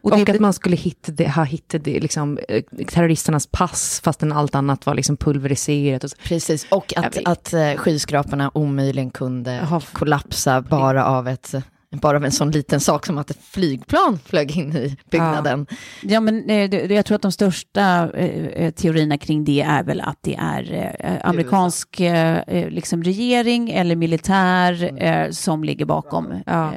Och 0.02 0.12
Och, 0.12 0.18
det- 0.26 0.32
att 0.32 0.40
man 0.40 0.52
skulle 0.52 0.76
hitta 0.76 1.12
det, 1.12 1.28
ha 1.28 1.44
hittat 1.44 1.84
det, 1.84 2.00
liksom, 2.00 2.38
eh, 2.48 2.62
terroristernas 2.88 3.46
pass, 3.46 4.00
fastän 4.04 4.32
allt 4.32 4.54
annat 4.54 4.86
var 4.86 4.94
liksom 4.94 5.16
pulveriserat. 5.16 6.04
Och. 6.04 6.10
Precis, 6.24 6.66
och 6.70 6.92
att, 6.96 7.16
vet. 7.16 7.28
att 7.28 7.52
eh, 7.52 7.74
skyskraporna 7.76 8.50
omöjligen 8.54 9.10
kunde 9.10 9.54
Jaha. 9.54 9.80
kollapsa 9.92 10.60
bara 10.60 11.04
av 11.04 11.28
ett, 11.28 11.54
Bara 11.92 12.16
av 12.16 12.24
en 12.24 12.32
sån 12.32 12.50
liten 12.50 12.80
sak 12.80 13.06
som 13.06 13.18
att 13.18 13.30
ett 13.30 13.38
flygplan 13.42 14.18
flög 14.24 14.56
in 14.56 14.76
i 14.76 14.96
byggnaden. 15.10 15.66
Ja, 16.02 16.20
men 16.20 16.50
eh, 16.50 16.70
det- 16.70 16.90
jag 16.94 17.04
tror 17.06 17.14
att 17.16 17.22
de 17.22 17.32
största 17.32 18.10
eh, 18.14 18.46
eh, 18.46 18.70
teorierna 18.70 19.18
kring 19.18 19.44
det 19.44 19.60
är 19.62 19.82
väl 19.82 20.00
att 20.00 20.18
det 20.20 20.34
är 20.34 20.94
eh, 21.00 21.28
amerikansk 21.28 22.00
eh, 22.00 22.38
eh, 22.38 22.68
liksom 22.70 23.02
regering 23.02 23.70
eller 23.70 23.96
militär 23.96 25.02
eh, 25.04 25.30
som 25.30 25.64
ligger 25.64 25.84
bakom. 25.84 26.34
Ja. 26.46 26.72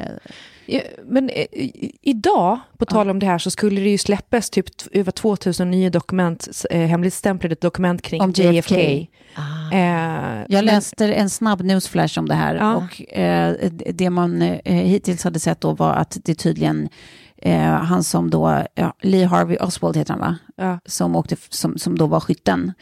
Eh, 0.68 0.82
Men 1.05 1.30
eh, 1.30 1.45
idag, 2.01 2.59
på 2.78 2.86
tal 2.86 3.09
om 3.09 3.20
det 3.20 3.26
här, 3.26 3.38
så 3.38 3.51
skulle 3.51 3.82
det 3.82 3.89
ju 3.89 3.97
släppas 3.97 4.49
typ 4.49 4.66
över 4.91 5.11
2000 5.11 5.72
nya 5.72 5.89
dokument, 5.89 6.47
eh, 6.70 6.80
hemligstämplade 6.80 7.55
dokument 7.61 8.01
kring 8.01 8.22
Om 8.22 8.32
JFK. 8.36 8.76
JFK. 8.76 9.07
Eh, 9.72 9.80
Jag 9.80 10.45
men- 10.49 10.66
läste 10.66 11.14
en 11.14 11.30
snabb 11.30 11.61
newsflash 11.61 12.20
om 12.20 12.28
det 12.28 12.36
här 12.36 12.55
Ja. 12.55 12.76
och 12.76 13.18
eh, 13.18 13.55
det 13.93 14.09
man 14.09 14.41
eh, 14.41 14.76
hittills 14.76 15.24
hade 15.24 15.39
sett 15.39 15.61
då 15.61 15.72
var 15.72 15.93
att 15.93 16.18
det 16.24 16.36
tydligen 16.36 16.89
eh, 17.38 17.61
han 17.61 18.03
som 18.03 18.30
då, 18.30 18.64
ja, 18.76 18.93
Lee 19.01 19.26
Harvey 19.26 19.57
Oswald 19.57 19.97
heter 19.97 20.14
han 20.14 20.20
va? 20.22 20.38
Ja. 20.55 20.80
Som, 20.86 21.16
åkte, 21.16 21.36
som, 21.49 21.78
som 21.78 21.97
då 21.97 22.07
var 22.07 22.20
skytten 22.20 22.68
eh, 22.68 22.74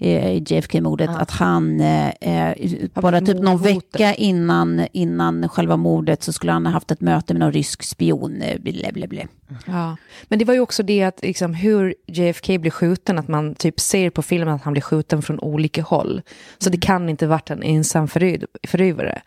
JFK-mordet, 0.00 1.10
att 1.10 1.30
han 1.30 1.80
eh, 1.80 2.08
eh, 2.20 2.54
bara 2.94 3.20
typ 3.20 3.38
någon 3.42 3.62
vecka 3.62 4.14
innan, 4.14 4.86
innan 4.92 5.48
själva 5.48 5.76
mordet 5.76 6.22
så 6.22 6.32
skulle 6.32 6.52
han 6.52 6.66
ha 6.66 6.72
haft 6.72 6.90
ett 6.90 7.00
möte 7.00 7.34
med 7.34 7.40
någon 7.40 7.52
rysk 7.52 7.82
spion. 7.82 8.42
eh, 8.42 8.58
ble. 8.60 9.26
Ja. 9.66 9.96
Men 10.28 10.38
det 10.38 10.44
var 10.44 10.54
ju 10.54 10.60
också 10.60 10.82
det 10.82 11.02
att 11.02 11.22
liksom, 11.22 11.54
hur 11.54 11.94
JFK 12.06 12.58
blir 12.58 12.70
skjuten, 12.70 13.18
att 13.18 13.28
man 13.28 13.54
typ 13.54 13.80
ser 13.80 14.10
på 14.10 14.22
filmen 14.22 14.54
att 14.54 14.62
han 14.62 14.72
blir 14.72 14.82
skjuten 14.82 15.22
från 15.22 15.40
olika 15.40 15.82
håll. 15.82 16.22
Så 16.58 16.70
det 16.70 16.78
kan 16.78 17.08
inte 17.08 17.26
varit 17.26 17.50
en 17.50 17.62
ensam 17.62 18.06
föröv- 18.06 18.46
förövare. 18.68 19.22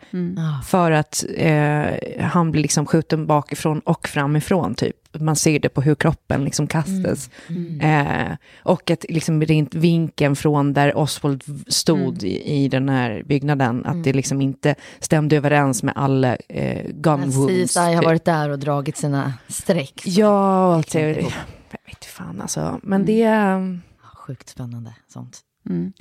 För 0.66 0.90
att 0.90 1.24
eh, 1.36 1.84
han 2.20 2.50
blir 2.50 2.62
liksom 2.62 2.86
skjuten 2.86 3.26
bakifrån 3.26 3.80
och 3.80 4.08
framifrån 4.08 4.74
typ. 4.74 4.96
Man 5.20 5.36
ser 5.36 5.58
det 5.58 5.68
på 5.68 5.82
hur 5.82 5.94
kroppen 5.94 6.44
liksom 6.44 6.66
kastas. 6.66 7.30
Eh, 7.80 8.32
och 8.62 8.90
att 8.90 9.04
liksom 9.08 9.42
rent 9.42 9.74
vinkeln 9.74 10.36
från 10.36 10.72
där 10.72 10.96
Oswald 10.96 11.44
stod 11.68 12.22
i, 12.22 12.54
i 12.54 12.68
den 12.68 12.88
här 12.88 13.22
byggnaden, 13.26 13.86
att 13.86 14.04
det 14.04 14.12
liksom 14.12 14.40
inte 14.40 14.74
stämde 15.00 15.36
överens 15.36 15.82
med 15.82 15.94
alla 15.96 16.36
eh, 16.36 16.86
gun 16.90 17.20
Men 17.20 17.30
wounds. 17.30 17.72
CSI 17.72 17.78
har 17.80 17.96
typ. 17.96 18.04
varit 18.04 18.24
där 18.24 18.50
och 18.50 18.58
dragit 18.58 18.96
sina 18.96 19.32
streck. 19.48 20.02
Ja, 20.04 20.82
teori. 20.82 21.20
ihop. 21.20 21.32
Jag 21.70 21.78
vet 21.86 21.96
inte 21.96 22.06
fan 22.06 22.40
alltså. 22.40 22.80
Men 22.82 23.06
det 23.06 23.22
är... 23.22 23.80
Sjukt 24.26 24.48
spännande 24.48 24.94
sånt. 25.12 25.40
Mm. 25.70 25.92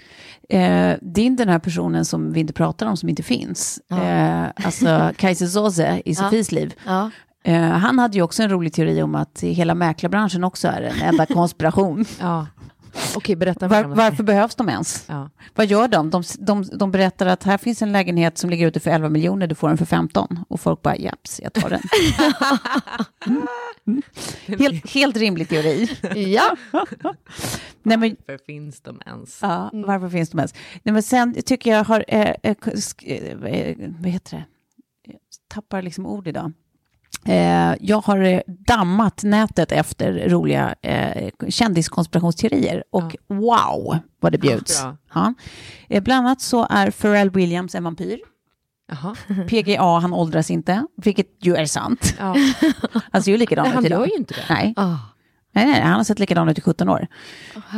Eh, 0.50 0.98
det 1.02 1.22
är 1.22 1.26
inte 1.26 1.44
den 1.44 1.52
här 1.52 1.60
personen 1.60 2.06
som 2.06 2.34
vi 2.34 2.40
inte 2.40 2.54
pratar 2.54 2.86
om 2.86 2.98
som 2.98 3.10
inte 3.10 3.24
finns. 3.24 3.80
Ja. 3.88 4.04
Eh, 4.04 4.50
alltså 4.66 5.12
Kaiser 5.18 5.48
Soze 5.48 6.02
i 6.06 6.12
Ja. 6.12 6.16
Sofies 6.16 6.52
liv. 6.52 6.74
Ja. 6.86 7.12
Eh, 7.44 7.62
han 7.62 8.00
hade 8.00 8.18
ju 8.18 8.22
också 8.24 8.44
en 8.44 8.50
rolig 8.50 8.74
teori 8.74 9.02
om 9.02 9.16
att 9.16 9.40
hela 9.44 9.76
mäklarbranschen 9.76 10.44
också 10.44 10.68
är 10.68 10.82
en 10.82 11.02
enda 11.02 11.26
konspiration. 11.26 12.06
Ja. 12.20 12.48
Okej, 13.16 13.36
berätta 13.36 13.68
Var, 13.68 13.84
varför 13.84 14.24
behövs 14.24 14.56
de 14.56 14.70
ens? 14.70 15.06
Ja. 15.08 15.30
Vad 15.56 15.66
gör 15.66 15.88
de? 15.88 16.10
de? 16.10 16.24
De 16.40 16.64
de 16.64 16.92
berättar 16.92 17.26
att 17.26 17.44
här 17.44 17.58
finns 17.58 17.82
en 17.82 17.92
lägenhet 17.92 18.38
som 18.38 18.50
ligger 18.50 18.68
ute 18.68 18.80
för 18.80 18.92
11 18.92 19.10
miljoner, 19.10 19.48
du 19.48 19.56
får 19.56 19.68
den 19.68 19.78
för 19.78 19.86
15. 19.86 20.40
Och 20.50 20.60
folk 20.62 20.82
bara, 20.82 20.98
japs, 20.98 21.40
jag 21.44 21.54
tar 21.54 21.70
den. 21.70 21.80
Mm. 23.86 24.02
helt, 24.48 24.90
helt 24.94 25.18
rimlig 25.18 25.50
teori. 25.50 25.90
ja. 26.34 26.56
Nej, 27.84 27.98
men, 27.98 28.16
Varför 28.28 28.46
finns 28.46 28.82
de 28.82 29.02
ens? 29.06 29.40
Ja, 29.42 29.70
varför 29.74 30.10
finns 30.10 30.30
de 30.30 30.40
ens? 30.40 30.54
Nej, 30.84 30.94
men 30.94 31.04
sen 31.04 31.36
tycker 31.46 31.72
jag 31.72 31.84
har, 31.84 32.06
eh, 32.08 32.22
eh, 32.44 32.56
sk- 32.56 33.04
eh, 33.08 33.92
vad 34.02 34.12
heter 34.12 34.38
det? 34.38 34.44
Jag 35.12 35.20
tappar 35.48 35.82
liksom 35.82 36.06
ord 36.06 36.28
idag. 36.28 36.52
Eh, 37.26 37.74
jag 37.80 38.02
har 38.02 38.18
eh, 38.20 38.40
dammat 38.48 39.24
nätet 39.24 39.72
efter 39.72 40.30
roliga 40.30 40.76
eh, 40.82 41.30
kändiskonspirationsteorier 41.50 42.84
och 42.92 43.16
wow 43.28 43.98
vad 44.20 44.32
det 44.32 44.38
bjuds. 44.38 44.82
bra. 44.84 44.98
Ja. 45.14 45.34
Eh, 45.90 46.04
bland 46.04 46.28
annat 46.28 46.42
så 46.42 46.68
är 46.70 46.92
Pharrell 46.92 47.30
Williams 47.30 47.76
en 47.76 47.84
vampyr. 47.84 48.20
Jaha. 48.92 49.16
PGA, 49.50 50.00
han 50.00 50.14
åldras 50.14 50.52
inte, 50.52 50.86
vilket 50.96 51.28
ju 51.42 51.56
är 51.56 51.66
sant. 51.66 52.16
Ja. 52.20 52.36
Han 53.12 53.24
ser 53.24 53.32
ju 53.32 53.38
likadan 53.38 53.68
ut 53.68 53.74
han 53.74 53.86
idag. 53.86 54.00
gör 54.00 54.06
ju 54.08 54.16
inte 54.18 54.34
det. 54.34 54.54
Nej. 54.54 54.74
Ah. 54.78 54.96
nej, 55.52 55.66
nej, 55.66 55.82
han 55.82 55.94
har 55.94 56.04
sett 56.04 56.20
likadan 56.20 56.50
ut 56.50 56.58
i 56.58 56.62
17 56.62 56.90
år. 56.90 57.08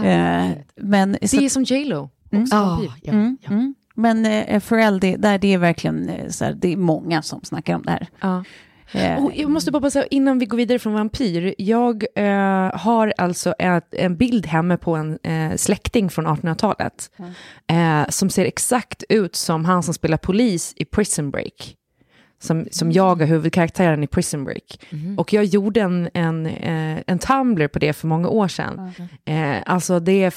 eh, 0.04 0.50
men, 0.76 1.18
så- 1.22 1.38
Det 1.38 1.46
är 1.46 1.50
som 1.50 1.64
J 1.64 1.86
Lo. 1.86 2.10
Också 2.32 2.56
Ah, 2.56 2.66
vampyr. 2.66 2.92
ja. 3.02 3.12
Mm, 3.14 3.38
mm. 3.48 3.76
Men 3.96 4.26
eh, 4.26 4.60
Pharrell, 4.60 5.00
det, 5.00 5.16
där, 5.16 5.38
det 5.38 5.54
är 5.54 5.58
verkligen 5.58 6.10
eh, 6.10 6.30
så 6.30 6.46
här, 6.46 6.54
det 6.54 6.74
är 6.74 6.78
många 6.78 7.22
som 7.22 7.42
snackar 7.44 7.76
om 7.76 7.82
det 7.82 7.92
här. 7.92 8.08
Eh, 8.92 9.20
jag 9.34 9.50
måste 9.50 9.72
bara 9.72 9.90
säga, 9.90 10.06
innan 10.06 10.40
vi 10.40 10.46
går 10.46 10.58
vidare 10.58 10.80
från 10.80 10.94
vampyr, 10.94 11.56
jag 11.58 12.06
eh, 12.16 12.78
har 12.78 13.14
alltså 13.18 13.54
ett, 13.60 13.94
en 13.94 14.18
bild 14.18 14.46
hemma 14.46 14.78
på 14.78 14.96
en 14.96 15.20
eh, 15.24 15.56
släkting 15.56 16.10
från 16.10 16.28
1800-talet, 16.28 17.12
eh, 17.68 18.10
som 18.10 18.30
ser 18.30 18.46
exakt 18.46 19.04
ut 19.10 19.36
som 19.36 19.66
han 19.66 19.84
som 19.84 19.94
spelar 19.94 20.18
polis 20.18 20.74
i 20.76 20.86
Prison 20.86 21.32
Break. 21.32 21.76
Som, 22.40 22.68
som 22.72 22.92
jagar 22.92 23.28
huvudkaraktären 23.28 24.04
i 24.04 24.08
Prison 24.08 24.44
Break. 24.44 24.80
Och 25.18 25.34
jag 25.34 25.46
gjorde 25.46 25.82
en, 25.82 26.10
en, 26.14 26.46
eh, 26.46 27.00
en 27.08 27.20
Tumblr 27.20 27.68
på 27.68 27.80
det 27.80 27.94
för 27.94 28.08
många 28.08 28.28
år 28.28 28.48
sedan. 28.48 28.92
Eh, 29.26 29.56
alltså 29.66 30.00
det 30.00 30.24
är, 30.24 30.34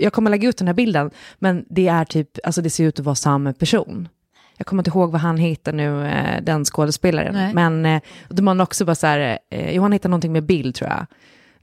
jag 0.00 0.12
kommer 0.12 0.30
lägga 0.30 0.48
ut 0.48 0.56
den 0.56 0.66
här 0.66 0.74
bilden, 0.74 1.10
men 1.38 1.64
det 1.70 1.88
är 1.88 2.04
typ, 2.04 2.28
alltså 2.44 2.62
det 2.62 2.70
ser 2.70 2.84
ut 2.84 2.98
att 2.98 3.04
vara 3.04 3.14
samma 3.14 3.52
person. 3.52 4.08
Jag 4.62 4.66
kommer 4.66 4.80
inte 4.80 4.90
ihåg 4.90 5.12
vad 5.12 5.20
han 5.20 5.36
heter 5.36 5.72
nu, 5.72 6.06
eh, 6.06 6.42
den 6.42 6.64
skådespelaren. 6.64 7.34
Nej. 7.34 7.54
Men 7.54 7.86
eh, 7.86 8.02
då 8.28 8.42
man 8.42 8.60
också 8.60 8.84
bara 8.84 8.94
så 8.94 9.06
här, 9.06 9.38
eh, 9.50 9.74
jo 9.74 9.82
han 9.82 9.92
heter 9.92 10.08
någonting 10.08 10.32
med 10.32 10.42
bild 10.44 10.74
tror 10.74 10.90
jag. 10.90 11.06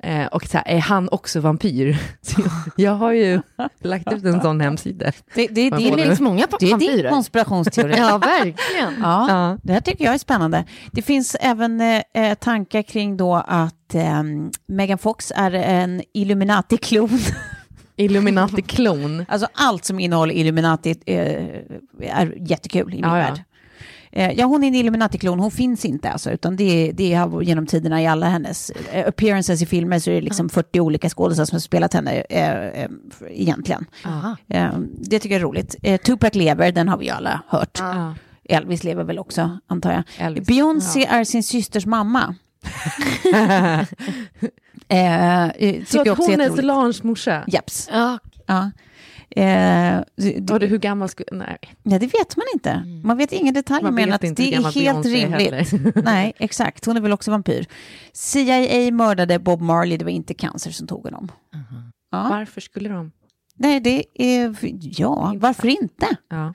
Eh, 0.04 0.26
och 0.28 0.46
så 0.46 0.58
här, 0.58 0.68
är 0.68 0.80
han 0.80 1.10
också 1.12 1.40
vampyr? 1.40 1.98
Så 2.22 2.42
jag, 2.42 2.52
jag 2.76 2.92
har 2.92 3.12
ju 3.12 3.42
lagt 3.82 4.14
ut 4.14 4.26
en 4.26 4.42
sån 4.42 4.62
hemsida. 4.62 5.12
det, 5.36 5.48
det, 5.48 5.70
det, 5.70 5.78
Det 5.96 6.04
finns 6.04 6.20
många 6.20 6.46
det 6.50 6.56
är 6.56 6.60
din 6.60 6.70
vampyrer. 6.72 7.10
konspirationsteori. 7.10 7.94
Ja, 7.98 8.18
verkligen. 8.18 8.94
Ja, 9.02 9.26
Ja. 9.30 9.58
det 9.64 9.74
här 9.74 9.82
tycker 9.82 10.06
jag 10.06 10.14
är 10.14 10.18
spännande. 10.18 10.64
Det 10.92 11.02
finns 11.02 11.36
även 11.40 11.82
eh, 11.82 12.02
eh, 12.14 12.34
tankar 12.36 12.82
kring 12.82 13.18
då 13.18 13.36
att 13.48 13.96
eh, 13.96 14.24
Megan 14.68 14.98
Fox 14.98 15.32
är 15.36 15.52
en 15.52 16.02
Illuminati-klon. 16.14 17.10
Illuminati-klon. 18.00 19.26
alltså 19.30 19.48
allt 19.54 19.86
som 19.86 20.00
innehåller 20.00 20.34
Illuminati 20.34 20.96
eh, 21.06 21.18
är 22.00 22.50
jättekul 22.50 22.94
i 22.94 22.96
min 22.96 23.04
Ja, 23.04 23.20
ja. 23.20 23.26
värld. 23.26 23.44
Eh, 24.12 24.32
ja, 24.32 24.46
hon 24.46 24.64
är 24.64 24.68
en 24.68 24.76
Illuminati-klon, 24.76 25.40
hon 25.40 25.52
finns 25.52 25.86
inte 25.86 26.10
alltså, 26.10 26.32
utan 26.32 26.56
det, 26.56 26.92
det 26.92 27.14
har 27.14 27.42
genom 27.42 27.66
tiderna 27.66 28.02
i 28.02 28.08
alla 28.08 28.30
hennes 28.30 28.70
eh, 28.70 29.08
appearances 29.08 29.62
i 29.62 29.66
filmer 29.66 30.00
så 30.00 30.12
är 30.12 30.16
det 30.16 30.22
liksom 30.22 30.50
40 30.50 30.80
olika 30.80 31.10
skådespelare 31.10 31.46
som 31.48 31.56
har 31.56 31.60
spelat 31.60 31.94
henne 31.94 32.22
eh, 32.30 32.88
egentligen. 33.30 33.86
Aha. 34.06 34.38
Det 34.98 35.20
tycker 35.20 35.36
jag 35.36 35.42
är 35.42 35.46
roligt. 35.46 35.76
Tupac 36.06 36.36
lever, 36.36 36.72
den 36.72 36.88
har 36.90 36.98
vi 36.98 37.06
ju 37.06 37.12
alla 37.12 37.42
hört. 37.48 37.78
Ja. 37.80 38.16
Elvis 38.50 38.84
lever 38.84 39.04
väl 39.04 39.20
också, 39.20 39.60
antar 39.68 39.92
jag. 39.92 40.04
Elvis. 40.18 40.48
Beyoncé 40.48 41.06
är 41.06 41.24
sin 41.24 41.44
systers 41.44 41.86
mamma. 41.86 42.36
eh, 44.90 45.44
eh, 45.50 45.86
Så 45.86 46.02
att 46.02 46.18
hon 46.18 46.42
är. 46.42 46.50
Solanges 46.50 47.04
morsa? 47.04 47.44
Japs. 47.48 47.90
Ja. 47.92 48.20
Ja. 48.46 48.72
Eh, 49.36 50.02
d- 50.18 50.54
Och 50.54 50.60
det, 50.60 50.66
hur 50.68 50.78
gammal 50.78 51.10
skulle... 51.10 51.30
Nej. 51.32 51.58
ja, 51.84 52.00
det 52.00 52.08
vet 52.08 52.38
man 52.38 52.46
inte. 52.54 52.84
Man 53.04 53.18
vet 53.18 53.32
inga 53.32 53.52
detaljer, 53.52 53.92
men 53.92 54.14
att 54.14 54.22
det 54.22 54.28
är 54.56 54.82
helt 54.82 55.06
rimligt. 55.06 55.52
heller. 55.72 56.02
Nej, 56.04 56.34
exakt. 56.38 56.86
Hon 56.86 56.98
är 56.98 57.02
väl 57.02 57.12
också 57.14 57.32
vampyr. 57.32 57.66
CIA 58.14 58.92
mördade 58.92 59.40
Bob 59.40 59.62
Marley, 59.62 59.98
det 59.98 60.06
var 60.06 60.12
inte 60.12 60.34
cancer 60.34 60.72
som 60.72 60.88
tog 60.88 61.04
honom. 61.04 61.32
Ja. 62.12 62.28
Varför 62.30 62.62
skulle 62.62 62.90
de? 62.90 63.12
Nej, 63.62 63.80
det 63.80 64.04
är... 64.14 64.56
Ja, 65.02 65.34
varför 65.38 65.68
inte? 65.68 66.08
Ja. 66.30 66.54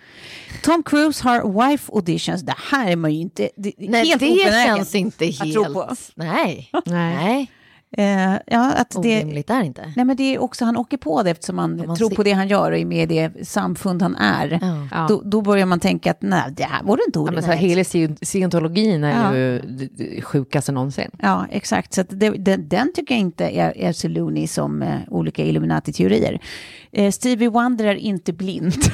Tom 0.63 0.83
Cruise 0.83 1.25
har 1.29 1.69
wife 1.71 1.93
auditions. 1.93 2.43
Det 2.43 2.55
här 2.71 2.91
är 2.91 2.97
man 2.97 3.15
ju 3.15 3.21
inte... 3.21 3.51
Det, 3.57 3.73
Nej, 3.79 4.07
helt 4.09 4.21
det 4.21 4.53
känns 4.67 4.95
inte 4.95 5.25
att 5.25 5.39
helt... 5.39 5.55
tro 5.55 5.65
på. 5.65 5.95
Nej. 6.15 6.71
Nej. 6.87 7.51
Eh, 7.99 8.33
ja, 8.47 8.73
att 8.73 8.91
det, 9.03 9.19
orimligt 9.25 9.51
är 9.51 9.61
det 9.61 9.67
inte. 9.67 9.93
nej, 9.97 10.05
men 10.05 10.17
det 10.17 10.35
är 10.35 10.39
också, 10.43 10.65
han 10.65 10.77
åker 10.77 10.97
på 10.97 11.23
det 11.23 11.31
eftersom 11.31 11.59
han 11.59 11.77
man 11.87 11.97
tror 11.97 12.09
ser- 12.09 12.17
på 12.17 12.23
det 12.23 12.33
han 12.33 12.49
gör 12.49 12.73
och 12.73 12.79
är 12.79 12.85
med 12.85 13.13
i 13.13 13.31
det 13.31 13.47
samfund 13.47 14.03
han 14.03 14.17
är. 14.17 14.59
Ja. 14.93 15.07
Då, 15.09 15.23
då 15.25 15.41
börjar 15.43 15.67
man 15.67 15.81
tänka 15.81 16.11
att 16.11 16.23
nej, 16.23 16.43
det 16.57 16.63
här 16.65 16.83
vore 16.83 17.01
inte 17.07 17.19
Ja, 17.19 17.31
men 17.33 17.43
så 17.43 17.49
orimligt. 17.49 17.71
hela 17.71 17.83
sci- 17.83 18.25
scientologin 18.25 19.05
är 19.05 19.25
Ja. 19.33 19.37
ju 19.37 20.21
sjukaste 20.23 20.73
någonsin. 20.73 21.11
Ja, 21.23 21.47
exakt. 21.51 21.93
Så 21.95 22.01
att 22.01 22.07
det, 22.11 22.31
den, 22.31 22.69
den 22.69 22.93
tycker 22.95 23.15
jag 23.15 23.21
inte 23.21 23.45
är, 23.49 23.79
är 23.79 23.93
så 23.93 24.09
loony 24.09 24.47
som 24.47 24.83
eh, 24.83 24.97
olika 25.11 25.43
Illuminati-teorier. 25.45 26.39
Eh, 26.97 27.11
Stevie 27.11 27.49
Wonder 27.49 27.85
är 27.85 27.95
inte 27.95 28.33
blind. 28.33 28.75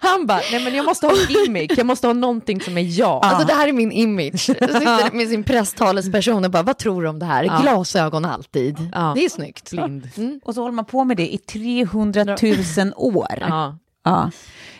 Han 0.00 0.26
bara, 0.26 0.40
nej 0.52 0.64
men 0.64 0.74
jag 0.74 0.86
måste 0.86 1.06
ha 1.06 1.12
en 1.14 1.34
gimmick, 1.34 1.78
jag 1.78 1.86
måste 1.86 2.06
ha 2.06 2.14
någonting 2.14 2.60
som 2.60 2.78
är 2.78 2.98
jag. 3.00 3.24
Alltså 3.24 3.46
det 3.46 3.52
här 3.54 3.68
är 3.68 3.72
min 3.72 3.92
image. 3.92 4.40
Så 4.40 4.52
sitter 4.54 5.16
med 5.16 5.28
sin 5.28 5.44
presstalesperson 5.44 6.44
och 6.44 6.50
bara, 6.50 6.62
vad 6.62 6.78
tror 6.78 7.02
du 7.02 7.08
om 7.08 7.18
det 7.18 7.26
här? 7.26 7.44
Ja. 7.44 7.58
Glasögon 7.62 8.24
alltid. 8.24 8.76
Ja. 8.92 9.12
Det 9.16 9.24
är 9.24 9.28
snyggt. 9.28 9.70
Blind. 9.70 10.08
Och 10.44 10.54
så 10.54 10.60
håller 10.62 10.74
man 10.74 10.84
på 10.84 11.04
med 11.04 11.16
det 11.16 11.34
i 11.34 11.38
300 11.38 12.24
000 12.24 12.92
år. 12.96 13.38
Ja. 13.40 13.78
Ja. 14.04 14.30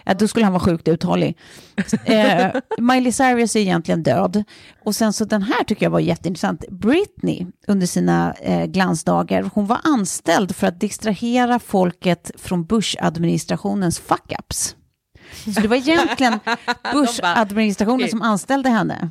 ja, 0.05 0.15
då 0.15 0.29
skulle 0.29 0.45
han 0.47 0.53
vara 0.53 0.63
sjukt 0.65 0.89
uthållig. 0.89 1.39
eh, 2.05 2.47
Miley 2.79 3.13
Cyrus 3.13 3.57
är 3.57 3.61
egentligen 3.61 4.03
död. 4.03 4.45
Och 4.85 4.95
sen 4.97 5.13
så 5.13 5.25
den 5.25 5.43
här 5.43 5.65
tycker 5.65 5.87
jag 5.87 5.91
var 5.91 6.01
jätteintressant. 6.01 6.65
Britney 6.71 7.47
under 7.67 7.87
sina 7.87 8.33
eh, 8.33 8.65
glansdagar, 8.67 9.51
hon 9.55 9.67
var 9.67 9.81
anställd 9.85 10.57
för 10.57 10.67
att 10.67 10.81
distrahera 10.81 11.59
folket 11.59 12.31
från 12.39 12.65
Bush-administrationens 12.67 14.01
fuck-ups. 14.03 14.75
Så 15.55 15.61
det 15.61 15.69
var 15.69 15.77
egentligen 15.77 16.39
Bush-administrationen 16.93 18.09
som 18.09 18.23
anställde 18.23 18.69
henne. 18.71 19.11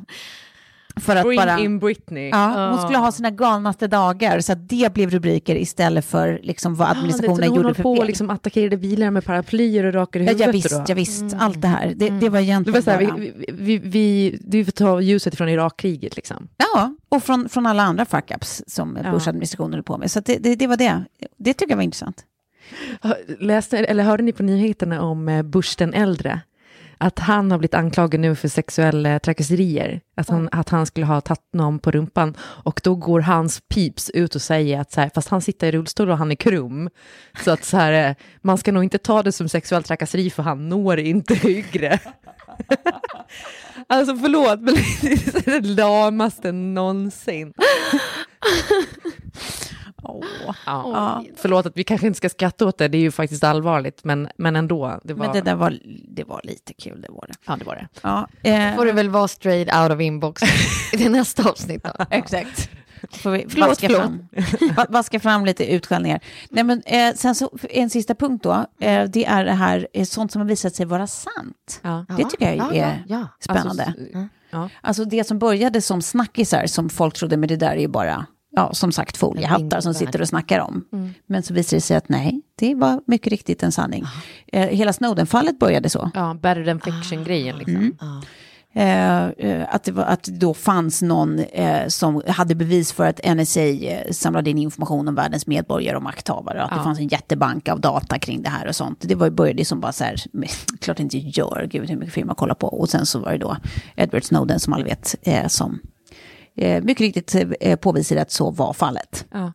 För 1.00 1.16
att 1.16 1.24
Bring 1.24 1.36
bara... 1.36 1.58
in 1.58 1.78
Britney. 1.78 2.28
Ja, 2.28 2.70
hon 2.70 2.82
skulle 2.82 2.98
ha 2.98 3.12
sina 3.12 3.30
galnaste 3.30 3.86
dagar, 3.86 4.40
så 4.40 4.52
att 4.52 4.68
det 4.68 4.94
blev 4.94 5.10
rubriker 5.10 5.56
istället 5.56 6.04
för 6.04 6.40
liksom 6.42 6.74
vad 6.74 6.88
administrationen 6.88 7.48
hon 7.48 7.56
gjorde 7.56 7.74
för 7.74 7.82
på 7.82 7.94
fel. 7.94 8.00
och 8.00 8.06
liksom 8.06 8.30
attackerade 8.30 8.76
bilar 8.76 9.10
med 9.10 9.24
paraplyer 9.24 9.84
och 9.86 9.94
rakade 9.94 10.24
Ja, 10.24 10.30
huvudet. 10.30 10.46
ja, 10.46 10.52
visst, 10.52 10.70
då. 10.70 10.84
ja, 10.88 10.94
visst, 10.94 11.36
allt 11.38 11.62
det 11.62 11.68
här. 11.68 11.92
Det, 11.96 12.08
det 12.10 12.28
var 12.28 12.38
Det 12.38 12.44
egentligen 12.44 12.74
var 12.74 12.80
så 12.82 12.90
här, 12.90 13.16
vi, 13.18 13.32
vi, 13.36 13.52
vi, 13.52 13.78
vi, 13.78 14.38
du 14.40 14.64
får 14.64 14.72
ta 14.72 15.00
ljuset 15.00 15.34
från 15.36 15.48
Irakkriget 15.48 16.16
liksom. 16.16 16.48
Ja, 16.56 16.94
och 17.08 17.22
från, 17.22 17.48
från 17.48 17.66
alla 17.66 17.82
andra 17.82 18.04
fuck-ups 18.04 18.62
som 18.66 18.98
Ja. 19.04 19.10
Bush-administrationen 19.10 19.72
höll 19.74 19.82
på 19.82 19.98
med. 19.98 20.10
Så 20.10 20.20
det, 20.20 20.36
det, 20.38 20.54
det 20.56 20.66
var 20.66 20.76
det. 20.76 21.04
Det 21.36 21.54
tycker 21.54 21.72
jag 21.72 21.76
var 21.76 21.82
intressant. 21.84 22.24
Läste, 23.40 23.78
eller 23.78 24.04
hörde 24.04 24.22
ni 24.22 24.32
på 24.32 24.42
nyheterna 24.42 25.02
om 25.02 25.28
eh, 25.28 25.42
Bush 25.42 25.74
den 25.78 25.94
äldre? 25.94 26.40
Att 26.98 27.18
han 27.18 27.50
har 27.50 27.58
blivit 27.58 27.74
anklagad 27.74 28.20
nu 28.20 28.34
för 28.34 28.48
sexuella 28.48 29.18
trakasserier. 29.18 30.00
Att 30.16 30.28
han, 30.28 30.48
att 30.52 30.68
han 30.68 30.86
skulle 30.86 31.06
ha 31.06 31.20
tagit 31.20 31.40
någon 31.52 31.78
på 31.78 31.90
rumpan. 31.90 32.36
Och 32.40 32.80
då 32.84 32.94
går 32.94 33.20
hans 33.20 33.60
pips 33.74 34.10
ut 34.10 34.34
och 34.34 34.42
säger 34.42 34.80
att 34.80 34.92
så 34.92 35.00
här, 35.00 35.10
fast 35.14 35.28
han 35.28 35.40
sitter 35.40 35.66
i 35.66 35.72
rullstol 35.72 36.10
och 36.10 36.18
han 36.18 36.30
är 36.30 36.34
krum. 36.34 36.90
Så 37.44 37.50
att 37.50 37.64
så 37.64 37.76
här, 37.76 38.10
eh, 38.10 38.16
man 38.42 38.58
ska 38.58 38.72
nog 38.72 38.84
inte 38.84 38.98
ta 38.98 39.22
det 39.22 39.32
som 39.32 39.48
sexuell 39.48 39.82
trakasseri 39.82 40.30
för 40.30 40.42
han 40.42 40.68
når 40.68 40.98
inte 40.98 41.34
högre. 41.34 41.98
alltså 43.86 44.16
förlåt, 44.16 44.60
men 44.60 44.74
det 45.02 45.46
är 45.46 45.60
det 45.60 45.68
lamaste 45.68 46.52
någonsin. 46.52 47.52
Ja. 50.66 51.24
Förlåt 51.36 51.66
att 51.66 51.76
vi 51.76 51.84
kanske 51.84 52.06
inte 52.06 52.16
ska 52.16 52.28
skratta 52.28 52.66
åt 52.66 52.78
det, 52.78 52.88
det 52.88 52.98
är 52.98 53.02
ju 53.02 53.10
faktiskt 53.10 53.44
allvarligt, 53.44 54.04
men, 54.04 54.28
men 54.36 54.56
ändå. 54.56 55.00
Det 55.04 55.14
var, 55.14 55.24
Men 55.26 55.34
det 55.34 55.40
där 55.40 55.54
var, 55.54 55.78
det 56.08 56.24
var 56.24 56.40
lite 56.44 56.74
kul, 56.74 57.00
det 57.02 57.08
var 57.12 57.26
det. 57.28 57.34
Ja, 57.46 57.56
det 57.56 57.64
var 57.64 57.74
det. 57.74 57.88
Ja, 58.02 58.28
eh, 58.50 58.76
får 58.76 58.86
det 58.86 58.92
väl 58.92 59.08
vara 59.10 59.28
straight 59.28 59.76
out 59.82 59.92
of 59.96 60.00
inbox 60.00 60.42
i 60.92 60.96
det 60.96 61.08
nästa 61.08 61.50
avsnitt 61.50 61.84
då. 61.84 62.04
Exakt. 62.10 62.70
Får 63.10 63.30
vi 63.30 63.46
Förlåt, 63.48 63.68
vaska, 63.68 63.86
förlåt. 63.88 64.02
Fram, 64.02 64.28
va- 64.76 64.86
vaska 64.88 65.20
fram 65.20 65.44
lite 65.44 65.72
utskällningar. 65.72 66.20
Nej, 66.50 66.64
men, 66.64 66.82
eh, 66.86 67.14
sen 67.14 67.34
så, 67.34 67.50
en 67.70 67.90
sista 67.90 68.14
punkt 68.14 68.42
då. 68.42 68.52
Eh, 68.80 69.04
det 69.08 69.24
är 69.24 69.44
det 69.44 69.52
här, 69.52 69.88
eh, 69.92 70.04
sånt 70.04 70.32
som 70.32 70.40
har 70.40 70.48
visat 70.48 70.74
sig 70.74 70.86
vara 70.86 71.06
sant. 71.06 71.80
Ja. 71.82 72.04
Det 72.16 72.24
tycker 72.30 72.46
jag 72.46 72.56
Ja, 72.56 72.72
är 72.74 73.04
ja, 73.06 73.16
ja. 73.18 73.26
spännande. 73.40 73.84
Alltså, 73.84 74.28
ja. 74.50 74.68
Alltså 74.80 75.04
det 75.04 75.24
som 75.24 75.38
började 75.38 75.80
som 75.80 76.02
snackisar 76.02 76.66
som 76.66 76.88
folk 76.90 77.14
trodde, 77.14 77.36
men 77.36 77.48
det 77.48 77.56
där 77.56 77.70
är 77.72 77.80
ju 77.80 77.88
bara, 77.88 78.26
ja 78.56 78.74
som 78.74 78.92
sagt 78.92 79.16
foliehattar 79.16 79.80
som 79.80 79.94
sitter 79.94 80.20
och 80.20 80.28
snackar 80.28 80.60
om. 80.60 80.84
Men 81.26 81.42
så 81.42 81.54
visade 81.54 81.76
det 81.76 81.80
sig 81.80 81.96
att 81.96 82.08
nej, 82.08 82.40
det 82.58 82.74
var 82.74 83.00
mycket 83.06 83.30
riktigt 83.30 83.62
en 83.62 83.72
sanning. 83.72 84.04
Eh, 84.52 84.68
hela 84.68 84.92
Snowden-fallet 84.92 85.58
började 85.58 85.90
så. 85.90 86.10
ja, 86.14 86.34
better 86.42 86.64
than 86.64 86.80
fiction-grejen 86.80 87.58
liksom. 87.58 87.96
Eh, 88.76 89.24
eh, 89.24 89.74
att, 89.74 89.84
det 89.84 89.92
var, 89.92 90.04
att 90.04 90.24
det 90.24 90.32
då 90.32 90.54
fanns 90.54 91.02
någon 91.02 91.38
eh, 91.38 91.86
som 91.88 92.22
hade 92.28 92.54
bevis 92.54 92.92
för 92.92 93.06
att 93.06 93.20
NSA 93.36 93.60
eh, 93.60 94.10
samlade 94.10 94.50
in 94.50 94.58
information 94.58 95.08
om 95.08 95.14
världens 95.14 95.46
medborgare 95.46 95.96
och 95.96 96.02
makthavare. 96.02 96.62
Att 96.62 96.70
det 96.70 96.84
fanns 96.84 96.98
en 96.98 97.08
jättebank 97.08 97.68
av 97.68 97.80
data 97.80 98.18
kring 98.18 98.42
det 98.42 98.48
här 98.48 98.68
och 98.68 98.76
sånt. 98.76 98.98
Det 99.00 99.14
var, 99.14 99.30
började 99.30 99.64
som 99.64 99.80
bara 99.80 99.92
så 99.92 100.04
här, 100.04 100.16
klart 100.80 101.00
inte 101.00 101.18
gör, 101.18 101.68
gud 101.70 101.90
hur 101.90 101.96
mycket 101.96 102.14
film 102.14 102.26
man 102.26 102.36
kollar 102.36 102.54
på. 102.54 102.66
Och 102.66 102.88
sen 102.88 103.06
så 103.06 103.18
var 103.18 103.32
det 103.32 103.38
då 103.38 103.56
Edward 103.96 104.24
Snowden 104.24 104.60
som 104.60 104.72
alla 104.72 104.84
vet, 104.84 105.14
eh, 105.22 105.46
som 105.46 105.80
eh, 106.56 106.82
mycket 106.84 107.00
riktigt 107.00 107.34
eh, 107.60 107.76
påvisade 107.76 108.22
att 108.22 108.30
så 108.30 108.50
var 108.50 108.72
fallet. 108.72 109.26
Ja. 109.32 109.52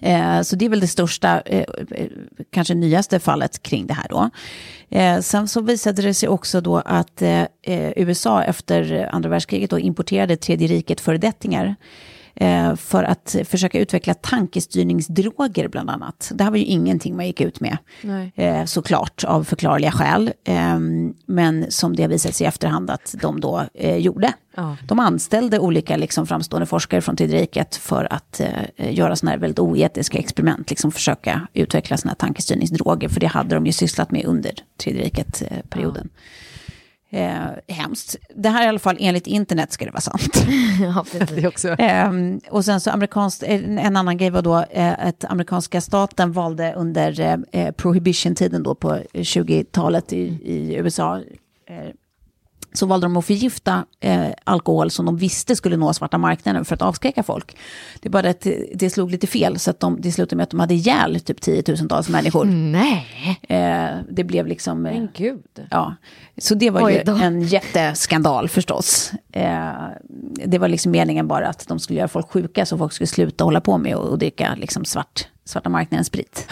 Eh, 0.00 0.42
Så 0.42 0.56
det 0.56 0.64
är 0.64 0.68
väl 0.68 0.80
det 0.80 0.86
största, 0.86 1.40
eh, 1.40 1.64
eh, 1.90 2.06
kanske 2.50 2.74
nyaste 2.74 3.20
fallet 3.20 3.62
kring 3.62 3.86
det 3.86 3.94
här 3.94 4.06
då. 4.08 4.30
Eh, 4.98 5.20
Sen 5.20 5.48
så 5.48 5.60
visade 5.60 6.02
det 6.02 6.14
sig 6.14 6.28
också 6.28 6.60
då 6.60 6.76
att 6.76 7.22
eh, 7.22 7.40
eh, 7.62 7.92
USA 7.96 8.42
efter 8.42 9.08
andra 9.12 9.28
världskriget 9.30 9.70
då 9.70 9.78
importerade 9.78 10.36
tredje 10.36 10.68
riket 10.68 11.00
föredettingar 11.00 11.64
eh, 11.66 11.74
för 12.76 13.04
att 13.04 13.36
försöka 13.44 13.78
utveckla 13.78 14.14
tankestyrningsdroger 14.14 15.68
bland 15.68 15.90
annat. 15.90 16.30
Det 16.34 16.44
här 16.44 16.50
var 16.50 16.58
ju 16.58 16.64
ingenting 16.64 17.16
man 17.16 17.26
gick 17.26 17.40
ut 17.40 17.60
med, 17.60 17.78
Nej. 18.02 18.32
eh, 18.36 18.64
såklart 18.64 19.24
av 19.24 19.44
förklarliga 19.44 19.90
skäl. 19.90 20.32
Eh, 20.44 20.78
Men 21.26 21.70
som 21.70 21.96
det 21.96 22.02
har 22.02 22.08
visat 22.10 22.34
sig 22.34 22.44
i 22.44 22.48
efterhand 22.48 22.90
att 22.90 23.14
de 23.22 23.40
då 23.40 23.64
eh, 23.74 23.96
gjorde. 23.96 24.32
Ja. 24.56 24.76
De 24.88 24.98
anställde 25.00 25.58
olika 25.58 25.96
liksom, 25.96 26.26
framstående 26.26 26.66
forskare 26.66 27.00
från 27.00 27.16
Tredje 27.16 27.40
riket 27.40 27.76
för 27.76 28.12
att 28.12 28.40
eh, 28.40 28.94
göra 28.94 29.16
sådana 29.16 29.30
här 29.30 29.38
väldigt 29.38 29.58
oetiska 29.58 30.18
experiment, 30.18 30.70
liksom 30.70 30.92
försöka 30.92 31.48
utveckla 31.52 31.96
sådana 31.96 32.10
här 32.10 32.16
tankestyrningsdroger, 32.16 33.08
för 33.08 33.20
det 33.20 33.26
hade 33.26 33.54
de 33.54 33.66
ju 33.66 33.72
sysslat 33.72 34.10
med 34.10 34.24
under 34.24 34.52
Tredje 34.82 35.04
riket-perioden. 35.04 36.08
Eh, 37.16 37.74
hemskt. 37.74 38.16
Det 38.34 38.48
här 38.48 38.60
är 38.62 38.66
i 38.66 38.68
alla 38.68 38.78
fall 38.78 38.96
enligt 39.00 39.26
internet 39.26 39.72
ska 39.72 39.84
det 39.84 39.90
vara 39.90 40.00
sant. 40.00 40.46
Ja, 40.80 41.04
precis. 41.12 41.36
Det 41.36 41.48
också... 41.48 41.68
Ehm, 41.78 42.40
och 42.50 42.64
sen 42.64 42.80
så 42.80 42.90
amerikanskt, 42.90 43.42
en 43.42 43.78
en 43.78 43.96
annan 43.96 44.16
grej 44.16 44.30
var 44.30 44.42
då 44.42 44.64
eh, 44.70 45.06
att 45.06 45.24
amerikanska 45.24 45.80
staten 45.80 46.32
valde 46.32 46.74
under 46.76 47.20
eh, 47.20 47.36
eh, 47.52 47.72
prohibition-tiden 47.72 48.62
då 48.62 48.74
på 48.74 48.98
20-talet 49.12 50.12
i, 50.12 50.22
i 50.42 50.74
USA 50.74 51.20
eh, 51.68 51.90
så 52.72 52.86
valde 52.86 53.04
de 53.04 53.16
att 53.16 53.24
förgifta 53.24 53.84
eh, 54.00 54.26
alkohol 54.44 54.90
som 54.90 55.06
de 55.06 55.16
visste 55.16 55.56
skulle 55.56 55.76
nå 55.76 55.92
svarta 55.92 56.18
marknaden 56.18 56.64
för 56.64 56.74
att 56.74 56.82
avskräcka 56.82 57.22
folk. 57.22 57.56
Det 58.00 58.08
är 58.08 58.10
bara 58.10 58.30
att 58.30 58.46
det, 58.74 58.90
slog 58.90 59.10
lite 59.10 59.26
fel 59.26 59.58
så 59.58 59.70
att 59.70 59.80
de, 59.80 60.00
det 60.00 60.12
slutade 60.12 60.36
med 60.36 60.42
att 60.42 60.50
de 60.50 60.60
hade 60.60 60.74
ihjäl 60.74 61.20
typ 61.20 61.40
tiotusentals 61.40 62.08
människor. 62.08 62.44
Nej. 62.44 63.06
Eh, 63.42 63.98
det 64.10 64.24
blev 64.24 64.46
liksom... 64.46 64.86
Eh, 64.86 64.92
Men 64.92 65.08
gud. 65.14 65.66
Ja, 65.70 65.94
så 66.38 66.54
det 66.54 66.70
var 66.70 66.90
ju 66.90 67.02
en 67.06 67.42
jätteskandal 67.42 68.48
förstås. 68.48 69.12
Eh, 69.32 69.72
det 70.46 70.58
var 70.58 70.68
liksom 70.68 70.92
meningen 70.92 71.28
bara 71.28 71.48
att 71.48 71.68
de 71.68 71.78
skulle 71.78 71.98
göra 71.98 72.08
folk 72.08 72.30
sjuka 72.30 72.66
så 72.66 72.78
folk 72.78 72.92
skulle 72.92 73.06
sluta 73.06 73.44
hålla 73.44 73.60
på 73.60 73.78
med 73.78 73.96
att 73.96 74.18
dricka 74.18 74.54
liksom 74.54 74.84
svart, 74.84 75.28
svarta 75.44 75.68
marknadens 75.68 76.06
sprit. 76.06 76.48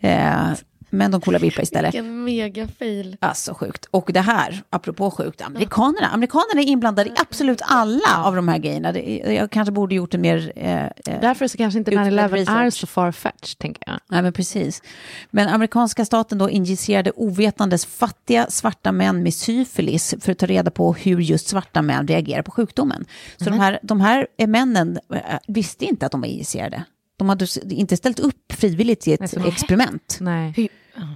men 0.92 1.10
de 1.10 1.20
coola 1.20 1.38
vippar 1.38 1.62
istället. 1.62 1.94
Vilken 1.94 2.24
megafail. 2.24 3.16
Alltså 3.20 3.54
sjukt. 3.54 3.86
Och 3.90 4.10
det 4.12 4.20
här, 4.20 4.62
apropå 4.70 5.10
sjukt, 5.10 5.42
amerikanerna. 5.42 6.08
Amerikanerna 6.08 6.60
är 6.60 6.66
inblandade 6.66 7.10
i 7.10 7.12
absolut 7.16 7.60
alla 7.64 8.24
av 8.24 8.36
de 8.36 8.48
här 8.48 8.58
grejerna. 8.58 8.98
Jag 9.32 9.50
kanske 9.50 9.72
borde 9.72 9.94
gjort 9.94 10.10
det 10.10 10.18
mer... 10.18 10.52
Eh, 10.56 10.84
eh, 10.84 10.90
Därför 11.20 11.48
så 11.48 11.56
kanske 11.56 11.78
inte 11.78 11.90
Utbredd 11.90 12.12
9-11 12.12 12.66
är 12.66 12.70
så 12.70 12.86
far-fetched, 12.86 13.58
tänker 13.58 13.82
jag. 13.86 14.00
Nej, 14.08 14.22
men 14.22 14.32
precis. 14.32 14.82
Men 15.30 15.48
amerikanska 15.48 16.04
staten 16.04 16.38
då 16.38 16.50
injicerade 16.50 17.12
ovetandes 17.16 17.86
fattiga 17.86 18.46
svarta 18.50 18.92
män 18.92 19.22
med 19.22 19.34
syfilis 19.34 20.14
för 20.20 20.32
att 20.32 20.38
ta 20.38 20.46
reda 20.46 20.70
på 20.70 20.92
hur 20.92 21.20
just 21.20 21.48
svarta 21.48 21.82
män 21.82 22.08
reagerar 22.08 22.42
på 22.42 22.50
sjukdomen. 22.50 23.04
Så 23.36 23.44
de, 23.44 23.60
här, 23.60 23.78
de 23.82 24.00
här 24.00 24.26
männen 24.46 24.98
eh, 25.14 25.20
visste 25.48 25.84
inte 25.84 26.06
att 26.06 26.12
de 26.12 26.20
var 26.20 26.28
injicerade. 26.28 26.84
De 27.16 27.28
hade 27.28 27.46
inte 27.70 27.96
ställt 27.96 28.20
upp 28.20 28.52
frivilligt 28.52 29.08
i 29.08 29.12
ett 29.12 29.20
Alltså, 29.20 29.46
experiment. 29.48 30.18
Nej. 30.20 30.70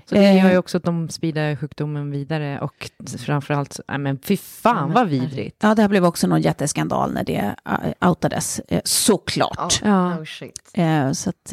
Så 0.06 0.14
det 0.14 0.32
gör 0.34 0.48
ju 0.48 0.52
Eh. 0.54 0.58
också 0.58 0.76
att 0.76 0.84
de 0.84 1.08
sprider 1.08 1.56
sjukdomen 1.56 2.10
vidare 2.10 2.60
och 2.60 2.90
framförallt, 3.18 3.80
nej 3.88 3.98
men 3.98 4.18
fy 4.18 4.36
fan 4.36 4.92
vad 4.92 5.08
vidrigt. 5.08 5.56
Ja, 5.62 5.74
det 5.74 5.82
här 5.82 5.88
blev 5.88 6.04
också 6.04 6.26
någon 6.26 6.40
jätteskandal 6.40 7.12
när 7.12 7.24
det 7.24 7.54
eh, 8.00 8.08
outades, 8.08 8.58
eh, 8.68 8.80
såklart. 8.84 9.80
Ja. 9.84 10.18
Oh 10.18 10.24
shit. 10.24 10.70
Så 11.14 11.30
att, 11.30 11.52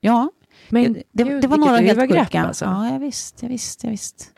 ja, 0.00 0.30
Men 0.68 0.92
det, 0.92 1.02
det, 1.12 1.40
det 1.40 1.48
var 1.48 1.56
några 1.56 1.76
helt 1.76 1.90
övergrepp, 1.98 2.26
sjuka. 2.26 2.42
alltså. 2.44 2.64
Ja, 2.64 2.88
jag 2.92 2.98
visst, 2.98 3.42
jag 3.42 3.48
visst, 3.48 3.84
jag 3.84 3.90
visst. 3.90 4.30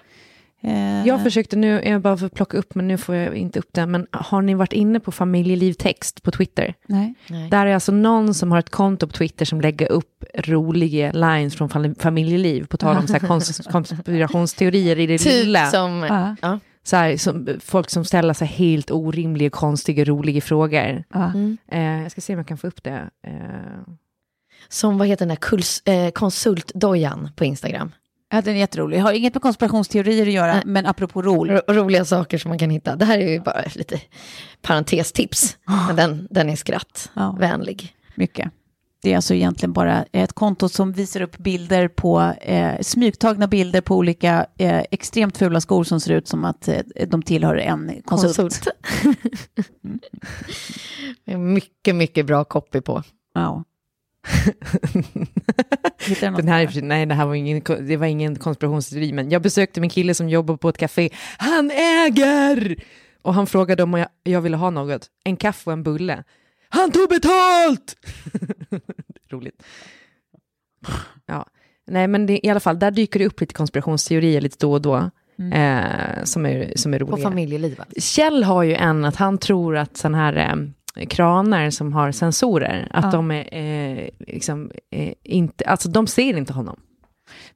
Eh, 0.65 1.07
Jag 1.07 1.23
försökte 1.23 1.57
nu, 1.57 1.83
jag 1.85 2.01
bara 2.03 2.17
för 2.17 2.27
att 2.27 2.35
plocka 2.35 2.57
upp, 2.57 2.75
men 2.75 2.89
nu 2.89 2.99
får 2.99 3.15
jag 3.15 3.37
inte 3.37 3.59
upp 3.59 3.69
det. 3.73 3.87
Men 3.87 4.07
har 4.11 4.43
ni 4.43 4.55
varit 4.55 4.73
inne 4.73 5.01
på 5.01 5.13
familjeliv 5.13 5.73
text 5.73 6.23
på 6.23 6.31
Twitter? 6.31 6.75
Nej. 6.87 7.15
Där 7.51 7.67
är 7.67 7.75
alltså 7.75 7.93
någon 7.93 8.35
som 8.35 8.51
har 8.53 8.59
ett 8.59 8.71
konto 8.71 9.07
på 9.07 9.13
Twitter 9.13 9.45
som 9.45 9.61
lägger 9.61 9.93
upp 9.93 10.25
roliga 10.35 11.13
lines 11.13 11.55
från 11.57 11.69
fam- 11.69 12.01
familjeliv, 12.03 12.67
på 12.67 12.77
tal 12.77 12.97
om 12.97 13.07
så 13.07 13.13
här 13.13 13.21
kons- 13.29 13.71
konspirationsteorier 13.73 14.99
i 14.99 15.07
det 15.07 15.19
Typ 15.19 15.33
lilla. 15.45 15.71
som... 15.71 16.03
Ja. 16.09 16.37
Ja. 16.43 16.59
Så 16.87 16.97
här, 16.97 17.17
som, 17.17 17.49
folk 17.61 17.91
som 17.91 18.05
ställer 18.05 18.35
sig 18.35 18.47
helt 18.49 18.91
orimliga, 18.91 19.51
konstiga, 19.51 20.05
roliga 20.05 20.41
frågor. 20.41 21.05
Ja. 21.15 21.33
Eh, 21.69 22.03
jag 22.03 22.11
ska 22.13 22.21
se 22.21 22.33
om 22.33 22.39
jag 22.39 22.47
kan 22.49 22.59
få 22.59 22.67
upp 22.67 22.83
det. 22.83 23.11
Eh, 23.27 23.33
Som 24.69 24.99
vad 24.99 25.09
heter 25.09 25.27
den 25.27 25.37
där 25.85 25.93
eh, 26.07 26.11
konsultdojan 26.11 27.31
på 27.37 27.45
Instagram. 27.45 27.93
Ja, 28.35 28.43
den 28.43 28.55
är 28.55 28.59
jätterolig. 28.59 28.99
Jag 28.99 29.03
har 29.03 29.13
inget 29.13 29.35
med 29.35 29.43
konspirationsteorier 29.43 30.27
att 30.27 30.33
göra, 30.33 30.55
Nej. 30.55 30.63
men 30.67 30.87
apropå 30.87 31.23
rol. 31.23 31.51
Ro 31.51 31.61
roliga 31.69 32.05
saker 32.05 32.39
som 32.39 32.49
man 32.49 32.59
kan 32.59 32.71
hitta. 32.71 32.97
Det 32.97 33.05
här 33.05 33.19
är 33.19 33.29
ju 33.29 33.41
bara 33.41 33.63
lite 33.75 34.01
parentestips. 34.63 35.57
Men 35.87 35.97
den, 35.97 36.29
den 36.31 36.51
är 36.51 36.57
skrattvänlig. 36.57 37.95
Ja, 37.97 38.13
mycket. 38.15 38.53
Det 39.03 39.13
är 39.13 39.17
alltså 39.17 39.35
egentligen 39.35 39.73
bara 39.73 40.05
ett 40.13 40.33
konto 40.33 40.69
som 40.69 40.93
visar 40.93 41.21
upp 41.21 41.39
bilder 41.39 41.89
på, 41.89 42.21
eh, 42.41 42.81
smygtagna 42.81 43.47
bilder 43.47 43.81
på 43.81 43.97
olika 43.97 44.47
eh, 44.59 44.83
extremt 44.91 45.39
fula 45.39 45.61
skor 45.61 45.85
som 45.85 46.01
ser 46.01 46.15
ut 46.15 46.29
som 46.29 46.45
att 46.45 46.69
eh, 46.69 46.81
de 47.07 47.23
tillhör 47.23 47.57
en 47.57 48.03
konsult. 48.05 48.37
Konsult. 48.37 48.67
Är 51.25 51.37
mycket, 51.37 51.95
mycket 51.95 52.27
bra 52.27 52.45
copy 52.45 52.81
på. 52.81 53.03
Ja. 53.35 53.65
Den 56.21 56.49
här, 56.49 56.83
nej, 56.83 57.07
det 57.07 57.15
här 57.15 57.27
var 57.27 57.35
ingen, 57.35 57.63
det 57.81 57.97
var 57.97 58.07
ingen 58.07 58.37
konspirationsteori, 58.37 59.13
men 59.13 59.31
jag 59.31 59.43
besökte 59.43 59.81
min 59.81 59.91
kille 59.91 60.15
som 60.15 60.29
jobbar 60.29 60.57
på 60.57 60.69
ett 60.69 60.79
café. 60.79 61.11
Han 61.39 61.71
äger! 61.71 62.77
Och 63.23 63.35
han 63.35 63.47
frågade 63.47 63.83
om 63.83 63.95
jag, 63.95 64.09
jag 64.23 64.41
ville 64.41 64.57
ha 64.57 64.71
något. 64.71 65.07
En 65.25 65.37
kaffe 65.37 65.71
och 65.71 65.73
en 65.73 65.83
bulle. 65.83 66.25
Han 66.69 66.91
tog 66.93 67.09
betalt! 67.09 67.97
Roligt. 69.31 69.63
Ja. 71.27 71.47
Nej, 71.87 72.09
men 72.09 72.27
det, 72.27 72.47
i 72.47 72.51
alla 72.51 72.61
fall, 72.61 72.79
där 72.79 72.91
dyker 72.91 73.19
det 73.19 73.27
upp 73.27 73.41
lite 73.41 73.55
konspirationsteorier 73.55 74.41
lite 74.41 74.57
då 74.61 74.73
och 74.73 74.83
då. 74.83 75.11
Eh, 75.53 76.25
som, 76.25 76.47
är, 76.47 76.73
som 76.77 76.95
är 76.95 76.99
På 76.99 77.05
roliga. 77.07 77.23
familjeliv. 77.29 77.81
alltså. 77.81 78.01
Kjell 78.01 78.45
har 78.45 78.63
ju 78.63 78.75
en 78.75 79.05
att 79.05 79.17
han 79.17 79.39
tror 79.39 79.77
att 79.77 79.97
sådana 79.97 80.19
här 80.19 80.37
eh, 80.37 80.57
kranar 81.09 81.71
som 81.71 81.93
har 81.93 82.13
sensorer, 82.13 82.89
att 82.91 83.05
Ja. 83.05 83.11
de 83.11 83.31
är 83.31 83.49
eh, 84.03 84.09
liksom 84.19 84.71
eh, 84.91 85.13
inte, 85.23 85.65
alltså 85.65 85.89
de 85.89 86.07
ser 86.07 86.37
inte 86.37 86.53
honom. 86.53 86.81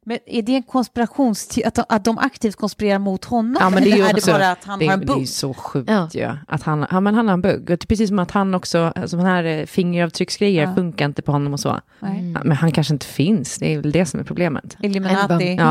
Men 0.05 0.19
är 0.27 0.43
det 0.43 0.55
en 0.55 0.63
konspirationsteori, 0.63 1.65
att, 1.67 1.75
de- 1.75 1.85
att 1.89 2.05
de 2.05 2.19
aktivt 2.19 2.57
konspirerar 2.57 2.99
mot 2.99 3.25
honom? 3.25 3.57
Ja, 3.61 3.71
men 3.71 3.83
det 3.83 3.91
är 3.91 3.97
ju 3.97 4.03
Eller 4.03 4.15
också, 4.15 4.27
det 4.33 4.39
bara 4.39 4.51
att 4.51 4.65
han 4.65 4.79
det, 4.79 4.87
har 4.87 4.93
en 4.93 5.01
det 5.01 5.07
är 5.07 5.09
ju 5.09 5.15
bugg? 5.15 5.29
så 5.29 5.55
sjukt 5.55 5.91
Ja. 5.91 6.09
ju. 6.13 6.31
Att 6.49 6.63
han, 6.63 6.87
ja, 6.91 7.01
men 7.01 7.15
han 7.15 7.27
har 7.29 7.33
en 7.35 7.41
bugg. 7.43 7.61
Och 7.61 7.67
det 7.67 7.85
är 7.85 7.87
precis 7.87 8.09
som 8.09 8.19
att 8.19 8.31
han 8.31 8.55
också, 8.55 8.93
alltså, 8.97 9.17
den 9.17 9.27
här 9.27 9.45
eh, 9.45 9.67
fingeravtrycksgrejer 9.67 10.63
Ja. 10.65 10.75
funkar 10.75 11.05
inte 11.07 11.23
på 11.23 11.33
honom 11.33 11.53
och 11.53 11.61
så. 11.61 11.81
Nej. 12.01 12.33
Ja, 12.35 12.41
men 12.45 12.57
han 12.57 12.73
kanske 12.73 12.95
inte 12.95 13.07
finns, 13.07 13.59
det 13.59 13.75
är 13.75 13.79
väl 13.83 13.93
det 13.93 14.07
som 14.07 14.21
är 14.21 14.25
problemet. 14.25 14.77
Illuminati. 14.83 15.55
Ja, 15.59 15.65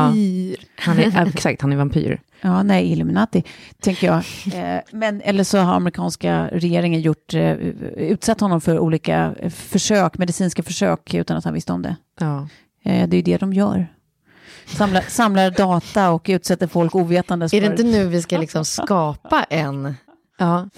han 0.78 0.98
är, 0.98 1.12
ja, 1.16 1.26
exakt, 1.26 1.62
han 1.62 1.72
är 1.72 1.76
vampyr. 1.76 2.20
Ja, 2.40 2.62
nej, 2.62 2.92
Illuminati, 2.92 3.44
tänker 3.80 4.06
jag. 4.06 4.24
Eh, 4.54 4.80
men, 4.92 5.20
eller 5.20 5.44
så 5.44 5.58
har 5.58 5.74
amerikanska 5.74 6.48
regeringen 6.52 7.00
gjort, 7.00 7.34
eh, 7.34 7.52
utsatt 7.52 8.40
honom 8.40 8.60
för 8.60 8.78
olika 8.78 9.34
eh, 9.38 9.50
försök, 9.50 10.18
medicinska 10.18 10.62
försök, 10.62 11.14
utan 11.14 11.36
att 11.36 11.44
han 11.44 11.54
visste 11.54 11.72
om 11.72 11.82
det. 11.82 11.96
Ja. 12.20 12.48
Eh, 12.84 13.08
det 13.08 13.14
är 13.14 13.18
ju 13.18 13.22
det 13.22 13.36
de 13.36 13.52
gör. 13.52 13.88
Samlar, 14.66 15.00
samlar 15.00 15.50
data 15.50 16.10
och 16.10 16.26
utsätter 16.28 16.66
folk 16.66 16.94
ovetandes 16.94 17.54
Är 17.54 17.60
det 17.60 17.66
för... 17.66 17.72
inte 17.72 17.98
nu 17.98 18.08
vi 18.08 18.22
ska 18.22 18.38
liksom 18.40 18.64
skapa 18.64 19.42
en? 19.50 19.94
Ja. 20.38 20.68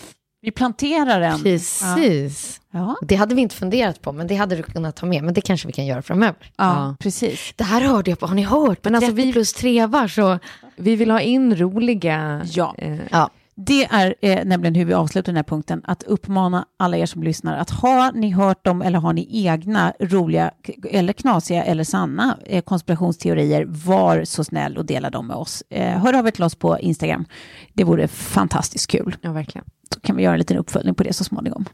Vi 0.43 0.51
planterar 0.51 1.21
en. 1.21 1.43
Precis. 1.43 2.61
Ja, 2.73 2.97
Det 3.03 3.15
hade 3.17 3.35
vi 3.35 3.41
inte 3.43 3.55
funderat 3.55 4.03
på, 4.03 4.13
men 4.13 4.27
det 4.27 4.35
hade 4.35 4.57
du 4.57 4.63
kunnat 4.63 4.97
ta 4.97 5.07
med. 5.07 5.25
Men 5.25 5.35
det 5.35 5.41
kanske 5.41 5.67
vi 5.67 5.73
kan 5.73 5.87
göra 5.87 6.03
framöver. 6.03 6.35
ja, 6.41 6.51
Ja. 6.57 6.97
precis. 7.01 7.53
Det 7.57 7.65
här 7.65 7.81
hörde 7.81 8.11
jag 8.11 8.19
på, 8.19 8.27
har 8.27 8.35
ni 8.35 8.43
hört? 8.43 8.79
Men 8.85 8.95
alltså, 8.95 9.11
30 9.11 9.27
vi- 9.27 9.33
plus 9.33 9.53
trevar 9.53 10.09
så... 10.09 10.39
Vi 10.77 10.97
vill 10.97 11.11
ha 11.11 11.21
in 11.21 11.57
roliga... 11.57 12.43
Ja. 12.45 12.75
Eh, 12.79 12.97
Ja. 13.11 13.31
Det 13.67 13.85
är 13.85 14.15
eh, 14.21 14.45
nämligen 14.45 14.75
hur 14.75 14.85
vi 14.85 14.95
avslutar 14.95 15.33
den 15.33 15.37
här 15.37 15.43
punkten, 15.43 15.83
att 15.85 16.03
uppmana 16.03 16.67
alla 16.77 16.97
er 16.97 17.07
som 17.07 17.23
lyssnar 17.23 17.57
att 17.57 17.71
har 17.71 18.13
ni 18.13 18.31
hört 18.31 18.65
dem 18.65 18.83
eller 18.83 18.99
har 18.99 19.13
ni 19.13 19.47
egna 19.47 19.93
roliga 20.01 20.51
eller 20.91 21.13
knasiga 21.13 21.65
eller 21.65 21.85
sanna 21.85 22.39
eh, 22.47 22.63
konspirationsteorier, 22.63 23.65
var 23.69 24.25
så 24.25 24.45
snäll 24.45 24.79
och 24.79 24.87
dela 24.87 25.11
dem 25.11 25.27
med 25.27 25.37
oss. 25.37 25.63
Eh, 25.71 25.99
hör 25.99 26.19
av 26.19 26.27
er 26.27 26.31
till 26.31 26.45
oss 26.45 26.55
på 26.55 26.79
Instagram. 26.79 27.25
Det 27.73 27.85
vore 27.85 28.09
fantastiskt 28.09 28.91
kul. 28.91 29.17
ja, 29.23 29.33
verkligen. 29.33 29.65
Så 29.95 30.01
kan 30.01 30.17
vi 30.17 30.23
göra 30.23 30.33
en 30.35 30.39
liten 30.39 30.57
uppföljning 30.57 30.95
på 30.95 31.03
det 31.03 31.13
så 31.13 31.25
småningom. 31.25 31.65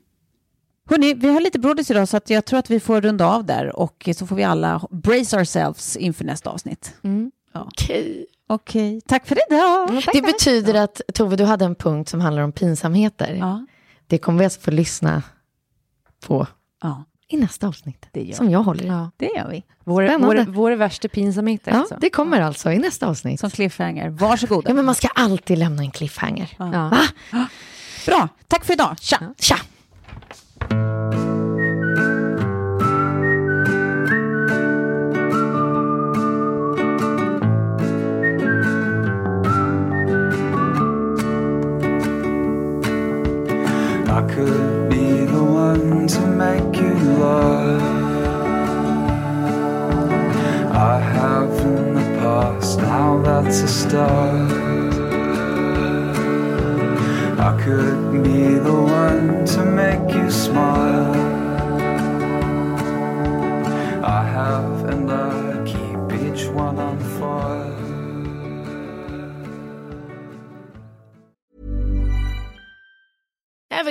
Hörrni, 0.91 1.14
vi 1.14 1.28
har 1.28 1.41
lite 1.41 1.59
brådis 1.59 1.91
idag 1.91 2.09
så 2.09 2.16
att 2.16 2.30
jag 2.30 2.45
tror 2.45 2.59
att 2.59 2.70
vi 2.70 2.80
får 2.80 3.01
runda 3.01 3.26
av 3.26 3.45
där 3.45 3.76
och 3.76 4.09
så 4.16 4.26
får 4.26 4.37
vi 4.37 4.45
alla 4.45 4.82
brace 4.91 5.37
ourselves 5.37 5.97
inför 5.97 6.24
nästa 6.24 6.51
avsnitt. 6.51 6.95
Okej. 7.55 8.26
Okej, 8.49 9.01
tack 9.07 9.26
för 9.26 9.38
idag. 9.51 10.03
Det 10.12 10.22
betyder 10.22 10.74
att, 10.74 11.01
Tove, 11.14 11.36
du 11.36 11.44
hade 11.44 11.64
en 11.64 11.74
punkt 11.74 12.09
som 12.09 12.20
handlar 12.20 12.42
om 12.42 12.53
pinsamheter. 12.53 13.34
Ja, 13.34 13.66
Det 14.07 14.18
kommer 14.18 14.38
vi 14.38 14.44
alltså 14.44 14.61
få 14.61 14.70
lyssna 14.70 15.22
på 16.26 16.47
ja, 16.82 17.05
i 17.28 17.36
nästa 17.36 17.68
avsnitt. 17.68 18.07
Det 18.12 18.22
gör 18.22 18.34
som 18.34 18.51
jag 18.51 18.62
håller 18.62 18.84
i. 18.84 18.86
Ja. 18.86 19.11
det 19.16 19.30
gör 19.36 19.49
vi. 19.51 19.64
Vår, 19.84 20.18
vår, 20.18 20.53
vår 20.53 20.72
värsta 20.72 21.09
pinsamheter. 21.09 21.72
Ja, 21.72 21.78
alltså. 21.78 21.97
det 22.01 22.11
kommer 22.11 22.40
alltså 22.40 22.72
i 22.72 22.78
nästa 22.78 23.07
avsnitt. 23.07 23.40
Som 23.40 23.51
cliffhanger. 23.51 24.09
Varsågoda. 24.09 24.70
Ja, 24.70 24.74
men 24.74 24.84
man 24.84 24.94
ska 24.94 25.09
alltid 25.09 25.59
lämna 25.59 25.82
en 25.82 25.90
cliffhanger. 25.90 26.57
Ja. 26.59 26.99
Bra, 28.07 28.28
tack 28.49 28.64
för 28.64 28.72
idag. 28.72 28.97
Tja! 29.01 29.34
Tja! 29.38 29.57
Could 44.37 44.91
be 44.91 45.24
the 45.24 45.43
one 45.43 46.07
to 46.07 46.20
make 46.26 46.76
you 46.76 46.93
love. 47.24 47.82
I 50.74 51.01
have 51.01 51.51
in 51.61 51.95
the 51.95 52.03
past, 52.20 52.78
now 52.80 53.22
that's 53.22 53.62
a 53.62 53.68
start. 53.68 54.53
I 57.49 57.59
could 57.64 58.22
be 58.22 58.59
the 58.68 58.78
one 59.03 59.47
to 59.55 59.64
make 59.64 60.14
you 60.14 60.30
smile. 60.30 61.36